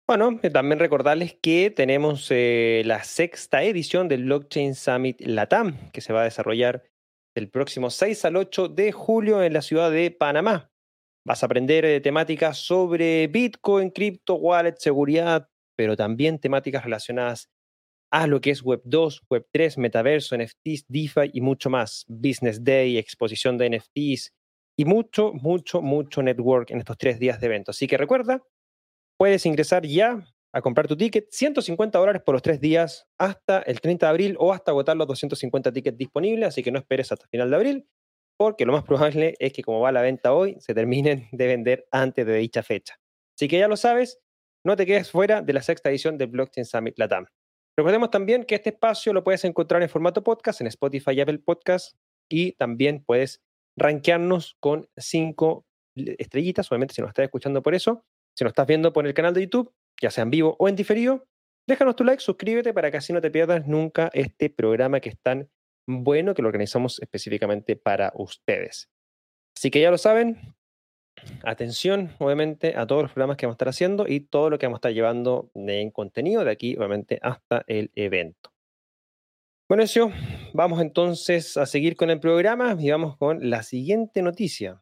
Bueno, 0.08 0.40
eh, 0.42 0.50
también 0.50 0.80
recordarles 0.80 1.38
que 1.40 1.70
tenemos 1.70 2.26
eh, 2.30 2.82
la 2.86 3.04
sexta 3.04 3.62
edición 3.62 4.08
del 4.08 4.24
Blockchain 4.24 4.74
Summit 4.74 5.20
Latam, 5.20 5.92
que 5.92 6.00
se 6.00 6.12
va 6.12 6.22
a 6.22 6.24
desarrollar 6.24 6.82
el 7.36 7.48
próximo 7.48 7.90
6 7.90 8.24
al 8.24 8.36
8 8.36 8.68
de 8.68 8.90
julio 8.90 9.44
en 9.44 9.52
la 9.52 9.62
ciudad 9.62 9.92
de 9.92 10.10
Panamá. 10.10 10.72
Vas 11.24 11.44
a 11.44 11.46
aprender 11.46 11.84
eh, 11.84 12.00
temáticas 12.00 12.58
sobre 12.58 13.28
Bitcoin, 13.28 13.90
cripto, 13.90 14.34
wallet, 14.34 14.74
seguridad, 14.78 15.48
pero 15.76 15.96
también 15.96 16.40
temáticas 16.40 16.82
relacionadas 16.82 17.48
a 18.10 18.26
lo 18.26 18.40
que 18.40 18.50
es 18.50 18.62
Web 18.62 18.82
2, 18.84 19.22
Web 19.30 19.46
3, 19.50 19.78
metaverso, 19.78 20.36
NFTs, 20.36 20.86
DeFi 20.88 21.30
y 21.32 21.40
mucho 21.40 21.70
más. 21.70 22.04
Business 22.08 22.62
Day, 22.62 22.98
exposición 22.98 23.58
de 23.58 23.70
NFTs 23.70 24.32
y 24.76 24.84
mucho, 24.84 25.32
mucho, 25.32 25.82
mucho 25.82 26.22
network 26.22 26.70
en 26.70 26.78
estos 26.78 26.98
tres 26.98 27.18
días 27.18 27.40
de 27.40 27.46
evento. 27.46 27.70
Así 27.70 27.86
que 27.86 27.96
recuerda, 27.96 28.42
puedes 29.18 29.46
ingresar 29.46 29.86
ya 29.86 30.24
a 30.52 30.62
comprar 30.62 30.86
tu 30.86 30.96
ticket, 30.96 31.26
150 31.30 31.98
dólares 31.98 32.22
por 32.24 32.34
los 32.34 32.42
tres 32.42 32.60
días 32.60 33.06
hasta 33.18 33.58
el 33.60 33.80
30 33.80 34.06
de 34.06 34.10
abril 34.10 34.36
o 34.38 34.52
hasta 34.52 34.70
agotar 34.70 34.96
los 34.96 35.06
250 35.06 35.72
tickets 35.72 35.98
disponibles, 35.98 36.48
así 36.48 36.62
que 36.62 36.70
no 36.70 36.78
esperes 36.78 37.12
hasta 37.12 37.26
final 37.28 37.50
de 37.50 37.56
abril, 37.56 37.88
porque 38.38 38.64
lo 38.64 38.72
más 38.72 38.84
probable 38.84 39.34
es 39.38 39.52
que 39.52 39.62
como 39.62 39.80
va 39.80 39.92
la 39.92 40.00
venta 40.02 40.32
hoy, 40.32 40.56
se 40.60 40.74
terminen 40.74 41.28
de 41.32 41.46
vender 41.46 41.86
antes 41.90 42.26
de 42.26 42.36
dicha 42.36 42.62
fecha. 42.62 42.98
Así 43.36 43.48
que 43.48 43.58
ya 43.58 43.68
lo 43.68 43.76
sabes, 43.76 44.18
no 44.64 44.76
te 44.76 44.86
quedes 44.86 45.10
fuera 45.10 45.42
de 45.42 45.52
la 45.52 45.62
sexta 45.62 45.90
edición 45.90 46.16
del 46.16 46.28
Blockchain 46.28 46.64
Summit 46.64 46.98
Latam. 46.98 47.26
Recordemos 47.76 48.10
también 48.10 48.44
que 48.44 48.54
este 48.54 48.70
espacio 48.70 49.12
lo 49.12 49.22
puedes 49.22 49.44
encontrar 49.44 49.82
en 49.82 49.90
formato 49.90 50.24
podcast 50.24 50.62
en 50.62 50.66
Spotify 50.68 51.10
y 51.12 51.20
Apple 51.20 51.40
Podcast 51.40 51.96
y 52.28 52.52
también 52.52 53.04
puedes 53.04 53.42
rankearnos 53.76 54.56
con 54.60 54.88
cinco 54.96 55.66
estrellitas, 55.94 56.70
obviamente 56.70 56.94
si 56.94 57.02
nos 57.02 57.10
estás 57.10 57.24
escuchando 57.24 57.62
por 57.62 57.74
eso. 57.74 58.04
Si 58.34 58.44
nos 58.44 58.50
estás 58.50 58.66
viendo 58.66 58.92
por 58.92 59.06
el 59.06 59.14
canal 59.14 59.34
de 59.34 59.42
YouTube, 59.42 59.74
ya 60.00 60.10
sea 60.10 60.22
en 60.22 60.30
vivo 60.30 60.56
o 60.58 60.68
en 60.68 60.76
diferido, 60.76 61.26
déjanos 61.66 61.96
tu 61.96 62.04
like, 62.04 62.22
suscríbete 62.22 62.72
para 62.72 62.90
que 62.90 62.96
así 62.96 63.12
no 63.12 63.20
te 63.20 63.30
pierdas 63.30 63.66
nunca 63.66 64.10
este 64.14 64.50
programa 64.50 65.00
que 65.00 65.10
es 65.10 65.18
tan 65.20 65.50
bueno 65.86 66.34
que 66.34 66.42
lo 66.42 66.48
organizamos 66.48 67.00
específicamente 67.00 67.76
para 67.76 68.12
ustedes. 68.14 68.90
Así 69.56 69.70
que 69.70 69.80
ya 69.80 69.90
lo 69.90 69.98
saben, 69.98 70.55
atención, 71.44 72.14
obviamente, 72.18 72.74
a 72.76 72.86
todos 72.86 73.02
los 73.02 73.12
programas 73.12 73.36
que 73.36 73.46
vamos 73.46 73.54
a 73.54 73.56
estar 73.56 73.68
haciendo 73.68 74.06
y 74.08 74.20
todo 74.20 74.50
lo 74.50 74.58
que 74.58 74.66
vamos 74.66 74.76
a 74.76 74.80
estar 74.80 74.92
llevando 74.92 75.50
en 75.54 75.90
contenido 75.90 76.44
de 76.44 76.50
aquí, 76.50 76.76
obviamente, 76.76 77.18
hasta 77.22 77.64
el 77.66 77.90
evento. 77.94 78.52
Bueno, 79.68 79.82
eso, 79.82 80.12
vamos 80.52 80.80
entonces 80.80 81.56
a 81.56 81.66
seguir 81.66 81.96
con 81.96 82.10
el 82.10 82.20
programa 82.20 82.76
y 82.78 82.90
vamos 82.90 83.16
con 83.16 83.50
la 83.50 83.62
siguiente 83.62 84.22
noticia. 84.22 84.80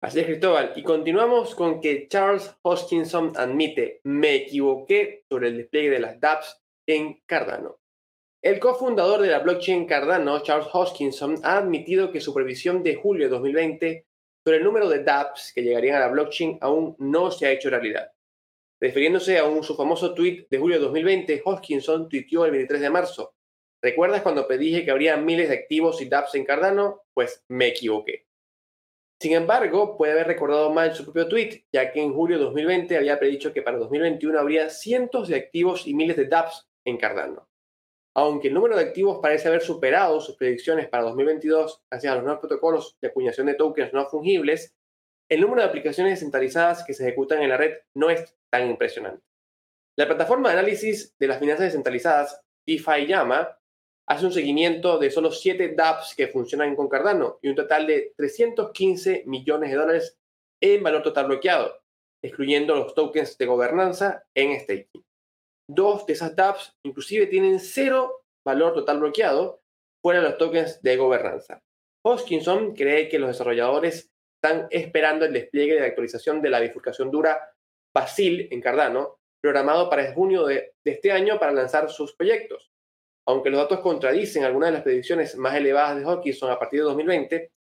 Así 0.00 0.20
es, 0.20 0.26
Cristóbal. 0.26 0.74
Y 0.76 0.84
continuamos 0.84 1.56
con 1.56 1.80
que 1.80 2.06
Charles 2.06 2.54
Hoskinson 2.62 3.32
admite, 3.34 4.00
me 4.04 4.36
equivoqué 4.36 5.24
sobre 5.28 5.48
el 5.48 5.56
despliegue 5.56 5.90
de 5.90 5.98
las 5.98 6.20
dApps 6.20 6.62
en 6.86 7.20
Cardano. 7.26 7.80
El 8.40 8.60
cofundador 8.60 9.20
de 9.20 9.30
la 9.30 9.40
blockchain 9.40 9.86
Cardano, 9.86 10.40
Charles 10.44 10.68
Hoskinson, 10.72 11.40
ha 11.42 11.58
admitido 11.58 12.12
que 12.12 12.20
su 12.20 12.32
previsión 12.32 12.84
de 12.84 12.94
julio 12.94 13.26
de 13.26 13.30
2020 13.30 14.06
sobre 14.48 14.60
el 14.60 14.64
número 14.64 14.88
de 14.88 15.04
dApps 15.04 15.52
que 15.52 15.62
llegarían 15.62 15.96
a 15.96 16.00
la 16.00 16.08
blockchain 16.08 16.56
aún 16.62 16.96
no 16.98 17.30
se 17.30 17.44
ha 17.44 17.50
hecho 17.50 17.68
realidad. 17.68 18.10
Refiriéndose 18.80 19.36
a 19.36 19.44
un, 19.44 19.62
su 19.62 19.76
famoso 19.76 20.14
tweet 20.14 20.46
de 20.48 20.56
julio 20.56 20.78
de 20.78 20.84
2020, 20.84 21.42
Hoskinson 21.44 22.08
tuiteó 22.08 22.46
el 22.46 22.52
23 22.52 22.80
de 22.80 22.88
marzo. 22.88 23.34
¿Recuerdas 23.82 24.22
cuando 24.22 24.48
pedí 24.48 24.82
que 24.86 24.90
habría 24.90 25.18
miles 25.18 25.50
de 25.50 25.54
activos 25.54 26.00
y 26.00 26.08
dApps 26.08 26.34
en 26.34 26.46
Cardano? 26.46 27.02
Pues 27.12 27.44
me 27.48 27.66
equivoqué. 27.66 28.24
Sin 29.20 29.34
embargo, 29.34 29.98
puede 29.98 30.12
haber 30.12 30.28
recordado 30.28 30.72
mal 30.72 30.94
su 30.94 31.04
propio 31.04 31.28
tweet, 31.28 31.64
ya 31.70 31.92
que 31.92 32.00
en 32.00 32.14
julio 32.14 32.38
de 32.38 32.44
2020 32.44 32.96
había 32.96 33.18
predicho 33.18 33.52
que 33.52 33.60
para 33.60 33.76
2021 33.76 34.40
habría 34.40 34.70
cientos 34.70 35.28
de 35.28 35.36
activos 35.36 35.86
y 35.86 35.92
miles 35.92 36.16
de 36.16 36.24
dApps 36.24 36.70
en 36.86 36.96
Cardano. 36.96 37.47
Aunque 38.14 38.48
el 38.48 38.54
número 38.54 38.76
de 38.76 38.82
activos 38.82 39.20
parece 39.22 39.48
haber 39.48 39.60
superado 39.60 40.20
sus 40.20 40.36
predicciones 40.36 40.88
para 40.88 41.04
2022 41.04 41.82
gracias 41.90 42.12
a 42.12 42.16
los 42.16 42.24
nuevos 42.24 42.40
protocolos 42.40 42.96
de 43.00 43.08
acuñación 43.08 43.46
de 43.46 43.54
tokens 43.54 43.92
no 43.92 44.06
fungibles, 44.06 44.74
el 45.30 45.40
número 45.40 45.62
de 45.62 45.68
aplicaciones 45.68 46.14
descentralizadas 46.14 46.84
que 46.84 46.94
se 46.94 47.04
ejecutan 47.06 47.42
en 47.42 47.50
la 47.50 47.56
red 47.56 47.76
no 47.94 48.10
es 48.10 48.34
tan 48.50 48.68
impresionante. 48.68 49.22
La 49.96 50.06
plataforma 50.06 50.48
de 50.48 50.58
análisis 50.58 51.14
de 51.18 51.26
las 51.26 51.38
finanzas 51.38 51.66
descentralizadas, 51.66 52.40
DeFi 52.66 53.06
Llama, 53.06 53.58
hace 54.06 54.24
un 54.24 54.32
seguimiento 54.32 54.98
de 54.98 55.10
solo 55.10 55.30
7 55.30 55.74
dApps 55.76 56.14
que 56.16 56.28
funcionan 56.28 56.74
con 56.74 56.88
Cardano 56.88 57.38
y 57.42 57.48
un 57.48 57.54
total 57.54 57.86
de 57.86 58.14
315 58.16 59.24
millones 59.26 59.70
de 59.70 59.76
dólares 59.76 60.18
en 60.62 60.82
valor 60.82 61.02
total 61.02 61.26
bloqueado, 61.26 61.82
excluyendo 62.22 62.74
los 62.74 62.94
tokens 62.94 63.36
de 63.36 63.46
gobernanza 63.46 64.24
en 64.34 64.58
staking. 64.60 65.04
Dos 65.68 66.06
de 66.06 66.14
esas 66.14 66.34
dApps 66.34 66.76
inclusive 66.82 67.26
tienen 67.26 67.60
cero 67.60 68.24
valor 68.44 68.72
total 68.72 69.00
bloqueado 69.00 69.60
fuera 70.02 70.20
de 70.20 70.28
los 70.28 70.38
tokens 70.38 70.80
de 70.82 70.96
gobernanza. 70.96 71.60
Hoskinson 72.04 72.74
cree 72.74 73.08
que 73.08 73.18
los 73.18 73.28
desarrolladores 73.28 74.10
están 74.40 74.66
esperando 74.70 75.24
el 75.24 75.32
despliegue 75.32 75.74
de 75.74 75.80
la 75.80 75.86
actualización 75.86 76.40
de 76.40 76.50
la 76.50 76.60
bifurcación 76.60 77.10
dura 77.10 77.54
Basil 77.94 78.48
en 78.50 78.60
Cardano, 78.60 79.18
programado 79.42 79.90
para 79.90 80.12
junio 80.14 80.46
de 80.46 80.74
este 80.84 81.12
año 81.12 81.38
para 81.38 81.52
lanzar 81.52 81.90
sus 81.90 82.14
proyectos. 82.14 82.70
Aunque 83.26 83.50
los 83.50 83.60
datos 83.60 83.80
contradicen 83.80 84.44
algunas 84.44 84.68
de 84.68 84.74
las 84.74 84.82
predicciones 84.82 85.36
más 85.36 85.54
elevadas 85.54 85.98
de 85.98 86.04
Hawkinson 86.04 86.50
a 86.50 86.58
partir 86.58 86.80
de 86.80 86.84
2020, 86.84 87.52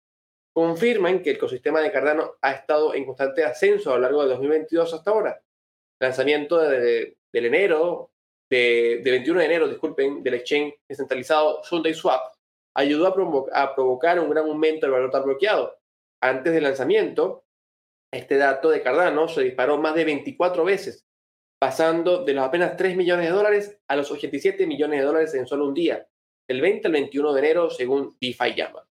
confirman 0.53 1.21
que 1.21 1.31
el 1.31 1.35
ecosistema 1.35 1.81
de 1.81 1.91
Cardano 1.91 2.35
ha 2.41 2.51
estado 2.51 2.93
en 2.93 3.05
constante 3.05 3.43
ascenso 3.43 3.91
a 3.91 3.95
lo 3.95 4.01
largo 4.01 4.23
de 4.23 4.29
2022 4.29 4.93
hasta 4.93 5.11
ahora. 5.11 5.41
Lanzamiento 5.99 6.61
del 7.33 7.45
enero, 7.45 8.11
de, 8.49 9.01
21 9.03 9.39
de 9.39 9.45
enero, 9.45 9.67
disculpen, 9.67 10.23
del 10.23 10.35
exchange 10.35 10.75
descentralizado 10.87 11.63
SundaySwap 11.63 12.37
ayudó 12.77 13.07
a, 13.07 13.63
a, 13.63 13.75
provocar 13.75 14.19
un 14.19 14.29
gran 14.29 14.45
aumento 14.45 14.85
del 14.85 14.91
valor 14.91 15.09
tal 15.09 15.23
bloqueado. 15.23 15.75
Antes 16.21 16.53
del 16.53 16.63
lanzamiento, 16.63 17.43
este 18.13 18.37
dato 18.37 18.69
de 18.69 18.83
Cardano 18.83 19.27
se 19.27 19.41
disparó 19.41 19.77
más 19.79 19.95
de 19.95 20.05
24 20.05 20.63
veces, 20.63 21.05
pasando 21.59 22.23
de 22.23 22.33
los 22.33 22.45
apenas 22.45 22.77
3 22.77 22.95
millones 22.95 23.25
de 23.25 23.31
dólares 23.31 23.79
a 23.87 23.95
los 23.95 24.11
87 24.11 24.67
millones 24.67 24.99
de 24.99 25.05
dólares 25.05 25.33
en 25.33 25.47
solo 25.47 25.67
un 25.67 25.73
día, 25.73 26.07
del 26.47 26.61
20 26.61 26.87
al 26.87 26.93
21 26.93 27.33
de 27.33 27.39
enero, 27.39 27.69
según 27.71 28.15
DeFi 28.21 28.53
Llama. 28.55 28.87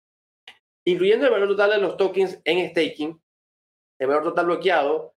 Incluyendo 0.88 1.28
el 1.28 1.32
valor 1.32 1.50
total 1.50 1.72
de 1.72 1.78
los 1.78 1.96
tokens 1.96 2.42
en 2.44 2.70
staking, 2.70 3.22
el 4.00 4.08
valor 4.08 4.24
total 4.24 4.48
bloqueado, 4.48 5.15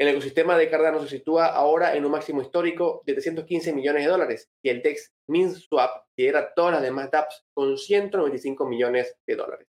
el 0.00 0.08
ecosistema 0.08 0.56
de 0.56 0.70
Cardano 0.70 1.00
se 1.02 1.08
sitúa 1.08 1.46
ahora 1.46 1.94
en 1.96 2.04
un 2.04 2.12
máximo 2.12 2.40
histórico 2.40 3.02
de 3.04 3.14
315 3.14 3.72
millones 3.72 4.04
de 4.04 4.10
dólares 4.10 4.50
y 4.62 4.68
el 4.68 4.82
DEX 4.82 5.12
MinSwap 5.28 6.06
lidera 6.16 6.54
todas 6.54 6.74
las 6.74 6.82
demás 6.82 7.10
dApps 7.10 7.44
con 7.52 7.76
195 7.76 8.66
millones 8.66 9.16
de 9.26 9.36
dólares. 9.36 9.68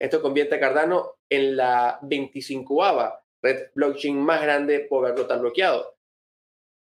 Esto 0.00 0.20
convierte 0.20 0.56
a 0.56 0.60
Cardano 0.60 1.14
en 1.30 1.56
la 1.56 2.00
25ava 2.02 3.20
red 3.42 3.70
blockchain 3.74 4.20
más 4.20 4.42
grande 4.42 4.80
por 4.80 5.02
valor 5.02 5.16
total 5.16 5.40
bloqueado, 5.40 5.96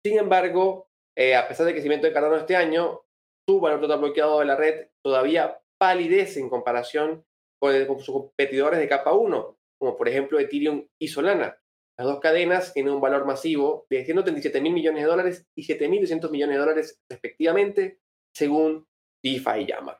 sin 0.06 0.18
embargo, 0.18 0.88
eh, 1.16 1.34
a 1.34 1.48
pesar 1.48 1.66
del 1.66 1.74
crecimiento 1.74 2.06
de 2.06 2.12
Cardano 2.12 2.36
este 2.36 2.54
año, 2.54 3.02
su 3.44 3.58
valor 3.58 3.80
total 3.80 3.98
bloqueado 3.98 4.38
de 4.38 4.44
la 4.44 4.54
red 4.54 4.86
todavía 5.02 5.60
palidece 5.78 6.38
en 6.38 6.48
comparación 6.48 7.24
con, 7.60 7.72
sus 7.98 8.14
competidores 8.14 8.78
de 8.78 8.86
capa 8.86 9.14
1, 9.14 9.58
como 9.80 9.96
por 9.96 10.08
ejemplo 10.08 10.38
Ethereum 10.38 10.86
y 11.00 11.08
Solana. 11.08 11.58
Las 11.98 12.06
dos 12.06 12.20
cadenas 12.20 12.72
tienen 12.72 12.92
un 12.92 13.00
valor 13.00 13.24
masivo 13.24 13.86
de 13.88 14.04
137 14.04 14.60
mil 14.60 14.72
millones 14.74 15.02
de 15.02 15.08
dólares 15.08 15.46
y 15.54 15.66
7.200 15.66 16.30
millones 16.30 16.56
de 16.56 16.60
dólares 16.60 17.00
respectivamente, 17.08 18.00
según 18.34 18.86
DeFi 19.22 19.66
Llama. 19.66 19.98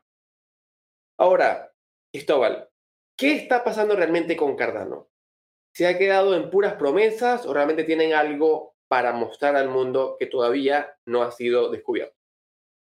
Ahora, 1.19 1.73
Cristóbal, 2.13 2.69
¿qué 3.17 3.33
está 3.33 3.65
pasando 3.65 3.97
realmente 3.97 4.37
con 4.37 4.57
Cardano? 4.57 5.09
¿Se 5.75 5.87
ha 5.87 5.99
quedado 5.99 6.37
en 6.37 6.51
puras 6.51 6.75
promesas 6.75 7.47
o 7.47 7.55
realmente 7.55 7.85
tienen 7.85 8.13
algo 8.13 8.77
para 8.89 9.13
mostrar 9.13 9.57
al 9.57 9.69
mundo 9.69 10.17
que 10.19 10.27
todavía 10.27 10.97
no 11.07 11.23
ha 11.23 11.31
sido 11.31 11.71
descubierto. 11.71 12.17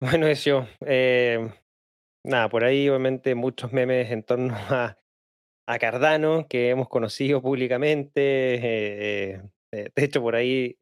Bueno, 0.01 0.27
eso. 0.27 0.67
Eh, 0.87 1.51
nada, 2.25 2.49
por 2.49 2.65
ahí 2.65 2.89
obviamente 2.89 3.35
muchos 3.35 3.73
memes 3.73 4.11
en 4.11 4.23
torno 4.23 4.55
a, 4.55 4.97
Cardano 5.79 6.47
que 6.49 6.71
hemos 6.71 6.89
conocido 6.89 7.43
públicamente. 7.43 8.55
Eh, 8.55 9.43
eh, 9.73 9.91
de 9.95 10.05
hecho, 10.05 10.23
por 10.23 10.35
ahí 10.37 10.79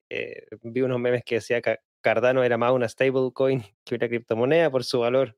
vi 0.62 0.82
unos 0.82 1.00
memes 1.00 1.24
que 1.24 1.36
decía 1.36 1.60
que 1.60 1.78
Cardano 2.02 2.44
era 2.44 2.56
más 2.58 2.72
una 2.72 2.88
stablecoin 2.88 3.64
que 3.84 3.94
una 3.96 4.08
criptomoneda 4.08 4.70
por 4.70 4.84
su 4.84 5.00
valor 5.00 5.36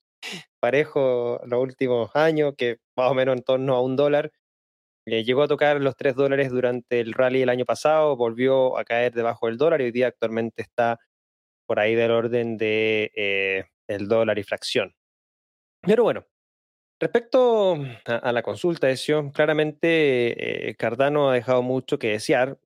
parejo 0.61 1.41
los 1.47 1.61
últimos 1.61 2.15
años, 2.15 2.55
que 2.57 2.79
más 2.97 3.11
o 3.11 3.15
menos 3.15 3.37
en 3.37 3.43
torno 3.43 3.75
a 3.75 3.83
un 3.83 3.97
dólar. 3.97 4.33
Eh, 5.07 5.25
llegó 5.25 5.43
a 5.43 5.49
tocar 5.49 5.81
los 5.81 5.97
3 5.97 6.15
dólares 6.17 6.51
durante 6.51 7.01
el 7.01 7.15
rally 7.15 7.41
del 7.41 7.49
año 7.49 7.65
pasado, 7.65 8.17
volvió 8.17 8.79
a 8.79 8.85
caer 8.85 9.15
debajo 9.15 9.47
del 9.47 9.57
dólar 9.57 9.81
y 9.81 9.85
hoy 9.85 9.93
día 9.93 10.09
actualmente 10.09 10.63
está 10.63 10.99
por 11.67 11.81
ahí 11.81 11.95
del 11.95 12.11
orden 12.11 12.59
de 12.59 13.13
eh, 13.17 13.65
el 13.89 14.09
dólar 14.09 14.39
y 14.39 14.45
fracción. 14.45 14.95
Pero 15.83 16.03
bueno, 16.05 16.27
respecto 17.01 17.77
a, 18.05 18.33
la 18.33 18.43
consulta, 18.43 18.91
eso, 18.91 19.31
claramente 19.33 20.69
eh, 20.69 20.75
Cardano 20.77 21.31
ha 21.31 21.35
dejado 21.35 21.63
mucho 21.63 21.99
que 21.99 22.09
desear, 22.09 22.59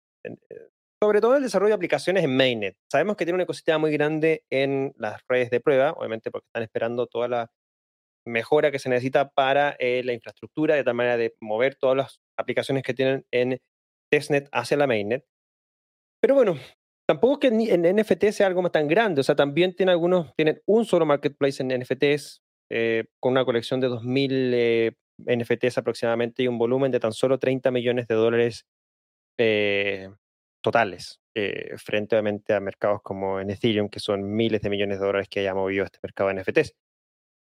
sobre 1.03 1.21
todo 1.21 1.37
el 1.37 1.43
desarrollo 1.43 1.71
de 1.71 1.77
aplicaciones 1.77 2.25
en 2.25 2.37
Mainnet. 2.37 2.77
Sabemos 2.91 3.17
que 3.17 3.25
tiene 3.25 3.37
un 3.37 3.43
ecosistema 3.43 3.79
muy 3.79 3.93
grande 3.93 4.45
en 4.51 4.95
las 4.97 5.23
redes 5.29 5.51
de 5.51 5.61
prueba, 5.61 5.93
obviamente 5.93 6.31
porque 6.31 6.47
están 6.47 6.63
esperando 6.63 7.07
toda 7.07 7.29
la 7.29 7.51
mejora 8.27 8.71
que 8.71 8.79
se 8.79 8.89
necesita 8.89 9.31
para 9.31 9.77
la 9.81 10.13
infraestructura, 10.13 10.77
de 10.77 10.85
tal 10.85 10.95
manera 10.95 11.17
de 11.17 11.35
mover 11.41 11.75
todas 11.75 11.97
las 11.97 12.21
aplicaciones 12.39 12.85
que 12.85 12.95
tienen 12.95 13.27
en 13.33 13.61
testnet 14.11 14.49
hacia 14.53 14.77
la 14.77 14.87
mainnet. 14.87 15.25
Pero 16.21 16.37
bueno, 16.37 16.57
tampoco 17.09 17.41
que 17.41 17.49
en 17.49 17.97
NFT 17.97 18.27
sea 18.31 18.47
algo 18.47 18.63
más 18.63 18.73
tan 18.73 18.87
grande, 18.87 19.21
o 19.21 19.25
sea, 19.25 19.35
también 19.35 19.75
tiene 19.75 19.91
algunos, 19.91 20.33
tienen 20.37 20.63
un 20.67 20.85
solo 20.85 21.05
marketplace 21.05 21.63
en 21.63 21.81
NFTs 21.81 22.43
eh, 22.75 23.05
con 23.21 23.33
una 23.33 23.45
colección 23.45 23.81
de 23.81 23.91
2.000 23.91 24.51
eh, 24.55 24.93
NFTs 25.27 25.77
aproximadamente 25.77 26.43
y 26.43 26.49
un 26.49 26.57
volumen 26.57 26.91
de 26.91 27.01
tan 27.01 27.13
solo 27.13 27.39
30 27.39 27.71
millones 27.71 28.09
de 28.09 28.15
dólares 28.15 28.67
eh, 29.37 30.09
totales, 30.63 31.21
frente 31.77 32.17
obviamente 32.17 32.55
a 32.55 32.61
mercados 32.61 33.03
como 33.03 33.41
en 33.41 33.51
Ethereum, 33.51 33.91
que 33.91 34.01
son 34.01 34.35
miles 34.35 34.63
de 34.63 34.71
millones 34.71 35.01
de 35.01 35.05
dólares 35.05 35.29
que 35.29 35.41
haya 35.41 35.55
movido 35.55 35.85
este 35.85 35.99
mercado 36.03 36.31
de 36.31 36.41
NFTs. 36.41 36.75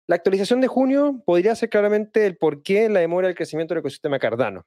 La 0.07 0.15
actualización 0.15 0.61
de 0.61 0.69
junio 0.69 1.21
podría 1.27 1.57
ser 1.57 1.69
claramente 1.69 2.25
el 2.25 2.37
por 2.37 2.63
qué 2.63 2.89
la 2.89 3.01
demora 3.01 3.27
del 3.27 3.37
crecimiento 3.37 3.75
del 3.75 3.81
ecosistema 3.81 4.21
Cardano. 4.21 4.67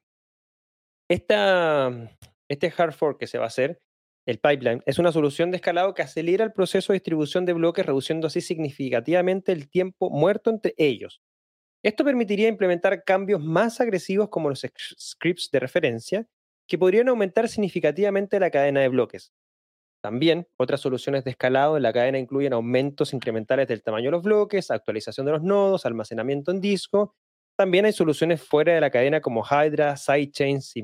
Esta, 1.09 1.91
este 2.49 2.73
hard 2.75 2.91
fork 2.91 3.19
que 3.19 3.27
se 3.27 3.37
va 3.37 3.45
a 3.45 3.47
hacer, 3.47 3.79
el 4.31 4.39
pipeline, 4.39 4.81
es 4.85 4.97
una 4.97 5.11
solución 5.11 5.51
de 5.51 5.57
escalado 5.57 5.93
que 5.93 6.01
acelera 6.01 6.43
el 6.43 6.53
proceso 6.53 6.93
de 6.93 6.97
distribución 6.97 7.45
de 7.45 7.53
bloques, 7.53 7.85
reduciendo 7.85 8.27
así 8.27 8.41
significativamente 8.41 9.51
el 9.51 9.69
tiempo 9.69 10.09
muerto 10.09 10.49
entre 10.49 10.73
ellos. 10.77 11.21
Esto 11.83 12.03
permitiría 12.03 12.47
implementar 12.47 13.03
cambios 13.03 13.41
más 13.43 13.81
agresivos 13.81 14.29
como 14.29 14.49
los 14.49 14.65
scripts 14.99 15.49
de 15.51 15.59
referencia, 15.59 16.27
que 16.67 16.77
podrían 16.77 17.09
aumentar 17.09 17.49
significativamente 17.49 18.39
la 18.39 18.51
cadena 18.51 18.81
de 18.81 18.87
bloques. 18.87 19.33
También, 20.01 20.47
otras 20.57 20.81
soluciones 20.81 21.23
de 21.23 21.31
escalado 21.31 21.77
en 21.77 21.83
la 21.83 21.93
cadena 21.93 22.17
incluyen 22.17 22.53
aumentos 22.53 23.13
incrementales 23.13 23.67
del 23.67 23.83
tamaño 23.83 24.05
de 24.05 24.11
los 24.11 24.23
bloques, 24.23 24.71
actualización 24.71 25.25
de 25.25 25.33
los 25.33 25.43
nodos, 25.43 25.85
almacenamiento 25.85 26.51
en 26.51 26.61
disco. 26.61 27.15
También 27.57 27.85
hay 27.85 27.93
soluciones 27.93 28.41
fuera 28.41 28.73
de 28.73 28.81
la 28.81 28.89
cadena 28.89 29.21
como 29.21 29.43
Hydra, 29.43 29.97
Sidechains 29.97 30.75
y. 30.75 30.83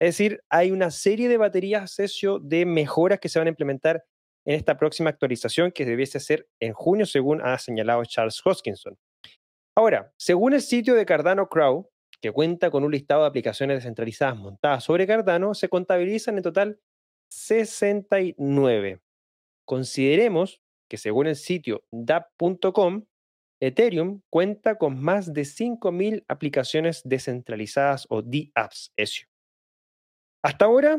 Es 0.00 0.16
decir, 0.16 0.42
hay 0.48 0.70
una 0.70 0.90
serie 0.90 1.28
de 1.28 1.36
baterías 1.36 1.94
Cesio 1.94 2.38
de 2.38 2.66
mejoras 2.66 3.20
que 3.20 3.28
se 3.28 3.38
van 3.38 3.48
a 3.48 3.50
implementar 3.50 4.04
en 4.44 4.54
esta 4.54 4.76
próxima 4.76 5.10
actualización 5.10 5.72
que 5.72 5.84
debiese 5.84 6.20
ser 6.20 6.48
en 6.60 6.72
junio, 6.72 7.06
según 7.06 7.40
ha 7.42 7.58
señalado 7.58 8.04
Charles 8.04 8.40
Hoskinson. 8.44 8.98
Ahora, 9.76 10.12
según 10.16 10.52
el 10.52 10.60
sitio 10.60 10.94
de 10.94 11.06
Cardano 11.06 11.48
Crow, 11.48 11.90
que 12.20 12.32
cuenta 12.32 12.70
con 12.70 12.84
un 12.84 12.92
listado 12.92 13.22
de 13.22 13.28
aplicaciones 13.28 13.78
descentralizadas 13.78 14.36
montadas 14.36 14.84
sobre 14.84 15.06
Cardano, 15.06 15.54
se 15.54 15.68
contabilizan 15.68 16.36
en 16.36 16.42
total 16.42 16.80
69. 17.30 19.00
Consideremos 19.64 20.60
que 20.88 20.96
según 20.96 21.26
el 21.26 21.36
sitio 21.36 21.84
dap.com, 21.90 23.04
Ethereum 23.60 24.20
cuenta 24.30 24.76
con 24.76 25.00
más 25.00 25.32
de 25.32 25.42
5.000 25.42 26.24
aplicaciones 26.28 27.02
descentralizadas 27.04 28.06
o 28.10 28.22
DApps. 28.22 28.92
Hasta 30.44 30.66
ahora, 30.66 30.98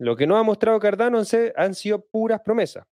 lo 0.00 0.16
que 0.16 0.26
no 0.26 0.36
ha 0.36 0.42
mostrado 0.42 0.80
Cardano 0.80 1.22
han 1.54 1.74
sido 1.74 2.04
puras 2.06 2.40
promesas. 2.40 2.84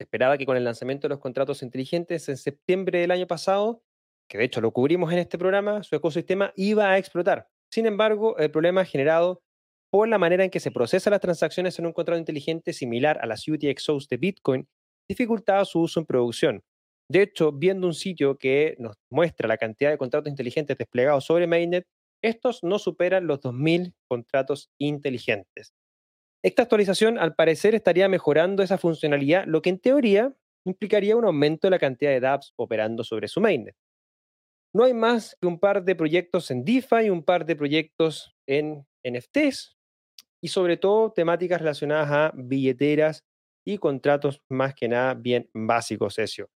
esperaba 0.00 0.38
que 0.38 0.46
con 0.46 0.56
el 0.56 0.64
lanzamiento 0.64 1.06
de 1.06 1.10
los 1.10 1.18
contratos 1.18 1.62
inteligentes 1.62 2.26
en 2.30 2.38
septiembre 2.38 3.00
del 3.00 3.10
año 3.10 3.26
pasado, 3.26 3.82
que 4.30 4.38
de 4.38 4.44
hecho 4.44 4.62
lo 4.62 4.70
cubrimos 4.70 5.12
en 5.12 5.18
este 5.18 5.36
programa, 5.36 5.82
su 5.82 5.94
ecosistema 5.94 6.54
iba 6.56 6.90
a 6.90 6.96
explotar. 6.96 7.48
Sin 7.70 7.84
embargo, 7.84 8.38
el 8.38 8.50
problema 8.50 8.86
generado 8.86 9.42
por 9.90 10.08
la 10.08 10.16
manera 10.16 10.42
en 10.42 10.50
que 10.50 10.58
se 10.58 10.70
procesan 10.70 11.10
las 11.10 11.20
transacciones 11.20 11.78
en 11.78 11.84
un 11.84 11.92
contrato 11.92 12.18
inteligente 12.18 12.72
similar 12.72 13.18
a 13.20 13.26
las 13.26 13.46
UTXOs 13.46 14.08
de 14.08 14.16
Bitcoin 14.16 14.68
dificultaba 15.06 15.66
su 15.66 15.80
uso 15.82 16.00
en 16.00 16.06
producción. 16.06 16.62
De 17.10 17.20
hecho, 17.20 17.52
viendo 17.52 17.86
un 17.86 17.94
sitio 17.94 18.38
que 18.38 18.74
nos 18.78 18.96
muestra 19.10 19.48
la 19.48 19.58
cantidad 19.58 19.90
de 19.90 19.98
contratos 19.98 20.30
inteligentes 20.30 20.78
desplegados 20.78 21.26
sobre 21.26 21.46
Mainnet, 21.46 21.86
estos 22.24 22.62
no 22.62 22.78
superan 22.78 23.26
los 23.26 23.40
2.000 23.40 23.94
contratos 24.08 24.70
inteligentes. 24.78 25.74
Esta 26.42 26.62
actualización, 26.62 27.18
al 27.18 27.34
parecer, 27.34 27.74
estaría 27.74 28.08
mejorando 28.08 28.62
esa 28.62 28.78
funcionalidad, 28.78 29.44
lo 29.46 29.62
que 29.62 29.70
en 29.70 29.78
teoría 29.78 30.34
implicaría 30.66 31.16
un 31.16 31.24
aumento 31.24 31.66
de 31.66 31.70
la 31.70 31.78
cantidad 31.78 32.10
de 32.10 32.20
dApps 32.20 32.52
operando 32.56 33.04
sobre 33.04 33.28
su 33.28 33.40
mainnet. 33.40 33.76
No 34.74 34.84
hay 34.84 34.94
más 34.94 35.36
que 35.40 35.46
un 35.46 35.58
par 35.58 35.84
de 35.84 35.94
proyectos 35.94 36.50
en 36.50 36.64
DeFi, 36.64 37.10
un 37.10 37.22
par 37.22 37.46
de 37.46 37.56
proyectos 37.56 38.34
en 38.46 38.86
NFTs, 39.04 39.76
y 40.42 40.48
sobre 40.48 40.76
todo 40.76 41.12
temáticas 41.12 41.60
relacionadas 41.60 42.10
a 42.10 42.32
billeteras 42.34 43.24
y 43.66 43.78
contratos 43.78 44.42
más 44.50 44.74
que 44.74 44.88
nada 44.88 45.14
bien 45.14 45.48
básicos, 45.54 46.18
Ezio. 46.18 46.50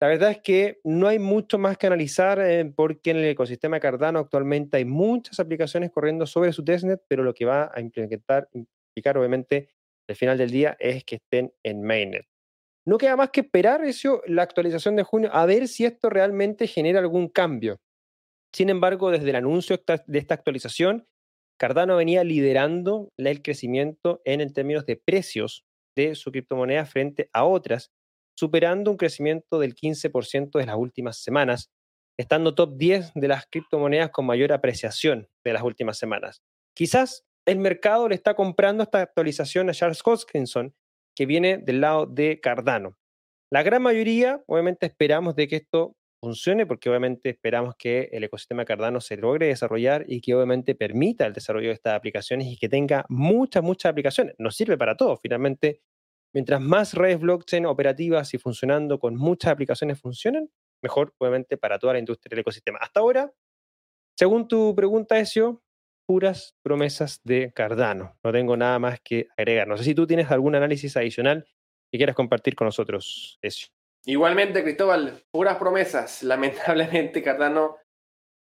La 0.00 0.08
verdad 0.08 0.30
es 0.32 0.38
que 0.40 0.80
no 0.84 1.06
hay 1.06 1.18
mucho 1.18 1.58
más 1.58 1.78
que 1.78 1.86
analizar 1.86 2.40
eh, 2.40 2.64
porque 2.76 3.10
en 3.10 3.18
el 3.18 3.24
ecosistema 3.24 3.80
Cardano 3.80 4.18
actualmente 4.18 4.76
hay 4.76 4.84
muchas 4.84 5.40
aplicaciones 5.40 5.90
corriendo 5.90 6.26
sobre 6.26 6.52
su 6.52 6.64
testnet, 6.64 7.02
pero 7.08 7.22
lo 7.22 7.32
que 7.32 7.44
va 7.44 7.70
a 7.72 7.80
implementar, 7.80 8.48
implicar 8.52 9.16
obviamente 9.16 9.70
al 10.08 10.16
final 10.16 10.36
del 10.36 10.50
día 10.50 10.76
es 10.78 11.04
que 11.04 11.16
estén 11.16 11.52
en 11.62 11.82
mainnet. 11.82 12.26
No 12.86 12.98
queda 12.98 13.16
más 13.16 13.30
que 13.30 13.40
esperar, 13.40 13.82
Ezio, 13.84 14.20
la 14.26 14.42
actualización 14.42 14.96
de 14.96 15.04
junio, 15.04 15.30
a 15.32 15.46
ver 15.46 15.68
si 15.68 15.86
esto 15.86 16.10
realmente 16.10 16.66
genera 16.66 17.00
algún 17.00 17.28
cambio. 17.28 17.80
Sin 18.52 18.68
embargo, 18.68 19.10
desde 19.10 19.30
el 19.30 19.36
anuncio 19.36 19.82
de 20.06 20.18
esta 20.18 20.34
actualización, 20.34 21.06
Cardano 21.58 21.96
venía 21.96 22.24
liderando 22.24 23.10
el 23.16 23.42
crecimiento 23.42 24.20
en 24.24 24.52
términos 24.52 24.84
de 24.84 24.96
precios 24.96 25.64
de 25.96 26.14
su 26.14 26.30
criptomoneda 26.30 26.84
frente 26.84 27.30
a 27.32 27.44
otras, 27.44 27.90
superando 28.34 28.90
un 28.90 28.96
crecimiento 28.96 29.58
del 29.58 29.74
15% 29.74 30.58
de 30.58 30.66
las 30.66 30.76
últimas 30.76 31.22
semanas, 31.22 31.70
estando 32.18 32.54
top 32.54 32.76
10 32.76 33.12
de 33.14 33.28
las 33.28 33.46
criptomonedas 33.46 34.10
con 34.10 34.26
mayor 34.26 34.52
apreciación 34.52 35.28
de 35.44 35.52
las 35.52 35.62
últimas 35.62 35.98
semanas. 35.98 36.42
Quizás 36.74 37.24
el 37.46 37.58
mercado 37.58 38.08
le 38.08 38.14
está 38.14 38.34
comprando 38.34 38.82
esta 38.82 39.02
actualización 39.02 39.68
a 39.68 39.72
Charles 39.72 40.00
Hoskinson, 40.04 40.74
que 41.14 41.26
viene 41.26 41.58
del 41.58 41.80
lado 41.80 42.06
de 42.06 42.40
Cardano. 42.40 42.96
La 43.50 43.62
gran 43.62 43.82
mayoría, 43.82 44.42
obviamente, 44.46 44.86
esperamos 44.86 45.36
de 45.36 45.46
que 45.46 45.56
esto 45.56 45.96
funcione, 46.20 46.66
porque 46.66 46.88
obviamente 46.88 47.30
esperamos 47.30 47.74
que 47.76 48.08
el 48.12 48.24
ecosistema 48.24 48.64
Cardano 48.64 49.00
se 49.00 49.16
logre 49.16 49.48
desarrollar 49.48 50.04
y 50.08 50.20
que 50.20 50.34
obviamente 50.34 50.74
permita 50.74 51.26
el 51.26 51.34
desarrollo 51.34 51.68
de 51.68 51.74
estas 51.74 51.94
aplicaciones 51.94 52.48
y 52.48 52.56
que 52.56 52.68
tenga 52.68 53.04
muchas, 53.08 53.62
muchas 53.62 53.90
aplicaciones. 53.90 54.34
Nos 54.38 54.56
sirve 54.56 54.78
para 54.78 54.96
todo. 54.96 55.18
Finalmente, 55.18 55.82
mientras 56.34 56.60
más 56.60 56.94
redes 56.94 57.20
blockchain 57.20 57.64
operativas 57.64 58.34
y 58.34 58.38
funcionando 58.38 58.98
con 58.98 59.16
muchas 59.16 59.52
aplicaciones 59.52 60.00
funcionen, 60.00 60.50
mejor 60.82 61.14
obviamente 61.18 61.56
para 61.56 61.78
toda 61.78 61.94
la 61.94 62.00
industria 62.00 62.30
del 62.30 62.40
ecosistema. 62.40 62.78
Hasta 62.82 63.00
ahora, 63.00 63.32
según 64.18 64.46
tu 64.48 64.74
pregunta, 64.74 65.18
Ezio, 65.18 65.62
puras 66.06 66.54
promesas 66.62 67.20
de 67.24 67.52
Cardano. 67.54 68.18
No 68.22 68.32
tengo 68.32 68.56
nada 68.56 68.78
más 68.78 69.00
que 69.00 69.28
agregar. 69.36 69.66
No 69.66 69.76
sé 69.76 69.84
si 69.84 69.94
tú 69.94 70.06
tienes 70.06 70.30
algún 70.30 70.54
análisis 70.54 70.96
adicional 70.96 71.46
que 71.90 71.98
quieras 71.98 72.16
compartir 72.16 72.54
con 72.54 72.66
nosotros, 72.66 73.38
Ezio. 73.40 73.68
Igualmente, 74.04 74.62
Cristóbal, 74.62 75.22
puras 75.30 75.56
promesas. 75.56 76.22
Lamentablemente, 76.24 77.22
Cardano 77.22 77.76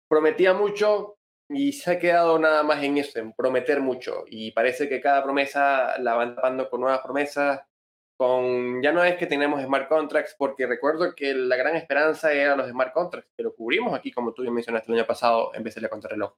prometía 0.10 0.54
mucho 0.54 1.18
y 1.50 1.74
se 1.74 1.92
ha 1.92 2.00
quedado 2.00 2.40
nada 2.40 2.64
más 2.64 2.82
en 2.84 2.98
eso, 2.98 3.20
en 3.20 3.34
prometer 3.34 3.82
mucho. 3.82 4.24
Y 4.28 4.52
parece 4.52 4.88
que 4.88 5.02
cada 5.02 5.24
promesa 5.24 5.98
la 6.00 6.14
van 6.14 6.36
tapando 6.36 6.70
con 6.70 6.82
nuevas 6.82 7.02
promesas. 7.02 7.62
Con, 8.22 8.84
ya 8.84 8.92
no 8.92 9.04
es 9.04 9.16
que 9.16 9.26
tenemos 9.26 9.64
smart 9.64 9.90
contracts, 9.90 10.36
porque 10.38 10.68
recuerdo 10.68 11.16
que 11.16 11.34
la 11.34 11.56
gran 11.56 11.76
esperanza 11.76 12.32
era 12.32 12.56
los 12.56 12.70
smart 12.70 12.94
contracts, 12.94 13.32
que 13.36 13.42
lo 13.42 13.56
cubrimos 13.56 13.96
aquí, 13.96 14.12
como 14.12 14.32
tú 14.32 14.46
ya 14.46 14.52
mencionaste 14.52 14.92
el 14.92 15.00
año 15.00 15.08
pasado, 15.08 15.50
en 15.56 15.64
vez 15.64 15.74
de 15.74 15.82
la 15.82 15.90
contrarreloj. 15.90 16.32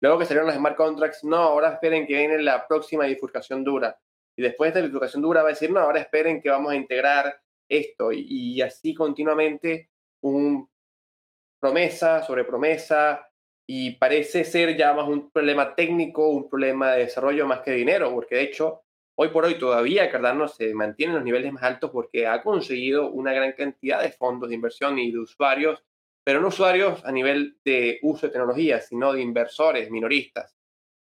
Luego 0.00 0.18
que 0.18 0.24
salieron 0.24 0.48
los 0.48 0.56
smart 0.56 0.74
contracts, 0.74 1.22
no, 1.22 1.36
ahora 1.36 1.74
esperen 1.74 2.04
que 2.08 2.16
viene 2.16 2.42
la 2.42 2.66
próxima 2.66 3.06
bifurcación 3.06 3.62
dura. 3.62 3.96
Y 4.36 4.42
después 4.42 4.74
de 4.74 4.80
la 4.80 4.86
bifurcación 4.86 5.22
dura 5.22 5.42
va 5.44 5.50
a 5.50 5.52
decir, 5.52 5.70
no, 5.70 5.78
ahora 5.78 6.00
esperen 6.00 6.42
que 6.42 6.50
vamos 6.50 6.72
a 6.72 6.74
integrar 6.74 7.40
esto 7.68 8.10
y, 8.10 8.60
así 8.60 8.92
continuamente 8.92 9.88
un 10.22 10.68
promesa 11.60 12.24
sobre 12.24 12.42
promesa 12.42 13.30
y 13.68 13.92
parece 13.92 14.42
ser 14.42 14.76
ya 14.76 14.92
más 14.94 15.06
un 15.06 15.30
problema 15.30 15.76
técnico, 15.76 16.28
un 16.28 16.48
problema 16.48 16.90
de 16.90 17.04
desarrollo 17.04 17.46
más 17.46 17.60
que 17.60 17.70
dinero, 17.70 18.12
porque 18.12 18.34
de 18.34 18.42
hecho 18.42 18.82
hoy 19.22 19.28
por 19.28 19.44
hoy 19.44 19.56
todavía 19.56 20.10
Cardano 20.10 20.48
se 20.48 20.72
mantiene 20.72 21.10
en 21.10 21.16
los 21.16 21.24
niveles 21.26 21.52
más 21.52 21.62
altos 21.62 21.90
porque 21.90 22.26
ha 22.26 22.42
conseguido 22.42 23.10
una 23.10 23.34
gran 23.34 23.52
cantidad 23.52 24.00
de 24.00 24.12
fondos 24.12 24.48
de 24.48 24.54
inversión 24.54 24.98
y 24.98 25.12
de 25.12 25.18
usuarios, 25.18 25.84
pero 26.24 26.40
no 26.40 26.48
usuarios 26.48 27.04
a 27.04 27.12
nivel 27.12 27.58
de 27.62 27.98
uso 28.00 28.26
de 28.26 28.32
tecnología, 28.32 28.80
sino 28.80 29.12
de 29.12 29.20
inversores 29.20 29.90
minoristas. 29.90 30.56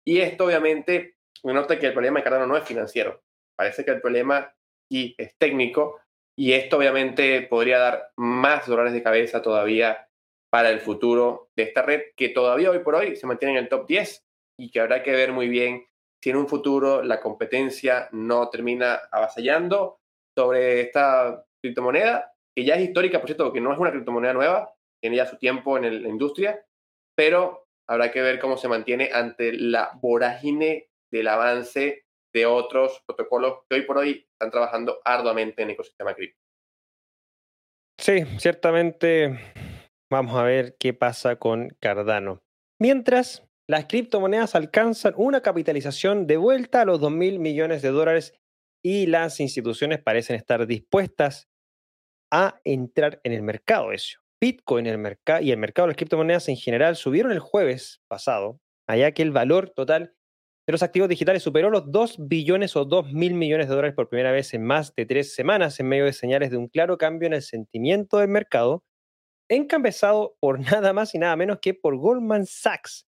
Y 0.04 0.20
esto 0.20 0.46
obviamente 0.46 1.18
nota 1.44 1.78
que 1.78 1.86
el 1.86 1.94
problema 1.94 2.20
de 2.20 2.24
Cardano 2.24 2.48
no 2.48 2.58
es 2.58 2.64
financiero, 2.64 3.22
parece 3.56 3.86
que 3.86 3.92
el 3.92 4.02
problema 4.02 4.52
sí 4.90 5.14
es 5.20 5.38
técnico 5.38 6.02
y 6.36 6.54
esto 6.54 6.78
obviamente 6.78 7.44
podría 7.44 7.78
dar 7.78 8.12
más 8.16 8.66
dolores 8.66 8.94
de 8.94 9.04
cabeza 9.04 9.44
todavía 9.44 10.10
para 10.50 10.72
el 10.72 10.80
futuro 10.80 11.52
de 11.56 11.64
esta 11.64 11.84
red, 11.84 12.02
que 12.18 12.30
todavía 12.30 12.72
hoy 12.72 12.80
por 12.80 12.96
hoy 12.96 13.16
se 13.16 13.28
mantiene 13.28 13.60
en 13.60 13.64
el 13.66 13.70
top 13.70 13.86
10 13.86 14.26
y 14.58 14.72
que 14.72 14.80
habrá 14.80 15.04
que 15.04 15.12
ver 15.12 15.34
muy 15.34 15.50
bien 15.50 15.86
si 16.22 16.30
en 16.30 16.38
un 16.38 16.48
futuro 16.48 17.02
la 17.02 17.20
competencia 17.20 18.08
no 18.12 18.50
termina 18.50 19.02
avasallando 19.12 20.00
sobre 20.38 20.82
esta 20.82 21.46
criptomoneda, 21.64 22.34
que 22.56 22.64
ya 22.64 22.76
es 22.76 22.82
histórica, 22.82 23.20
por 23.20 23.28
cierto, 23.28 23.52
que 23.52 23.62
no 23.62 23.74
es 23.74 23.80
una 23.80 23.92
criptomoneda 23.92 24.34
nueva, 24.34 24.74
tiene 25.02 25.18
ya 25.18 25.26
su 25.26 25.38
tiempo 25.38 25.78
en 25.78 26.04
la 26.04 26.10
industria, 26.10 26.64
pero 27.16 27.66
habrá 27.90 28.12
que 28.12 28.22
ver 28.22 28.40
cómo 28.40 28.58
se 28.58 28.68
mantiene 28.68 29.10
ante 29.12 29.54
la 29.54 29.92
vorágine 30.02 30.90
del 31.12 31.28
avance 31.28 32.06
de 32.34 32.46
otros 32.46 33.04
protocolos 33.06 33.60
que 33.70 33.78
hoy 33.78 33.82
por 33.82 33.98
hoy 33.98 34.28
están 34.32 34.52
trabajando 34.52 35.00
arduamente 35.04 35.62
en 35.62 35.70
el 35.70 35.74
ecosistema 35.74 36.14
cripto. 36.14 36.40
Sí, 38.00 38.24
ciertamente 38.40 39.38
vamos 40.10 40.36
a 40.36 40.44
ver 40.44 40.76
qué 40.80 40.94
pasa 40.94 41.36
con 41.36 41.70
Cardano. 41.80 42.42
Mientras, 42.80 43.48
las 43.68 43.86
criptomonedas 43.86 44.56
alcanzan 44.56 45.14
una 45.18 45.42
capitalización 45.42 46.28
de 46.28 46.38
vuelta 46.38 46.82
a 46.82 46.86
los 46.86 47.00
2 47.00 47.12
mil 47.12 47.40
millones 47.40 47.82
de 47.82 47.90
dólares 47.90 48.34
y 48.84 49.06
las 49.06 49.40
instituciones 49.40 50.02
parecen 50.02 50.36
estar 50.36 50.66
dispuestas 50.68 51.48
a 52.32 52.60
entrar 52.64 53.20
en 53.24 53.34
el 53.34 53.44
mercado. 53.44 53.92
Eso. 53.92 54.20
Bitcoin 54.42 54.88
el 54.88 55.18
y 55.42 55.52
el 55.52 55.58
mercado 55.58 55.86
de 55.86 55.92
las 55.92 55.98
criptomonedas 55.98 56.50
en 56.50 56.58
general 56.58 56.96
subieron 56.96 57.32
el 57.32 57.40
jueves 57.40 58.02
pasado, 58.08 58.60
allá 58.88 59.12
que 59.12 59.22
el 59.22 59.32
valor 59.32 59.70
total 59.70 60.16
de 60.68 60.72
los 60.72 60.82
activos 60.82 61.10
digitales 61.10 61.44
superó 61.44 61.70
los 61.70 61.92
2 61.92 62.28
billones 62.28 62.76
o 62.76 62.86
2 62.86 63.14
mil 63.14 63.36
millones 63.36 63.68
de 63.68 63.76
dólares 63.76 63.96
por 63.96 64.10
primera 64.10 64.32
vez 64.32 64.54
en 64.54 64.64
más 64.64 64.96
de 64.96 65.06
tres 65.06 65.36
semanas, 65.36 65.80
en 65.80 65.88
medio 65.88 66.06
de 66.06 66.14
señales 66.14 66.50
de 66.50 66.58
un 66.58 66.68
claro 66.68 66.98
cambio 66.98 67.28
en 67.28 67.34
el 67.34 67.42
sentimiento 67.44 68.18
del 68.18 68.30
mercado, 68.30 68.84
encabezado 69.50 70.36
por 70.40 70.60
nada 70.82 70.94
más 70.94 71.14
y 71.14 71.20
nada 71.20 71.36
menos 71.36 71.60
que 71.62 71.74
por 71.76 71.98
Goldman 71.98 72.46
Sachs. 72.48 73.06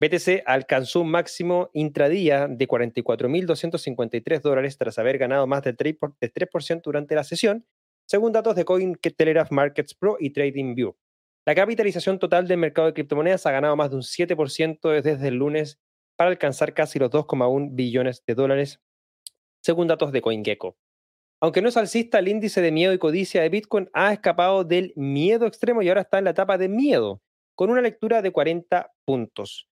BTC 0.00 0.44
alcanzó 0.46 1.02
un 1.02 1.10
máximo 1.10 1.68
intradía 1.74 2.48
de 2.48 2.66
44.253 2.66 4.40
dólares 4.40 4.78
tras 4.78 4.98
haber 4.98 5.18
ganado 5.18 5.46
más 5.46 5.62
del 5.62 5.76
3% 5.76 6.82
durante 6.82 7.14
la 7.14 7.22
sesión, 7.22 7.66
según 8.06 8.32
datos 8.32 8.56
de 8.56 8.64
Cointelegraph 8.64 9.52
Markets 9.52 9.94
Pro 9.94 10.16
y 10.18 10.30
TradingView. 10.30 10.96
La 11.46 11.54
capitalización 11.54 12.18
total 12.18 12.48
del 12.48 12.58
mercado 12.58 12.86
de 12.86 12.94
criptomonedas 12.94 13.44
ha 13.44 13.52
ganado 13.52 13.76
más 13.76 13.90
de 13.90 13.96
un 13.96 14.02
7% 14.02 15.02
desde 15.02 15.28
el 15.28 15.34
lunes 15.34 15.78
para 16.16 16.30
alcanzar 16.30 16.72
casi 16.72 16.98
los 16.98 17.10
2,1 17.10 17.68
billones 17.72 18.24
de 18.26 18.34
dólares, 18.34 18.80
según 19.62 19.86
datos 19.86 20.12
de 20.12 20.22
CoinGecko. 20.22 20.76
Aunque 21.42 21.62
no 21.62 21.68
es 21.68 21.76
alcista, 21.76 22.18
el 22.18 22.28
índice 22.28 22.60
de 22.60 22.72
miedo 22.72 22.92
y 22.92 22.98
codicia 22.98 23.42
de 23.42 23.48
Bitcoin 23.48 23.90
ha 23.92 24.12
escapado 24.12 24.64
del 24.64 24.92
miedo 24.96 25.46
extremo 25.46 25.82
y 25.82 25.88
ahora 25.88 26.02
está 26.02 26.18
en 26.18 26.24
la 26.24 26.30
etapa 26.30 26.58
de 26.58 26.68
miedo, 26.68 27.22
con 27.54 27.70
una 27.70 27.80
lectura 27.80 28.22
de 28.22 28.30
40 28.30 28.92
puntos. 29.06 29.69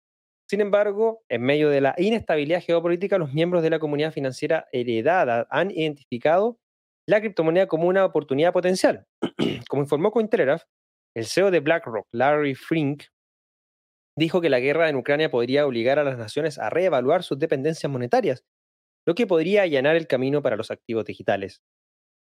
Sin 0.48 0.60
embargo, 0.60 1.24
en 1.28 1.42
medio 1.42 1.70
de 1.70 1.80
la 1.80 1.94
inestabilidad 1.98 2.62
geopolítica, 2.62 3.18
los 3.18 3.32
miembros 3.32 3.62
de 3.62 3.70
la 3.70 3.80
comunidad 3.80 4.12
financiera 4.12 4.68
heredada 4.72 5.46
han 5.50 5.72
identificado 5.72 6.58
la 7.08 7.20
criptomoneda 7.20 7.66
como 7.66 7.88
una 7.88 8.04
oportunidad 8.04 8.52
potencial. 8.52 9.06
Como 9.68 9.82
informó 9.82 10.10
Cointelegraph, 10.10 10.62
el 11.14 11.26
CEO 11.26 11.50
de 11.50 11.60
BlackRock, 11.60 12.06
Larry 12.12 12.54
Frink, 12.54 13.04
dijo 14.16 14.40
que 14.40 14.50
la 14.50 14.60
guerra 14.60 14.88
en 14.88 14.96
Ucrania 14.96 15.30
podría 15.30 15.66
obligar 15.66 15.98
a 15.98 16.04
las 16.04 16.18
naciones 16.18 16.58
a 16.58 16.70
reevaluar 16.70 17.22
sus 17.22 17.38
dependencias 17.38 17.90
monetarias, 17.90 18.44
lo 19.06 19.14
que 19.14 19.26
podría 19.26 19.62
allanar 19.62 19.96
el 19.96 20.06
camino 20.06 20.42
para 20.42 20.56
los 20.56 20.70
activos 20.70 21.04
digitales. 21.04 21.62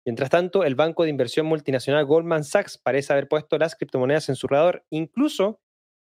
Mientras 0.05 0.30
tanto, 0.30 0.63
el 0.63 0.76
banco 0.76 1.03
de 1.03 1.09
inversión 1.09 1.45
multinacional 1.45 2.05
Goldman 2.05 2.43
Sachs 2.43 2.78
parece 2.78 3.13
haber 3.13 3.28
puesto 3.28 3.57
las 3.57 3.76
criptomonedas 3.76 4.30
en 4.30 4.36
su 4.36 4.47
radar, 4.47 4.86
incluso 4.89 5.59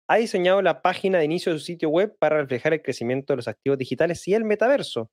ha 0.09 0.17
diseñado 0.17 0.63
la 0.63 0.81
página 0.81 1.19
de 1.19 1.25
inicio 1.25 1.53
de 1.53 1.59
su 1.59 1.65
sitio 1.65 1.89
web 1.89 2.17
para 2.17 2.37
reflejar 2.37 2.73
el 2.73 2.81
crecimiento 2.81 3.31
de 3.31 3.37
los 3.37 3.47
activos 3.47 3.77
digitales 3.77 4.27
y 4.27 4.33
el 4.33 4.43
metaverso. 4.43 5.11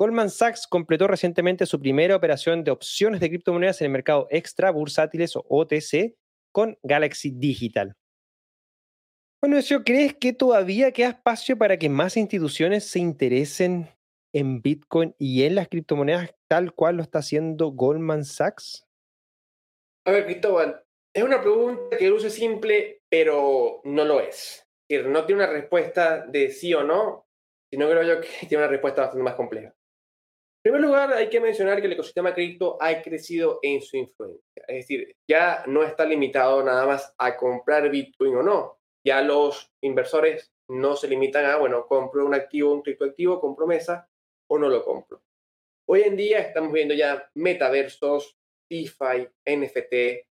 Goldman 0.00 0.30
Sachs 0.30 0.66
completó 0.66 1.06
recientemente 1.06 1.66
su 1.66 1.78
primera 1.78 2.16
operación 2.16 2.64
de 2.64 2.70
opciones 2.70 3.20
de 3.20 3.28
criptomonedas 3.28 3.82
en 3.82 3.86
el 3.86 3.92
mercado 3.92 4.26
extra 4.30 4.70
bursátiles 4.70 5.36
o 5.36 5.44
OTC 5.46 6.16
con 6.50 6.78
Galaxy 6.82 7.30
Digital. 7.30 7.94
Bueno, 9.42 9.58
¿crees 9.84 10.14
que 10.14 10.32
todavía 10.32 10.92
queda 10.92 11.10
espacio 11.10 11.58
para 11.58 11.76
que 11.76 11.90
más 11.90 12.16
instituciones 12.16 12.88
se 12.88 13.00
interesen 13.00 13.90
en 14.32 14.62
Bitcoin 14.62 15.14
y 15.18 15.42
en 15.42 15.56
las 15.56 15.68
criptomonedas 15.68 16.34
tal 16.48 16.72
cual 16.72 16.96
lo 16.96 17.02
está 17.02 17.18
haciendo 17.18 17.68
Goldman 17.72 18.24
Sachs? 18.24 18.86
A 20.06 20.12
ver, 20.12 20.24
Cristóbal, 20.24 20.82
es 21.14 21.22
una 21.22 21.40
pregunta 21.40 21.96
que 21.96 22.08
luce 22.08 22.30
simple, 22.30 23.02
pero 23.08 23.80
no 23.84 24.04
lo 24.04 24.20
es. 24.20 24.66
Es 24.88 24.98
decir, 24.98 25.06
no 25.10 25.26
tiene 25.26 25.44
una 25.44 25.52
respuesta 25.52 26.26
de 26.26 26.50
sí 26.50 26.72
o 26.74 26.82
no, 26.82 27.26
sino 27.70 27.88
creo 27.88 28.02
yo 28.02 28.20
que 28.20 28.28
tiene 28.48 28.64
una 28.64 28.70
respuesta 28.70 29.02
bastante 29.02 29.22
más 29.22 29.34
compleja. 29.34 29.68
En 30.64 30.70
primer 30.70 30.80
lugar, 30.80 31.12
hay 31.12 31.28
que 31.28 31.40
mencionar 31.40 31.80
que 31.80 31.86
el 31.86 31.94
ecosistema 31.94 32.32
cripto 32.32 32.78
ha 32.80 33.02
crecido 33.02 33.58
en 33.62 33.82
su 33.82 33.96
influencia. 33.96 34.64
Es 34.68 34.76
decir, 34.76 35.16
ya 35.28 35.64
no 35.66 35.82
está 35.82 36.04
limitado 36.04 36.62
nada 36.62 36.86
más 36.86 37.12
a 37.18 37.36
comprar 37.36 37.90
Bitcoin 37.90 38.36
o 38.36 38.42
no. 38.42 38.78
Ya 39.04 39.22
los 39.22 39.72
inversores 39.82 40.52
no 40.68 40.94
se 40.94 41.08
limitan 41.08 41.46
a, 41.46 41.56
bueno, 41.56 41.86
compro 41.88 42.24
un 42.24 42.34
activo, 42.34 42.72
un 42.72 42.82
criptoactivo 42.82 43.40
con 43.40 43.56
promesa 43.56 44.08
o 44.48 44.56
no 44.56 44.68
lo 44.68 44.84
compro. 44.84 45.20
Hoy 45.88 46.02
en 46.02 46.16
día 46.16 46.38
estamos 46.38 46.72
viendo 46.72 46.94
ya 46.94 47.28
metaversos, 47.34 48.38
DeFi, 48.70 49.28
NFT, 49.44 50.24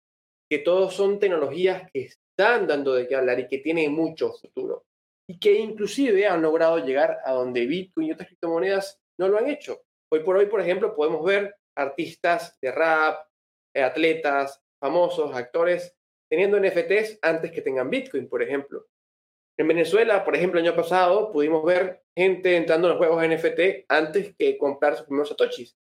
que 0.50 0.60
todos 0.60 0.96
son 0.96 1.20
tecnologías 1.20 1.90
que 1.92 2.02
están 2.02 2.66
dando 2.68 2.96
de 2.96 3.08
qué 3.08 3.16
hablar 3.16 3.40
y 3.40 3.48
que 3.48 3.60
tienen 3.60 3.94
mucho 3.94 4.34
futuro. 4.34 4.86
Y 5.28 5.40
que 5.40 5.60
inclusive 5.60 6.26
han 6.26 6.42
logrado 6.42 6.84
llegar 6.84 7.20
a 7.24 7.34
donde 7.34 7.68
Bitcoin 7.68 8.08
y 8.08 8.12
otras 8.14 8.30
criptomonedas 8.30 9.00
no 9.20 9.28
lo 9.28 9.38
han 9.38 9.48
hecho. 9.48 9.82
Hoy 10.12 10.22
por 10.22 10.38
hoy, 10.38 10.48
por 10.48 10.60
ejemplo, 10.60 10.96
podemos 10.96 11.24
ver 11.24 11.56
artistas 11.78 12.58
de 12.60 12.72
rap, 12.72 13.28
eh, 13.76 13.84
atletas, 13.84 14.60
famosos, 14.82 15.36
actores, 15.36 15.96
teniendo 16.30 16.60
NFTs 16.60 17.20
antes 17.22 17.52
que 17.52 17.62
tengan 17.62 17.90
Bitcoin, 17.90 18.28
por 18.28 18.42
ejemplo. 18.42 18.88
En 19.58 19.68
Venezuela, 19.68 20.24
por 20.24 20.36
ejemplo, 20.36 20.60
el 20.60 20.66
año 20.66 20.76
pasado 20.76 21.32
pudimos 21.32 21.64
ver 21.64 22.02
gente 22.16 22.56
entrando 22.56 22.88
en 22.88 22.98
los 22.98 22.98
juegos 22.98 23.28
NFT 23.28 23.86
antes 23.90 24.36
que 24.36 24.58
comprar 24.58 24.96
sus 24.96 25.06
primeros 25.06 25.30
satoshis. 25.30 25.78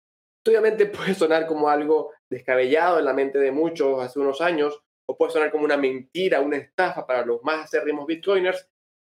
Obviamente 0.47 0.85
puede 0.85 1.13
sonar 1.13 1.47
como 1.47 1.69
algo 1.69 2.13
descabellado 2.29 2.99
en 2.99 3.05
la 3.05 3.13
mente 3.13 3.39
de 3.39 3.51
muchos 3.51 4.01
hace 4.01 4.19
unos 4.19 4.41
años, 4.41 4.79
o 5.07 5.17
puede 5.17 5.33
sonar 5.33 5.51
como 5.51 5.65
una 5.65 5.77
mentira, 5.77 6.41
una 6.41 6.57
estafa 6.57 7.05
para 7.05 7.25
los 7.25 7.43
más 7.43 7.65
acérrimos 7.65 8.05
bitcoiners, 8.07 8.67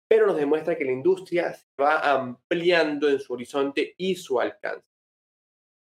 pero 0.09 0.27
nos 0.27 0.37
demuestra 0.37 0.77
que 0.77 0.85
la 0.85 0.93
industria 0.93 1.53
se 1.53 1.67
va 1.81 2.13
ampliando 2.13 3.09
en 3.09 3.19
su 3.19 3.33
horizonte 3.33 3.95
y 3.97 4.15
su 4.15 4.41
alcance. 4.41 4.87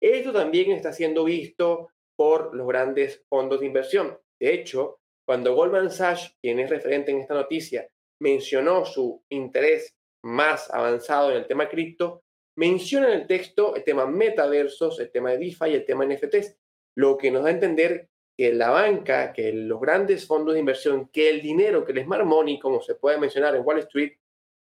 Esto 0.02 0.34
también 0.34 0.72
está 0.72 0.94
siendo 0.94 1.24
visto 1.24 1.90
por 2.18 2.56
los 2.56 2.68
grandes 2.68 3.24
fondos 3.30 3.60
de 3.60 3.68
inversión. 3.68 4.18
De 4.40 4.54
hecho, 4.54 5.00
cuando 5.28 5.56
Goldman 5.56 5.92
Sachs, 5.92 6.36
quien 6.42 6.60
es 6.60 6.70
referente 6.70 7.12
en 7.12 7.20
esta 7.20 7.34
noticia, 7.34 7.88
mencionó 8.22 8.86
su 8.86 9.24
interés 9.30 9.96
más 10.24 10.74
avanzado 10.74 11.32
en 11.32 11.38
el 11.38 11.48
tema 11.48 11.70
cripto, 11.70 12.24
menciona 12.56 13.08
en 13.08 13.22
el 13.22 13.28
texto 13.28 13.76
el 13.76 13.84
tema 13.84 14.06
metaversos, 14.06 15.00
el 15.00 15.12
tema 15.12 15.32
de 15.32 15.38
DeFi 15.38 15.70
y 15.70 15.74
el 15.74 15.86
tema 15.86 16.06
NFTs, 16.06 16.58
lo 16.96 17.18
que 17.18 17.32
nos 17.32 17.44
da 17.44 17.50
a 17.50 17.54
entender 17.54 18.10
que 18.38 18.54
la 18.54 18.70
banca, 18.70 19.32
que 19.32 19.54
los 19.54 19.80
grandes 19.80 20.28
fondos 20.28 20.54
de 20.54 20.60
inversión, 20.60 21.08
que 21.10 21.30
el 21.30 21.42
dinero, 21.42 21.86
que 21.86 21.94
el 21.94 22.04
smart 22.04 22.26
money, 22.26 22.60
como 22.60 22.82
se 22.82 22.96
puede 22.96 23.18
mencionar 23.18 23.56
en 23.56 23.66
Wall 23.66 23.80
Street, 23.80 24.14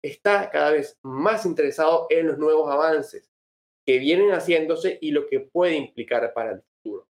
está 0.02 0.50
cada 0.50 0.72
vez 0.72 0.98
más 1.04 1.46
interesado 1.46 2.08
en 2.10 2.28
los 2.28 2.38
nuevos 2.38 2.72
avances 2.72 3.30
que 3.86 4.00
vienen 4.00 4.32
haciéndose 4.32 4.98
y 5.02 5.12
lo 5.12 5.28
que 5.28 5.40
puede 5.40 5.76
implicar 5.76 6.34
para 6.34 6.52
el 6.52 6.62
futuro. 6.62 7.08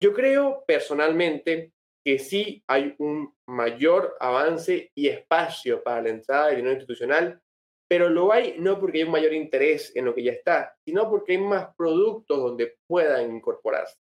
Yo 0.00 0.14
creo 0.14 0.64
personalmente 0.66 1.72
que 2.04 2.18
sí 2.18 2.62
hay 2.66 2.94
un 2.98 3.34
mayor 3.46 4.16
avance 4.20 4.90
y 4.94 5.08
espacio 5.08 5.82
para 5.82 6.02
la 6.02 6.08
entrada 6.10 6.46
del 6.46 6.56
dinero 6.56 6.74
institucional, 6.74 7.42
pero 7.88 8.10
lo 8.10 8.32
hay 8.32 8.56
no 8.58 8.78
porque 8.78 8.98
hay 8.98 9.04
un 9.04 9.10
mayor 9.10 9.32
interés 9.32 9.94
en 9.96 10.04
lo 10.04 10.14
que 10.14 10.22
ya 10.22 10.32
está, 10.32 10.76
sino 10.84 11.08
porque 11.08 11.32
hay 11.32 11.38
más 11.38 11.74
productos 11.74 12.38
donde 12.38 12.76
puedan 12.86 13.34
incorporarse. 13.36 13.96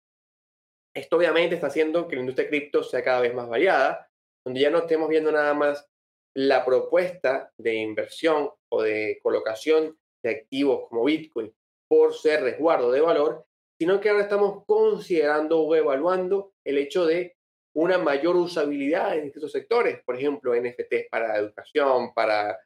Esto 0.96 1.18
obviamente 1.18 1.56
está 1.56 1.68
haciendo 1.68 2.08
que 2.08 2.16
la 2.16 2.22
industria 2.22 2.48
cripto 2.48 2.84
sea 2.84 3.04
cada 3.04 3.22
vez 3.22 3.34
más 3.34 3.50
variada, 3.50 4.10
donde 4.46 4.62
ya 4.62 4.70
no 4.70 4.80
estemos 4.80 5.10
viendo 5.10 5.32
nada 5.32 5.54
más 5.54 5.90
la 6.36 6.64
propuesta 6.64 7.52
de 7.58 7.76
inversión 7.76 8.50
o 8.72 8.82
de 8.82 9.20
colocación 9.22 9.98
de 10.24 10.32
activos 10.32 10.88
como 10.90 11.04
Bitcoin 11.04 11.54
por 11.88 12.14
ser 12.14 12.42
resguardo 12.42 12.92
de 12.92 13.02
valor, 13.02 13.46
sino 13.78 14.00
que 14.00 14.10
ahora 14.10 14.24
estamos 14.24 14.64
considerando 14.66 15.62
o 15.62 15.76
evaluando 15.76 16.54
el 16.66 16.78
hecho 16.78 17.06
de 17.06 17.36
una 17.76 17.98
mayor 17.98 18.36
usabilidad 18.36 19.18
en 19.18 19.26
estos 19.26 19.52
sectores, 19.52 20.02
por 20.06 20.16
ejemplo, 20.16 20.56
NFTs 20.56 21.10
para 21.10 21.38
educación, 21.38 22.14
para 22.14 22.58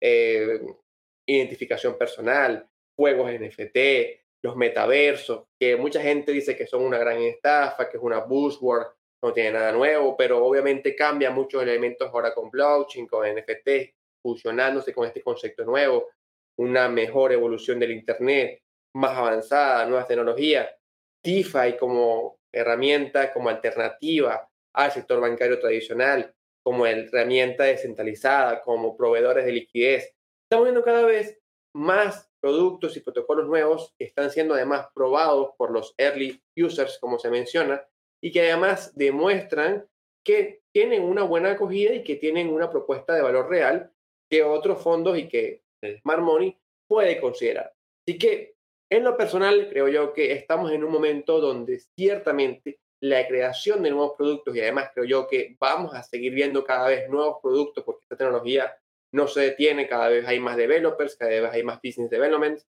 eh, 0.00 0.60
identificación 1.26 1.98
personal, 1.98 2.68
juegos 2.96 3.30
NFT, 3.32 3.78
los 4.42 4.56
metaversos, 4.56 5.46
que 5.58 5.76
mucha 5.76 6.00
gente 6.00 6.32
dice 6.32 6.56
que 6.56 6.66
son 6.66 6.82
una 6.82 6.98
gran 6.98 7.18
estafa, 7.18 7.88
que 7.88 7.96
es 7.96 8.02
una 8.02 8.20
buzzword, 8.20 8.86
no 9.22 9.32
tiene 9.32 9.52
nada 9.52 9.72
nuevo, 9.72 10.16
pero 10.16 10.44
obviamente 10.44 10.94
cambia 10.94 11.30
muchos 11.30 11.62
elementos 11.62 12.08
ahora 12.08 12.32
con 12.34 12.50
blockchain, 12.50 13.06
con 13.06 13.26
NFT, 13.26 13.94
fusionándose 14.22 14.92
con 14.92 15.06
este 15.06 15.22
concepto 15.22 15.64
nuevo, 15.64 16.08
una 16.58 16.88
mejor 16.88 17.32
evolución 17.32 17.78
del 17.78 17.92
Internet, 17.92 18.62
más 18.94 19.16
avanzada, 19.16 19.84
nuevas 19.86 20.06
tecnologías, 20.06 20.68
DeFi 21.22 21.76
como 21.78 22.38
herramienta, 22.52 23.32
como 23.32 23.48
alternativa 23.48 24.48
al 24.74 24.92
sector 24.92 25.20
bancario 25.20 25.58
tradicional, 25.58 26.34
como 26.66 26.84
herramienta 26.84 27.62
descentralizada, 27.62 28.60
como 28.60 28.96
proveedores 28.96 29.46
de 29.46 29.52
liquidez. 29.52 30.12
Estamos 30.50 30.64
viendo 30.64 30.82
cada 30.82 31.04
vez 31.04 31.38
más 31.72 32.28
productos 32.40 32.96
y 32.96 33.00
protocolos 33.00 33.46
nuevos 33.46 33.94
que 33.96 34.04
están 34.04 34.32
siendo 34.32 34.52
además 34.52 34.88
probados 34.92 35.50
por 35.56 35.70
los 35.70 35.94
early 35.96 36.42
users, 36.56 36.98
como 36.98 37.20
se 37.20 37.30
menciona, 37.30 37.86
y 38.20 38.32
que 38.32 38.50
además 38.50 38.96
demuestran 38.96 39.86
que 40.26 40.62
tienen 40.74 41.04
una 41.04 41.22
buena 41.22 41.52
acogida 41.52 41.94
y 41.94 42.02
que 42.02 42.16
tienen 42.16 42.52
una 42.52 42.68
propuesta 42.68 43.14
de 43.14 43.22
valor 43.22 43.48
real 43.48 43.92
que 44.28 44.42
otros 44.42 44.82
fondos 44.82 45.16
y 45.18 45.28
que 45.28 45.62
el 45.84 46.00
Smart 46.00 46.20
Money 46.20 46.58
puede 46.88 47.20
considerar. 47.20 47.72
Así 48.04 48.18
que, 48.18 48.56
en 48.90 49.04
lo 49.04 49.16
personal, 49.16 49.68
creo 49.70 49.86
yo 49.86 50.12
que 50.12 50.32
estamos 50.32 50.72
en 50.72 50.82
un 50.82 50.90
momento 50.90 51.38
donde 51.40 51.80
ciertamente 51.96 52.80
la 53.02 53.26
creación 53.26 53.82
de 53.82 53.90
nuevos 53.90 54.14
productos 54.16 54.56
y 54.56 54.60
además 54.60 54.90
creo 54.94 55.04
yo 55.04 55.26
que 55.28 55.56
vamos 55.60 55.94
a 55.94 56.02
seguir 56.02 56.32
viendo 56.32 56.64
cada 56.64 56.88
vez 56.88 57.08
nuevos 57.08 57.38
productos 57.42 57.84
porque 57.84 58.02
esta 58.02 58.16
tecnología 58.16 58.76
no 59.12 59.28
se 59.28 59.40
detiene, 59.40 59.88
cada 59.88 60.08
vez 60.08 60.26
hay 60.26 60.40
más 60.40 60.56
developers, 60.56 61.16
cada 61.16 61.30
vez 61.30 61.52
hay 61.52 61.62
más 61.62 61.80
business 61.82 62.10
development, 62.10 62.60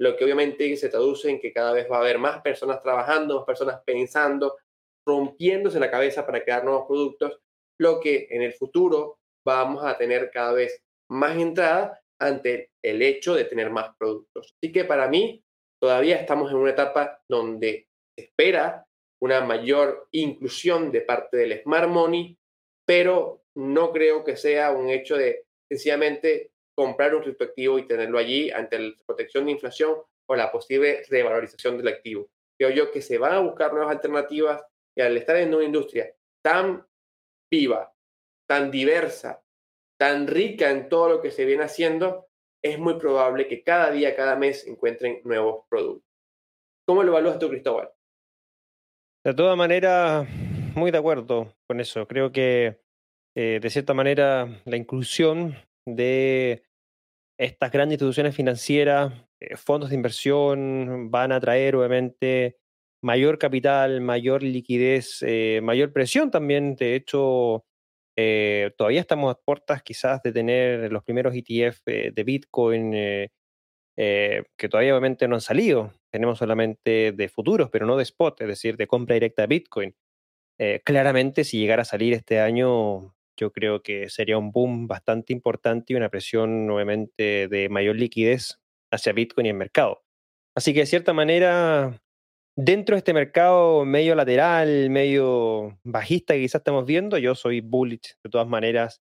lo 0.00 0.16
que 0.16 0.24
obviamente 0.24 0.76
se 0.76 0.88
traduce 0.88 1.30
en 1.30 1.40
que 1.40 1.52
cada 1.52 1.72
vez 1.72 1.90
va 1.90 1.96
a 1.96 2.00
haber 2.00 2.18
más 2.18 2.40
personas 2.40 2.82
trabajando, 2.82 3.36
más 3.36 3.44
personas 3.44 3.80
pensando, 3.84 4.56
rompiéndose 5.06 5.80
la 5.80 5.90
cabeza 5.90 6.24
para 6.26 6.42
crear 6.42 6.64
nuevos 6.64 6.86
productos, 6.86 7.40
lo 7.80 8.00
que 8.00 8.28
en 8.30 8.42
el 8.42 8.52
futuro 8.52 9.18
vamos 9.44 9.84
a 9.84 9.96
tener 9.96 10.30
cada 10.30 10.52
vez 10.52 10.82
más 11.10 11.36
entrada 11.36 12.00
ante 12.20 12.70
el 12.82 13.02
hecho 13.02 13.34
de 13.34 13.44
tener 13.44 13.70
más 13.70 13.96
productos. 13.96 14.54
Así 14.56 14.72
que 14.72 14.84
para 14.84 15.08
mí 15.08 15.42
todavía 15.80 16.16
estamos 16.16 16.50
en 16.50 16.58
una 16.58 16.70
etapa 16.70 17.20
donde 17.28 17.88
espera 18.16 18.84
una 19.20 19.40
mayor 19.40 20.08
inclusión 20.12 20.92
de 20.92 21.00
parte 21.00 21.36
del 21.36 21.60
smart 21.62 21.88
money, 21.88 22.38
pero 22.86 23.42
no 23.54 23.92
creo 23.92 24.24
que 24.24 24.36
sea 24.36 24.70
un 24.70 24.88
hecho 24.88 25.16
de 25.16 25.44
sencillamente 25.68 26.52
comprar 26.74 27.14
un 27.14 27.22
criptoactivo 27.22 27.78
y 27.78 27.86
tenerlo 27.86 28.18
allí 28.18 28.50
ante 28.50 28.78
la 28.78 28.94
protección 29.04 29.46
de 29.46 29.52
inflación 29.52 29.96
o 30.26 30.36
la 30.36 30.52
posible 30.52 31.02
revalorización 31.08 31.76
del 31.76 31.88
activo. 31.88 32.30
Creo 32.56 32.70
yo 32.70 32.92
que 32.92 33.02
se 33.02 33.18
van 33.18 33.32
a 33.32 33.40
buscar 33.40 33.72
nuevas 33.72 33.90
alternativas 33.94 34.62
y 34.96 35.00
al 35.00 35.16
estar 35.16 35.36
en 35.36 35.54
una 35.54 35.64
industria 35.64 36.14
tan 36.42 36.86
viva, 37.50 37.92
tan 38.46 38.70
diversa, 38.70 39.42
tan 39.98 40.26
rica 40.26 40.70
en 40.70 40.88
todo 40.88 41.08
lo 41.08 41.20
que 41.20 41.30
se 41.30 41.44
viene 41.44 41.64
haciendo, 41.64 42.28
es 42.62 42.78
muy 42.78 42.94
probable 42.98 43.48
que 43.48 43.62
cada 43.62 43.90
día, 43.90 44.16
cada 44.16 44.36
mes 44.36 44.66
encuentren 44.66 45.20
nuevos 45.24 45.64
productos. 45.68 46.08
¿Cómo 46.86 47.02
lo 47.02 47.12
evalúas 47.12 47.38
tú, 47.38 47.48
Cristóbal? 47.48 47.90
De 49.28 49.34
todas 49.34 49.58
maneras, 49.58 50.26
muy 50.74 50.90
de 50.90 50.96
acuerdo 50.96 51.54
con 51.66 51.80
eso. 51.80 52.08
Creo 52.08 52.32
que, 52.32 52.80
eh, 53.36 53.60
de 53.60 53.68
cierta 53.68 53.92
manera, 53.92 54.48
la 54.64 54.78
inclusión 54.78 55.54
de 55.84 56.62
estas 57.38 57.70
grandes 57.70 57.96
instituciones 57.96 58.34
financieras, 58.34 59.12
eh, 59.38 59.54
fondos 59.56 59.90
de 59.90 59.96
inversión, 59.96 61.10
van 61.10 61.32
a 61.32 61.40
traer, 61.40 61.76
obviamente, 61.76 62.56
mayor 63.02 63.38
capital, 63.38 64.00
mayor 64.00 64.42
liquidez, 64.42 65.18
eh, 65.20 65.60
mayor 65.62 65.92
presión 65.92 66.30
también. 66.30 66.74
De 66.74 66.94
hecho, 66.94 67.66
todavía 68.78 69.02
estamos 69.02 69.34
a 69.34 69.38
puertas 69.38 69.82
quizás 69.82 70.22
de 70.22 70.32
tener 70.32 70.90
los 70.90 71.04
primeros 71.04 71.34
ETF 71.34 71.84
de 71.84 72.24
Bitcoin 72.24 72.92
que 73.94 74.68
todavía 74.70 74.94
obviamente 74.94 75.28
no 75.28 75.34
han 75.34 75.42
salido. 75.42 75.92
Tenemos 76.10 76.38
solamente 76.38 77.12
de 77.12 77.28
futuros, 77.28 77.70
pero 77.70 77.86
no 77.86 77.96
de 77.96 78.02
spot, 78.02 78.40
es 78.42 78.48
decir, 78.48 78.76
de 78.76 78.86
compra 78.86 79.14
directa 79.14 79.42
de 79.42 79.48
Bitcoin. 79.48 79.94
claramente, 80.84 81.44
si 81.44 81.58
llegara 81.58 81.82
a 81.82 81.84
salir 81.84 82.14
este 82.14 82.40
año, 82.40 83.14
yo 83.36 83.52
creo 83.52 83.82
que 83.82 84.10
sería 84.10 84.36
un 84.38 84.50
boom 84.50 84.88
bastante 84.88 85.32
importante 85.32 85.92
y 85.92 85.96
una 85.96 86.08
presión, 86.08 86.68
obviamente, 86.70 87.48
de 87.48 87.68
mayor 87.68 87.96
liquidez 87.96 88.60
hacia 88.90 89.12
Bitcoin 89.12 89.46
y 89.46 89.50
el 89.50 89.56
mercado. 89.56 90.02
Así 90.56 90.74
que 90.74 90.80
de 90.80 90.86
cierta 90.86 91.12
manera, 91.12 92.00
dentro 92.56 92.96
de 92.96 92.98
este 92.98 93.14
mercado 93.14 93.84
medio 93.84 94.16
lateral, 94.16 94.90
medio 94.90 95.78
bajista 95.84 96.34
que 96.34 96.40
quizás 96.40 96.60
estamos 96.60 96.84
viendo, 96.84 97.16
yo 97.18 97.36
soy 97.36 97.60
bullish 97.60 98.16
de 98.24 98.30
todas 98.30 98.48
maneras 98.48 99.00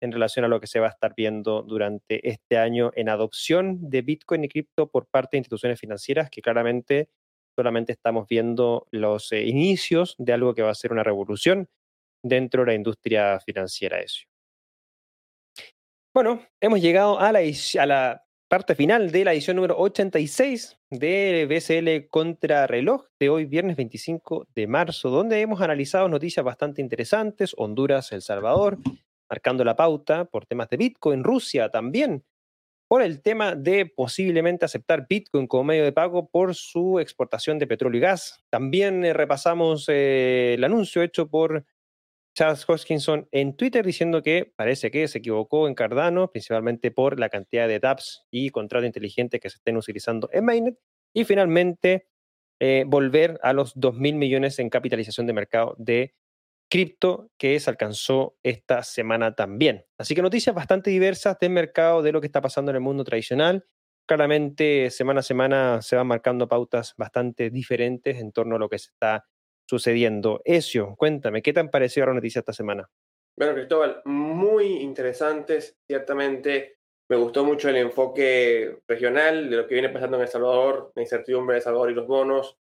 en 0.00 0.12
relación 0.12 0.44
a 0.44 0.48
lo 0.48 0.60
que 0.60 0.66
se 0.66 0.80
va 0.80 0.86
a 0.86 0.90
estar 0.90 1.14
viendo 1.16 1.62
durante 1.62 2.28
este 2.28 2.58
año 2.58 2.92
en 2.94 3.08
adopción 3.08 3.90
de 3.90 4.02
Bitcoin 4.02 4.44
y 4.44 4.48
cripto 4.48 4.90
por 4.90 5.06
parte 5.06 5.36
de 5.36 5.38
instituciones 5.38 5.80
financieras, 5.80 6.30
que 6.30 6.42
claramente 6.42 7.08
solamente 7.56 7.92
estamos 7.92 8.28
viendo 8.28 8.86
los 8.90 9.32
eh, 9.32 9.44
inicios 9.44 10.14
de 10.18 10.32
algo 10.32 10.54
que 10.54 10.62
va 10.62 10.70
a 10.70 10.74
ser 10.74 10.92
una 10.92 11.02
revolución 11.02 11.68
dentro 12.22 12.62
de 12.62 12.66
la 12.68 12.74
industria 12.74 13.40
financiera. 13.40 14.00
Eso. 14.00 14.24
Bueno, 16.14 16.42
hemos 16.60 16.80
llegado 16.80 17.18
a 17.18 17.32
la, 17.32 17.40
a 17.40 17.86
la 17.86 18.26
parte 18.48 18.74
final 18.74 19.10
de 19.10 19.24
la 19.24 19.32
edición 19.32 19.56
número 19.56 19.76
86 19.78 20.78
de 20.90 21.46
BCL 21.46 22.08
Contra 22.08 22.66
Reloj 22.66 23.06
de 23.18 23.28
hoy, 23.28 23.44
viernes 23.44 23.76
25 23.76 24.46
de 24.54 24.66
marzo, 24.66 25.10
donde 25.10 25.40
hemos 25.40 25.60
analizado 25.60 26.08
noticias 26.08 26.44
bastante 26.44 26.80
interesantes, 26.80 27.54
Honduras, 27.56 28.12
El 28.12 28.22
Salvador, 28.22 28.78
marcando 29.28 29.64
la 29.64 29.76
pauta 29.76 30.24
por 30.26 30.46
temas 30.46 30.68
de 30.68 30.76
Bitcoin, 30.76 31.24
Rusia 31.24 31.70
también, 31.70 32.24
por 32.88 33.02
el 33.02 33.20
tema 33.22 33.54
de 33.54 33.86
posiblemente 33.86 34.64
aceptar 34.64 35.06
Bitcoin 35.08 35.46
como 35.46 35.64
medio 35.64 35.84
de 35.84 35.92
pago 35.92 36.28
por 36.28 36.54
su 36.54 37.00
exportación 37.00 37.58
de 37.58 37.66
petróleo 37.66 37.98
y 37.98 38.02
gas. 38.02 38.44
También 38.50 39.04
eh, 39.04 39.12
repasamos 39.12 39.86
eh, 39.88 40.54
el 40.54 40.64
anuncio 40.64 41.02
hecho 41.02 41.28
por 41.28 41.64
Charles 42.36 42.68
Hoskinson 42.68 43.28
en 43.32 43.56
Twitter 43.56 43.84
diciendo 43.84 44.22
que 44.22 44.52
parece 44.56 44.90
que 44.90 45.08
se 45.08 45.18
equivocó 45.18 45.66
en 45.68 45.74
Cardano, 45.74 46.30
principalmente 46.30 46.90
por 46.90 47.18
la 47.18 47.30
cantidad 47.30 47.66
de 47.66 47.80
taps 47.80 48.26
y 48.30 48.50
contratos 48.50 48.86
inteligentes 48.86 49.40
que 49.40 49.50
se 49.50 49.56
estén 49.56 49.76
utilizando 49.76 50.28
en 50.32 50.44
Mainnet. 50.44 50.78
Y 51.14 51.24
finalmente, 51.24 52.08
eh, 52.60 52.84
volver 52.86 53.40
a 53.42 53.54
los 53.54 53.72
2 53.74 53.96
mil 53.96 54.16
millones 54.16 54.58
en 54.58 54.68
capitalización 54.68 55.26
de 55.26 55.32
mercado 55.32 55.74
de 55.78 56.14
cripto 56.68 57.30
que 57.38 57.58
se 57.60 57.70
alcanzó 57.70 58.36
esta 58.42 58.82
semana 58.82 59.34
también. 59.34 59.84
Así 59.98 60.14
que 60.14 60.22
noticias 60.22 60.54
bastante 60.54 60.90
diversas 60.90 61.38
del 61.38 61.50
mercado, 61.50 62.02
de 62.02 62.12
lo 62.12 62.20
que 62.20 62.26
está 62.26 62.40
pasando 62.40 62.70
en 62.70 62.76
el 62.76 62.82
mundo 62.82 63.04
tradicional. 63.04 63.66
Claramente, 64.06 64.90
semana 64.90 65.20
a 65.20 65.22
semana 65.22 65.82
se 65.82 65.96
van 65.96 66.06
marcando 66.06 66.48
pautas 66.48 66.94
bastante 66.96 67.50
diferentes 67.50 68.18
en 68.18 68.32
torno 68.32 68.56
a 68.56 68.58
lo 68.58 68.68
que 68.68 68.78
se 68.78 68.90
está 68.90 69.26
sucediendo. 69.68 70.40
Ezio, 70.44 70.94
cuéntame, 70.96 71.42
¿qué 71.42 71.52
te 71.52 71.60
han 71.60 71.70
parecido 71.70 72.06
la 72.06 72.14
noticia 72.14 72.38
esta 72.40 72.52
semana? 72.52 72.88
Bueno, 73.36 73.54
Cristóbal, 73.54 74.02
muy 74.04 74.76
interesantes. 74.76 75.76
Ciertamente 75.86 76.78
me 77.08 77.16
gustó 77.16 77.44
mucho 77.44 77.68
el 77.68 77.76
enfoque 77.76 78.78
regional 78.88 79.50
de 79.50 79.56
lo 79.56 79.66
que 79.66 79.74
viene 79.74 79.90
pasando 79.90 80.16
en 80.16 80.22
El 80.22 80.28
Salvador, 80.28 80.92
la 80.94 81.02
incertidumbre 81.02 81.54
de 81.54 81.58
El 81.58 81.64
Salvador 81.64 81.90
y 81.90 81.94
los 81.94 82.06
bonos, 82.06 82.56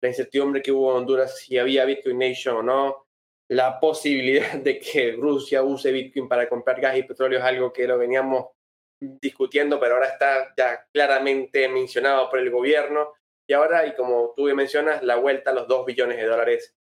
la 0.00 0.08
incertidumbre 0.08 0.62
que 0.62 0.72
hubo 0.72 0.90
en 0.92 0.98
Honduras 0.98 1.38
si 1.38 1.58
había 1.58 1.84
Bitcoin 1.84 2.18
Nation 2.18 2.56
o 2.56 2.62
no, 2.62 3.06
la 3.50 3.80
posibilidad 3.80 4.52
de 4.62 4.78
que 4.78 5.12
Rusia 5.12 5.62
use 5.62 5.92
Bitcoin 5.92 6.28
para 6.28 6.48
comprar 6.48 6.80
gas 6.80 6.96
y 6.96 7.02
petróleo 7.02 7.38
es 7.38 7.44
algo 7.44 7.72
que 7.72 7.86
lo 7.86 7.98
veníamos 7.98 8.46
discutiendo, 9.00 9.80
pero 9.80 9.94
ahora 9.94 10.08
está 10.08 10.52
ya 10.56 10.86
claramente 10.92 11.68
mencionado 11.68 12.28
por 12.28 12.38
el 12.38 12.50
gobierno. 12.50 13.14
Y 13.48 13.54
ahora, 13.54 13.86
y 13.86 13.94
como 13.94 14.34
tú 14.36 14.44
mencionas, 14.54 15.02
la 15.02 15.16
vuelta 15.16 15.50
a 15.50 15.54
los 15.54 15.66
2 15.66 15.86
billones 15.86 16.18
de 16.18 16.26
dólares 16.26 16.76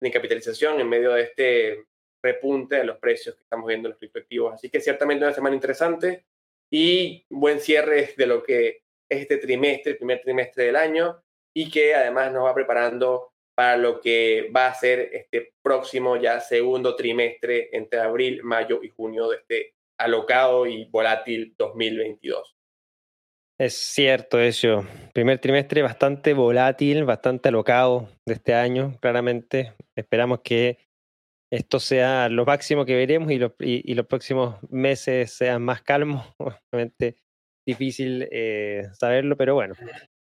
de 0.00 0.10
capitalización 0.10 0.80
en 0.80 0.88
medio 0.88 1.12
de 1.12 1.22
este 1.22 1.84
repunte 2.22 2.76
de 2.76 2.84
los 2.84 2.98
precios 2.98 3.34
que 3.34 3.42
estamos 3.42 3.66
viendo 3.66 3.88
en 3.88 3.90
los 3.90 3.98
criptoactivos. 3.98 4.54
Así 4.54 4.70
que 4.70 4.80
ciertamente 4.80 5.24
una 5.24 5.34
semana 5.34 5.54
interesante 5.54 6.24
y 6.72 7.26
buen 7.28 7.60
cierre 7.60 8.14
de 8.16 8.26
lo 8.26 8.42
que 8.42 8.68
es 9.08 9.20
este 9.20 9.36
trimestre, 9.36 9.96
primer 9.96 10.22
trimestre 10.22 10.64
del 10.64 10.76
año, 10.76 11.22
y 11.54 11.70
que 11.70 11.94
además 11.94 12.32
nos 12.32 12.44
va 12.44 12.54
preparando 12.54 13.32
para 13.56 13.76
lo 13.76 14.00
que 14.00 14.50
va 14.54 14.66
a 14.66 14.74
ser 14.74 15.08
este 15.12 15.54
próximo 15.62 16.16
ya 16.16 16.40
segundo 16.40 16.94
trimestre 16.94 17.70
entre 17.72 18.00
abril, 18.00 18.42
mayo 18.42 18.80
y 18.82 18.90
junio 18.90 19.28
de 19.30 19.36
este 19.38 19.74
alocado 19.98 20.66
y 20.66 20.84
volátil 20.84 21.54
2022. 21.56 22.54
Es 23.58 23.74
cierto 23.74 24.38
eso. 24.38 24.86
Primer 25.14 25.38
trimestre 25.38 25.80
bastante 25.80 26.34
volátil, 26.34 27.04
bastante 27.04 27.48
alocado 27.48 28.10
de 28.26 28.34
este 28.34 28.52
año, 28.52 28.98
claramente. 29.00 29.72
Esperamos 29.96 30.40
que 30.44 30.76
esto 31.50 31.80
sea 31.80 32.28
lo 32.28 32.44
máximo 32.44 32.84
que 32.84 32.94
veremos 32.94 33.32
y, 33.32 33.94
los 33.94 34.06
próximos 34.06 34.56
meses 34.68 35.32
sean 35.32 35.62
más 35.62 35.80
calmos. 35.80 36.26
Obviamente 36.38 37.16
difícil 37.66 38.28
eh, 38.30 38.82
saberlo, 38.92 39.38
pero 39.38 39.54
bueno. 39.54 39.74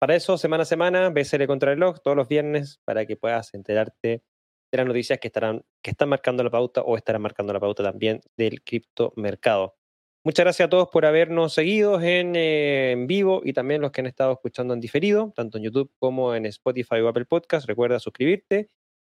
Para 0.00 0.16
eso, 0.16 0.38
semana 0.38 0.62
a 0.62 0.66
semana, 0.66 1.10
BCL 1.10 1.44
contra 1.46 1.72
reloj, 1.72 1.98
todos 2.02 2.16
los 2.16 2.26
viernes, 2.26 2.80
para 2.86 3.04
que 3.04 3.16
puedas 3.16 3.52
enterarte 3.52 4.24
de 4.72 4.76
las 4.78 4.86
noticias 4.86 5.18
que, 5.18 5.28
estarán, 5.28 5.62
que 5.82 5.90
están 5.90 6.08
marcando 6.08 6.42
la 6.42 6.48
pauta 6.48 6.80
o 6.80 6.96
estarán 6.96 7.20
marcando 7.20 7.52
la 7.52 7.60
pauta 7.60 7.82
también 7.82 8.22
del 8.34 8.62
criptomercado. 8.62 9.76
Muchas 10.24 10.44
gracias 10.44 10.66
a 10.66 10.70
todos 10.70 10.88
por 10.88 11.04
habernos 11.04 11.52
seguido 11.52 12.00
eh, 12.00 12.92
en, 12.92 13.06
vivo 13.06 13.42
y 13.44 13.52
también 13.52 13.82
los 13.82 13.90
que 13.90 14.00
han 14.00 14.06
estado 14.06 14.32
escuchando 14.32 14.72
en 14.72 14.80
diferido, 14.80 15.34
tanto 15.36 15.58
en 15.58 15.64
YouTube 15.64 15.92
como 15.98 16.34
en 16.34 16.46
Spotify 16.46 17.00
o 17.00 17.08
Apple 17.08 17.26
Podcast. 17.26 17.66
Recuerda 17.66 17.98
suscribirte, 17.98 18.70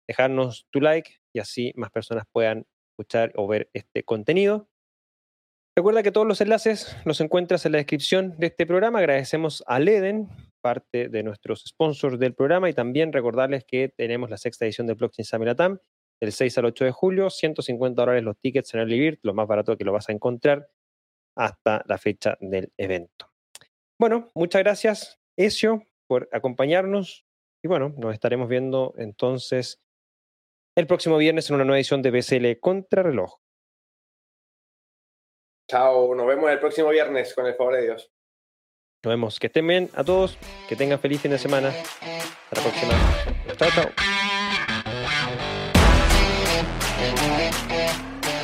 dejarnos 0.07 0.67
tu 0.69 0.79
like 0.79 1.17
y 1.33 1.39
así 1.39 1.73
más 1.75 1.91
personas 1.91 2.23
puedan 2.31 2.65
escuchar 2.93 3.33
o 3.35 3.45
ver 3.45 3.69
este 3.73 4.03
contenido. 4.03 4.69
Recuerda 5.77 6.01
que 6.01 6.11
todos 6.11 6.25
los 6.25 6.41
enlaces 6.41 6.95
los 7.05 7.21
encuentras 7.21 7.65
en 7.65 7.73
la 7.73 7.77
descripción 7.77 8.35
de 8.37 8.47
este 8.47 8.65
programa. 8.65 8.99
Agradecemos 8.99 9.63
a 9.67 9.79
Leden, 9.79 10.27
parte 10.67 11.07
de 11.07 11.23
nuestros 11.23 11.63
sponsors 11.65 12.19
del 12.19 12.33
programa, 12.33 12.69
y 12.69 12.73
también 12.73 13.13
recordarles 13.13 13.63
que 13.63 13.87
tenemos 13.87 14.29
la 14.29 14.35
sexta 14.35 14.65
edición 14.65 14.85
de 14.85 14.95
Blockchain 14.95 15.23
Summit 15.23 15.47
Latam, 15.47 15.79
del 16.19 16.33
6 16.33 16.57
al 16.57 16.65
8 16.65 16.83
de 16.83 16.91
julio, 16.91 17.29
150 17.29 18.01
dólares 18.01 18.21
los 18.21 18.37
tickets 18.37 18.73
en 18.73 18.81
el 18.81 18.89
Libir, 18.89 19.17
lo 19.23 19.33
más 19.33 19.47
barato 19.47 19.77
que 19.77 19.85
lo 19.85 19.93
vas 19.93 20.09
a 20.09 20.11
encontrar 20.11 20.67
hasta 21.37 21.85
la 21.87 21.97
fecha 21.97 22.37
del 22.41 22.73
evento. 22.75 23.31
Bueno, 23.97 24.27
muchas 24.35 24.61
gracias, 24.61 25.21
Ezio, 25.37 25.87
por 26.05 26.27
acompañarnos. 26.33 27.25
Y 27.63 27.69
bueno, 27.69 27.95
nos 27.97 28.13
estaremos 28.13 28.49
viendo 28.49 28.93
entonces 28.97 29.81
el 30.75 30.85
próximo 30.85 31.15
viernes 31.15 31.49
en 31.49 31.55
una 31.55 31.63
nueva 31.63 31.77
edición 31.77 32.01
de 32.01 32.11
BCL 32.11 32.59
Contrarreloj. 32.59 33.39
Chao, 35.71 36.13
nos 36.13 36.27
vemos 36.27 36.51
el 36.51 36.59
próximo 36.59 36.89
viernes 36.89 37.33
con 37.33 37.45
el 37.45 37.55
favor 37.55 37.75
de 37.75 37.83
Dios. 37.83 38.11
Nos 39.03 39.11
vemos. 39.11 39.39
Que 39.39 39.47
estén 39.47 39.67
bien 39.67 39.89
a 39.95 40.03
todos, 40.03 40.37
que 40.67 40.75
tengan 40.75 40.99
feliz 40.99 41.21
fin 41.21 41.31
de 41.31 41.37
semana. 41.37 41.69
Hasta 41.69 42.55
la 42.55 42.61
próxima. 42.61 42.93
Chao, 43.57 43.69
chao. 43.75 44.07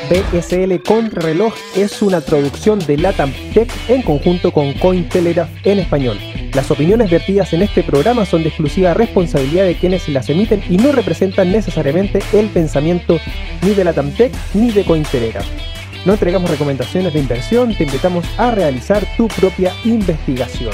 BSL 0.09 0.83
Contrarreloj 0.83 1.53
es 1.75 2.01
una 2.01 2.21
traducción 2.21 2.77
de 2.79 2.97
Latam 2.97 3.33
Tech 3.53 3.71
en 3.87 4.01
conjunto 4.03 4.51
con 4.51 4.73
Cointelegraph 4.73 5.49
en 5.65 5.79
español. 5.79 6.19
Las 6.53 6.69
opiniones 6.69 7.09
vertidas 7.09 7.51
en 7.53 7.63
este 7.63 7.81
programa 7.81 8.25
son 8.25 8.43
de 8.43 8.49
exclusiva 8.49 8.93
responsabilidad 8.93 9.63
de 9.63 9.75
quienes 9.75 10.07
las 10.09 10.29
emiten 10.29 10.61
y 10.69 10.77
no 10.77 10.91
representan 10.91 11.51
necesariamente 11.51 12.19
el 12.33 12.47
pensamiento 12.49 13.19
ni 13.63 13.73
de 13.73 13.85
Latam 13.85 14.11
Tech 14.11 14.31
ni 14.53 14.71
de 14.71 14.83
Cointelegraph. 14.83 15.47
No 16.05 16.13
entregamos 16.13 16.49
recomendaciones 16.49 17.13
de 17.13 17.19
inversión, 17.19 17.73
te 17.75 17.85
invitamos 17.85 18.25
a 18.37 18.51
realizar 18.51 19.05
tu 19.15 19.27
propia 19.27 19.73
investigación. 19.85 20.73